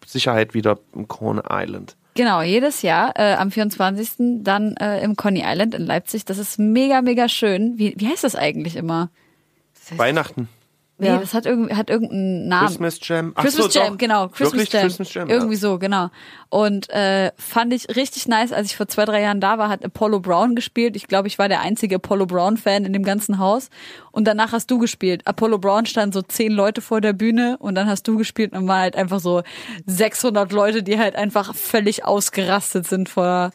[0.05, 1.95] Sicherheit wieder im Krone Island.
[2.15, 4.41] Genau, jedes Jahr äh, am 24.
[4.41, 6.23] dann äh, im Coney Island in Leipzig.
[6.23, 7.77] Das ist mega, mega schön.
[7.77, 9.09] Wie, wie heißt das eigentlich immer?
[9.97, 10.47] Weihnachten.
[10.97, 11.17] Nee, Ja.
[11.17, 12.67] das hat, irgendwie hat irgendeinen Namen.
[12.67, 13.33] Christmas Jam.
[13.35, 13.97] Ach Christmas so, Jam, doch.
[13.97, 14.27] genau.
[14.29, 14.81] Christmas Wirklich Jam.
[14.83, 15.29] Christmas Jam.
[15.29, 15.59] Irgendwie ja.
[15.59, 16.09] so, genau.
[16.47, 19.83] Und äh, fand ich richtig nice, als ich vor zwei, drei Jahren da war, hat
[19.83, 20.95] Apollo Brown gespielt.
[20.95, 23.69] Ich glaube, ich war der einzige Apollo Brown-Fan in dem ganzen Haus.
[24.11, 25.21] Und danach hast du gespielt.
[25.25, 28.65] Apollo Brown stand so zehn Leute vor der Bühne und dann hast du gespielt und
[28.69, 29.43] war halt einfach so
[29.87, 33.51] 600 Leute, die halt einfach völlig ausgerastet sind vor,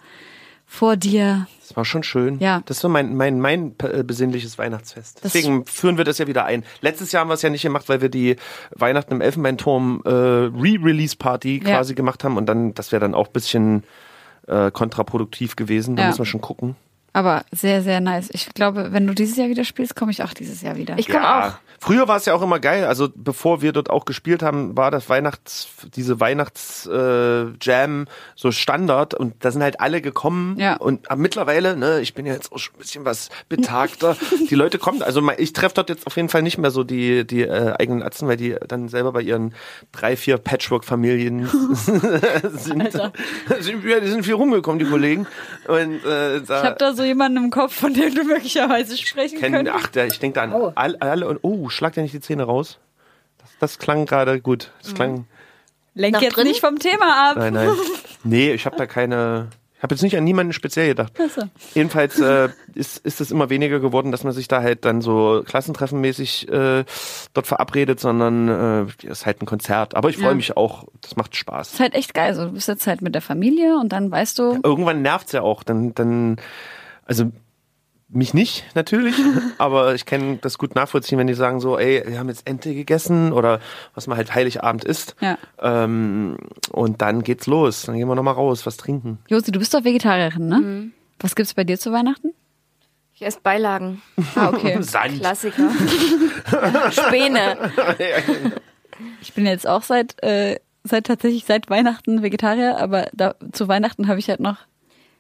[0.67, 1.47] vor dir.
[1.71, 2.41] Das war schon schön.
[2.41, 2.63] Ja.
[2.67, 5.25] Das war mein, mein, mein äh, besinnliches Weihnachtsfest.
[5.25, 6.65] Das- Deswegen führen wir das ja wieder ein.
[6.81, 8.35] Letztes Jahr haben wir es ja nicht gemacht, weil wir die
[8.75, 11.77] Weihnachten im Elfenbeinturm äh, Re-Release-Party Ja.
[11.77, 13.85] quasi gemacht haben und dann, das wäre dann auch ein bisschen
[14.49, 15.95] äh, kontraproduktiv gewesen.
[15.97, 16.09] Da Ja.
[16.09, 16.75] müssen wir schon gucken.
[17.13, 18.31] Aber sehr, sehr nice.
[18.33, 20.99] Ich glaube, wenn du dieses Jahr wieder spielst, komme ich auch dieses Jahr wieder.
[20.99, 21.53] Ich komme auch.
[21.83, 22.85] Früher war es ja auch immer geil.
[22.85, 28.07] Also bevor wir dort auch gespielt haben, war das Weihnachts, diese Weihnachts äh, Jam
[28.37, 30.59] so Standard und da sind halt alle gekommen.
[30.59, 30.77] Ja.
[30.77, 34.15] Und aber mittlerweile, ne, ich bin ja jetzt auch schon ein bisschen was betagter.
[34.51, 37.27] die Leute kommen, also ich treffe dort jetzt auf jeden Fall nicht mehr so die
[37.27, 39.55] die äh, eigenen Atzen, weil die dann selber bei ihren
[39.91, 42.93] drei, vier Patchwork-Familien sind.
[43.61, 43.85] sind.
[43.85, 45.27] Die sind viel rumgekommen, die Kollegen.
[45.67, 49.41] Und äh, da, Ich habe da so jemanden im Kopf, von dem du möglicherweise sprechen
[49.41, 49.75] könntest.
[49.75, 52.45] ach, der, ich denke da an alle, alle und oh, schlag dir nicht die Zähne
[52.45, 52.79] raus.
[53.39, 54.73] Das, das klang gerade gut.
[54.83, 55.27] Das klang.
[55.95, 56.47] Lenk Nach jetzt drin?
[56.47, 57.37] nicht vom Thema ab.
[57.37, 57.71] Nein, nein.
[58.25, 59.49] Nee, ich habe da keine.
[59.77, 61.15] Ich habe jetzt nicht an niemanden speziell gedacht.
[61.19, 61.43] Ach so.
[61.75, 65.43] Jedenfalls äh, ist, ist es immer weniger geworden, dass man sich da halt dann so
[65.47, 66.85] klassentreffenmäßig äh,
[67.33, 69.95] dort verabredet, sondern äh, das ist halt ein Konzert.
[69.95, 70.35] Aber ich freue Ja.
[70.35, 70.85] mich auch.
[71.01, 71.73] Das macht Spaß.
[71.73, 72.35] ist halt echt geil.
[72.35, 75.41] So, du bist jetzt halt mit der Familie und dann weißt du, Irgendwann nervt's ja
[75.41, 75.63] auch.
[75.63, 76.37] Dann, dann,
[77.07, 77.31] also
[78.13, 79.15] mich nicht natürlich,
[79.59, 82.75] aber ich kann das gut nachvollziehen, wenn die sagen so, ey, wir haben jetzt Ente
[82.75, 83.61] gegessen oder
[83.95, 85.15] was man halt Heiligabend isst.
[85.21, 85.39] Ja.
[85.61, 86.37] Ähm,
[86.73, 87.83] und dann geht's los.
[87.83, 89.19] Dann gehen wir nochmal raus, was trinken.
[89.29, 90.59] Josi, du bist doch Vegetarierin, ne?
[90.59, 90.93] Mhm.
[91.21, 92.33] Was gibt's bei dir zu Weihnachten?
[93.15, 94.01] Ich esse Beilagen.
[94.35, 94.79] Ah, okay.
[94.83, 95.21] Sand.
[95.21, 95.71] Klassiker.
[96.91, 97.71] Späne.
[99.21, 104.09] Ich bin jetzt auch seit, äh, seit tatsächlich seit Weihnachten Vegetarier, aber da, zu Weihnachten
[104.09, 104.57] habe ich halt noch,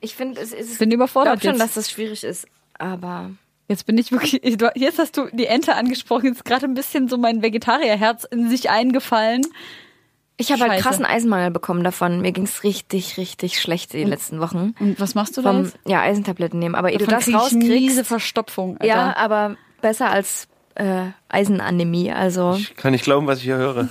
[0.01, 0.79] Ich finde, es ist.
[0.79, 1.77] bin überfordert Ich glaube schon, jetzt.
[1.77, 2.47] dass das schwierig ist.
[2.81, 3.31] Aber
[3.71, 4.43] Jetzt bin ich wirklich,
[4.75, 8.69] jetzt hast du die Ente angesprochen, jetzt gerade ein bisschen so mein Vegetarierherz in sich
[8.69, 9.43] eingefallen.
[10.39, 12.21] ich habe halt krassen Eisenmangel bekommen davon.
[12.21, 14.75] Mir ging's richtig, richtig schlecht die letzten Wochen.
[14.81, 15.79] Und was machst du da Vom, jetzt?
[15.87, 16.75] ja, Eisentabletten nehmen.
[16.75, 18.05] Aber ehe du Davon das rauskriegst.
[18.07, 18.87] Verstopfung, Alter.
[18.87, 22.11] Ja, aber besser als äh, Eisenanämie.
[22.11, 23.89] Also Ich kann nicht glauben, was ich hier höre.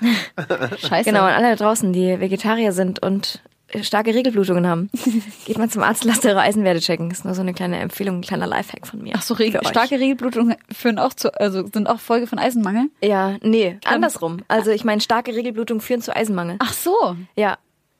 [0.78, 1.10] Scheiße.
[1.10, 3.42] genau, und alle da draußen, die Vegetarier sind und
[3.82, 4.90] starke Regelblutungen haben,
[5.44, 7.10] geht mal zum Arzt, lasst eure Eisenwerte checken.
[7.10, 9.14] ist nur so eine kleine Empfehlung, ein kleiner Lifehack von mir.
[9.16, 12.90] Ach so, Regel, starke Regelblutungen führen auch zu, also sind auch Folge von Eisenmangel?
[13.02, 14.38] Ja, nee, andersrum.
[14.48, 16.56] Also ich meine, starke Regelblutungen führen zu Eisenmangel.
[16.60, 17.16] Ach so.
[17.36, 17.58] Ja.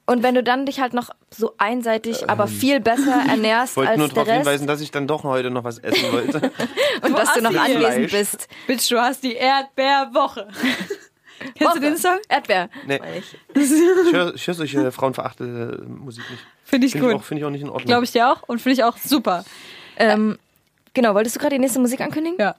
[0.08, 3.90] Und wenn du dann dich halt noch so einseitig, aber viel besser ernährst Ich wollte
[3.90, 6.52] als nur der darauf hinweisen, dass ich dann doch heute noch was essen wollte.
[7.02, 8.48] und dass du noch anwesend bist.
[8.68, 10.46] Bitch, du hast die Erdbeerwoche.
[11.54, 12.18] Kennst du den Song?
[12.28, 12.68] Erdbeer.
[12.86, 13.00] Nee.
[13.18, 13.36] ich.
[14.06, 16.44] Ich höre ich hör solche frauenverachtende Musik nicht.
[16.64, 17.24] Finde ich Finde ich, gut.
[17.24, 17.86] finde ich auch nicht in Ordnung.
[17.86, 19.44] Glaube ich dir auch und finde ich auch super.
[19.98, 20.38] Ähm,
[20.94, 22.38] genau, wolltest du gerade die nächste Musik ankündigen?
[22.38, 22.56] Ja.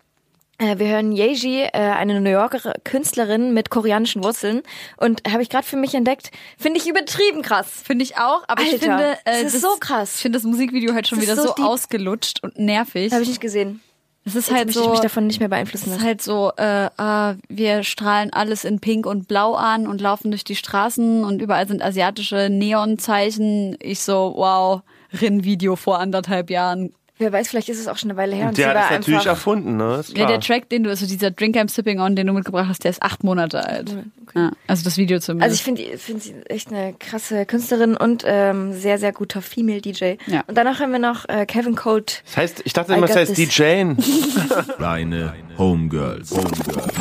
[0.59, 4.63] Äh, wir hören Yeji, äh, eine New Yorker Künstlerin mit koreanischen Wurzeln.
[4.97, 7.83] Und habe ich gerade für mich entdeckt, finde ich übertrieben krass.
[7.85, 10.15] Finde ich auch, aber ich Alter, finde, äh, das ist so krass.
[10.15, 13.11] Ich finde das Musikvideo halt schon Das wieder so so, ausgelutscht und nervig.
[13.11, 13.81] Habe ich nicht gesehen.
[14.27, 16.51] Es ist Jetzt halt so, ich mich davon nicht mehr beeinflussen es ist halt so,
[16.57, 21.23] äh, ah, wir strahlen alles in Pink und Blau an und laufen durch die Straßen
[21.23, 23.77] und überall sind asiatische Neonzeichen.
[23.79, 24.81] Ich so, wow,
[25.13, 26.91] Rinn-Video vor anderthalb Jahren.
[27.19, 28.49] Wer weiß, vielleicht ist es auch schon eine Weile her.
[28.49, 29.95] Und der sie hat war das natürlich einfach, erfunden, ne?
[30.01, 32.67] Ist Ja, der Track, den du, also dieser Drink I'm Sipping On, den du mitgebracht
[32.69, 33.97] hast, der ist acht Monate alt.
[34.35, 35.55] Ja, also das Video Also zumindest.
[35.55, 40.15] ich finde find sie echt eine krasse Künstlerin und ähm, sehr, sehr guter Female DJ.
[40.27, 40.43] Ja.
[40.45, 42.21] Und danach haben wir noch äh, Kevin Colt.
[42.25, 43.49] Das heißt, ich dachte immer, es got heißt this.
[43.49, 43.97] DJing.
[44.79, 46.31] Deine Homegirls.
[46.31, 46.93] Homegirls.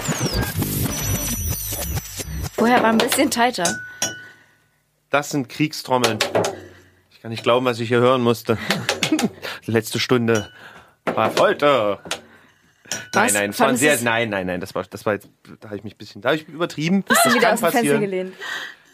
[2.53, 3.77] Vorher war ein bisschen tighter.
[5.11, 6.19] Das sind Kriegstrommeln.
[7.11, 8.57] Ich Kann nicht glauben, was ich hier hören musste.
[9.67, 10.51] Letzte Stunde
[11.05, 12.01] war Folter.
[13.15, 15.29] Nein, nein, es war sehr, nein, nein, nein, das war, das war jetzt,
[15.61, 17.03] da habe ich mich ein bisschen, da habe ich übertrieben.
[17.03, 18.35] Bist du das wieder aus dem Fenster gelehnt?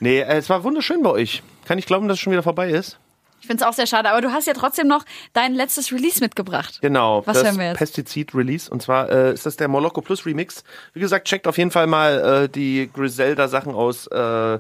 [0.01, 1.43] Nee, äh, es war wunderschön bei euch.
[1.67, 2.99] Kann ich glauben, dass es schon wieder vorbei ist?
[3.43, 6.21] Ich finde es auch sehr schade, aber du hast ja trotzdem noch dein letztes Release
[6.21, 6.79] mitgebracht.
[6.81, 7.79] Genau, Was das hören wir jetzt?
[7.79, 8.71] Pestizid-Release.
[8.71, 10.63] Und zwar äh, ist das der Moloko Plus Remix.
[10.95, 14.59] Wie gesagt, checkt auf jeden Fall mal äh, die Griselda-Sachen aus äh,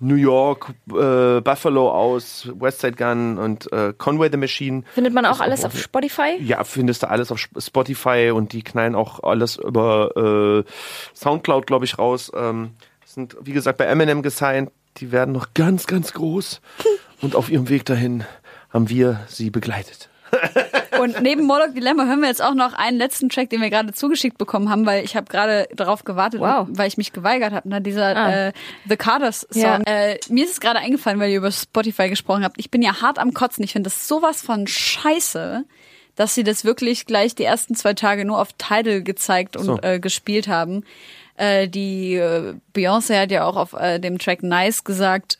[0.00, 4.82] New York, äh, Buffalo aus, Westside Gun und äh, Conway the Machine.
[4.92, 6.36] Findet man auch Das alles auch- auf Spotify?
[6.40, 10.70] Ja, findest du alles auf Spotify und die knallen auch alles über äh,
[11.14, 12.32] Soundcloud, glaube ich, raus.
[12.34, 12.72] Ähm,
[13.06, 14.72] sind, wie gesagt, bei Eminem gesigned.
[14.96, 16.60] Die werden noch ganz, ganz groß.
[17.20, 18.24] Und auf ihrem Weg dahin
[18.72, 20.08] haben wir sie begleitet.
[21.00, 23.92] Und neben Moloch Dilemma hören wir jetzt auch noch einen letzten Track, den wir gerade
[23.92, 26.68] zugeschickt bekommen haben, weil ich habe gerade darauf gewartet, Wow.
[26.70, 27.68] weil ich mich geweigert habe.
[27.68, 27.80] Ne?
[27.80, 28.32] Dieser Ah.
[28.48, 28.52] äh,
[28.88, 29.60] The Carters Song.
[29.62, 29.80] Ja.
[29.86, 32.58] Äh, mir ist es gerade eingefallen, weil ihr über Spotify gesprochen habt.
[32.60, 33.64] Ich bin ja hart am Kotzen.
[33.64, 35.64] Ich finde das sowas von scheiße,
[36.14, 39.78] dass sie das wirklich gleich die ersten zwei Tage nur auf Tidal gezeigt und So.
[39.82, 40.84] äh, gespielt haben.
[41.36, 45.38] Äh, die äh, Beyoncé hat ja auch auf äh, dem Track Nice gesagt,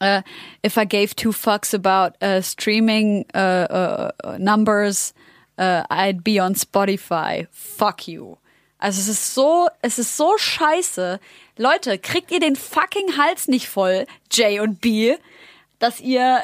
[0.00, 0.22] uh,
[0.62, 5.14] if I gave two fucks about uh, streaming uh, uh, numbers,
[5.58, 7.46] uh, I'd be on Spotify.
[7.50, 8.38] Fuck you.
[8.78, 11.18] Also es ist so, es ist so scheiße.
[11.56, 15.16] Leute, kriegt ihr den fucking Hals nicht voll, J und B,
[15.78, 16.42] dass ihr,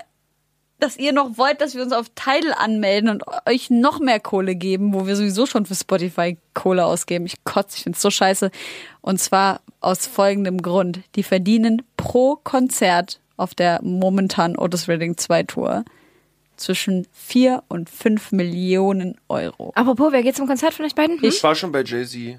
[0.80, 4.54] dass ihr noch wollt, dass wir uns auf Tidal anmelden und euch noch mehr Kohle
[4.54, 7.26] geben, wo wir sowieso schon für Spotify Kohle ausgeben.
[7.26, 8.50] Ich kotze, ich find's so scheiße.
[9.02, 11.00] Und zwar aus folgendem Grund.
[11.16, 15.84] Die verdienen pro Konzert auf der momentan Otis Redding 2 Tour
[16.56, 19.72] zwischen 4 und 5 Millionen Euro.
[19.74, 21.16] Apropos, wer geht zum Konzert von euch beiden?
[21.18, 21.24] Hm?
[21.28, 22.38] Ich war schon bei Jay-Z.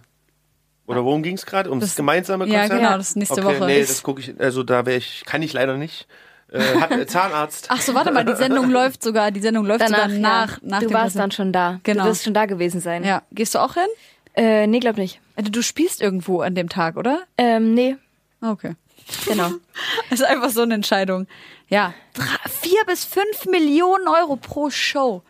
[0.85, 1.69] Oder worum ging es gerade?
[1.71, 2.79] Um das, Das- gemeinsame ja, Konzert?
[2.79, 3.65] genau, das ist nächste okay, Woche.
[3.65, 6.07] Nee, das gucke ich, also da wäre ich, kann ich leider nicht.
[6.51, 7.67] Äh, hat äh, Zahnarzt.
[7.69, 10.67] Ach so, warte mal, die Sendung läuft sogar, die Sendung läuft Danach, sogar nach, ja.
[10.69, 11.23] nach Du dem warst Konzert.
[11.23, 11.79] dann schon da.
[11.83, 12.03] Genau.
[12.03, 13.03] Du wirst schon da gewesen sein.
[13.03, 13.87] Ja, gehst du auch hin?
[14.35, 15.19] Äh, nee, glaub nicht.
[15.35, 17.23] Also du spielst irgendwo an dem Tag, oder?
[17.37, 17.95] Ähm, nee,
[18.41, 18.75] Ah, Okay.
[19.25, 19.49] Genau.
[20.09, 21.27] Das ist einfach so eine Entscheidung.
[21.69, 25.23] Ja, drei, vier bis fünf Millionen Euro pro Show.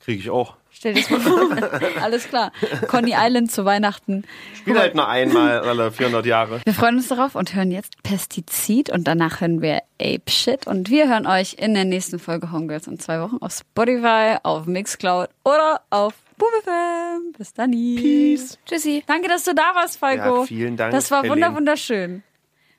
[0.00, 0.56] Kriege ich auch.
[0.70, 1.80] Stell dir das mal vor.
[2.02, 2.52] Alles klar.
[2.88, 4.24] Coney Island zu Weihnachten.
[4.54, 6.60] Spiel halt nur einmal alle 400 Jahre.
[6.64, 10.90] Wir freuen uns darauf und hören jetzt Pestizid und danach hören wir Ape Shit und
[10.90, 15.30] wir hören euch in der nächsten Folge Homegirls in zwei Wochen auf Spotify, auf Mixcloud
[15.44, 17.32] oder auf BoomFM.
[17.38, 17.70] Bis dann.
[17.70, 18.58] Peace.
[18.66, 19.04] Tschüssi.
[19.06, 20.40] Danke, dass du da warst, Falco.
[20.40, 21.46] Ja, vielen Dank, Das war Helene.
[21.46, 22.22] wunder wunderschön.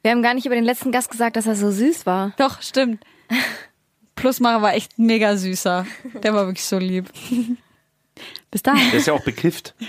[0.05, 2.33] Wir haben gar nicht über den letzten Gast gesagt, dass er so süß war.
[2.37, 3.03] Doch, stimmt.
[4.13, 5.87] Plusmacher war echt mega süßer.
[6.21, 7.11] Der war wirklich so lieb.
[8.51, 8.77] Bis dann.
[8.77, 9.73] Der ist ja auch bekifft.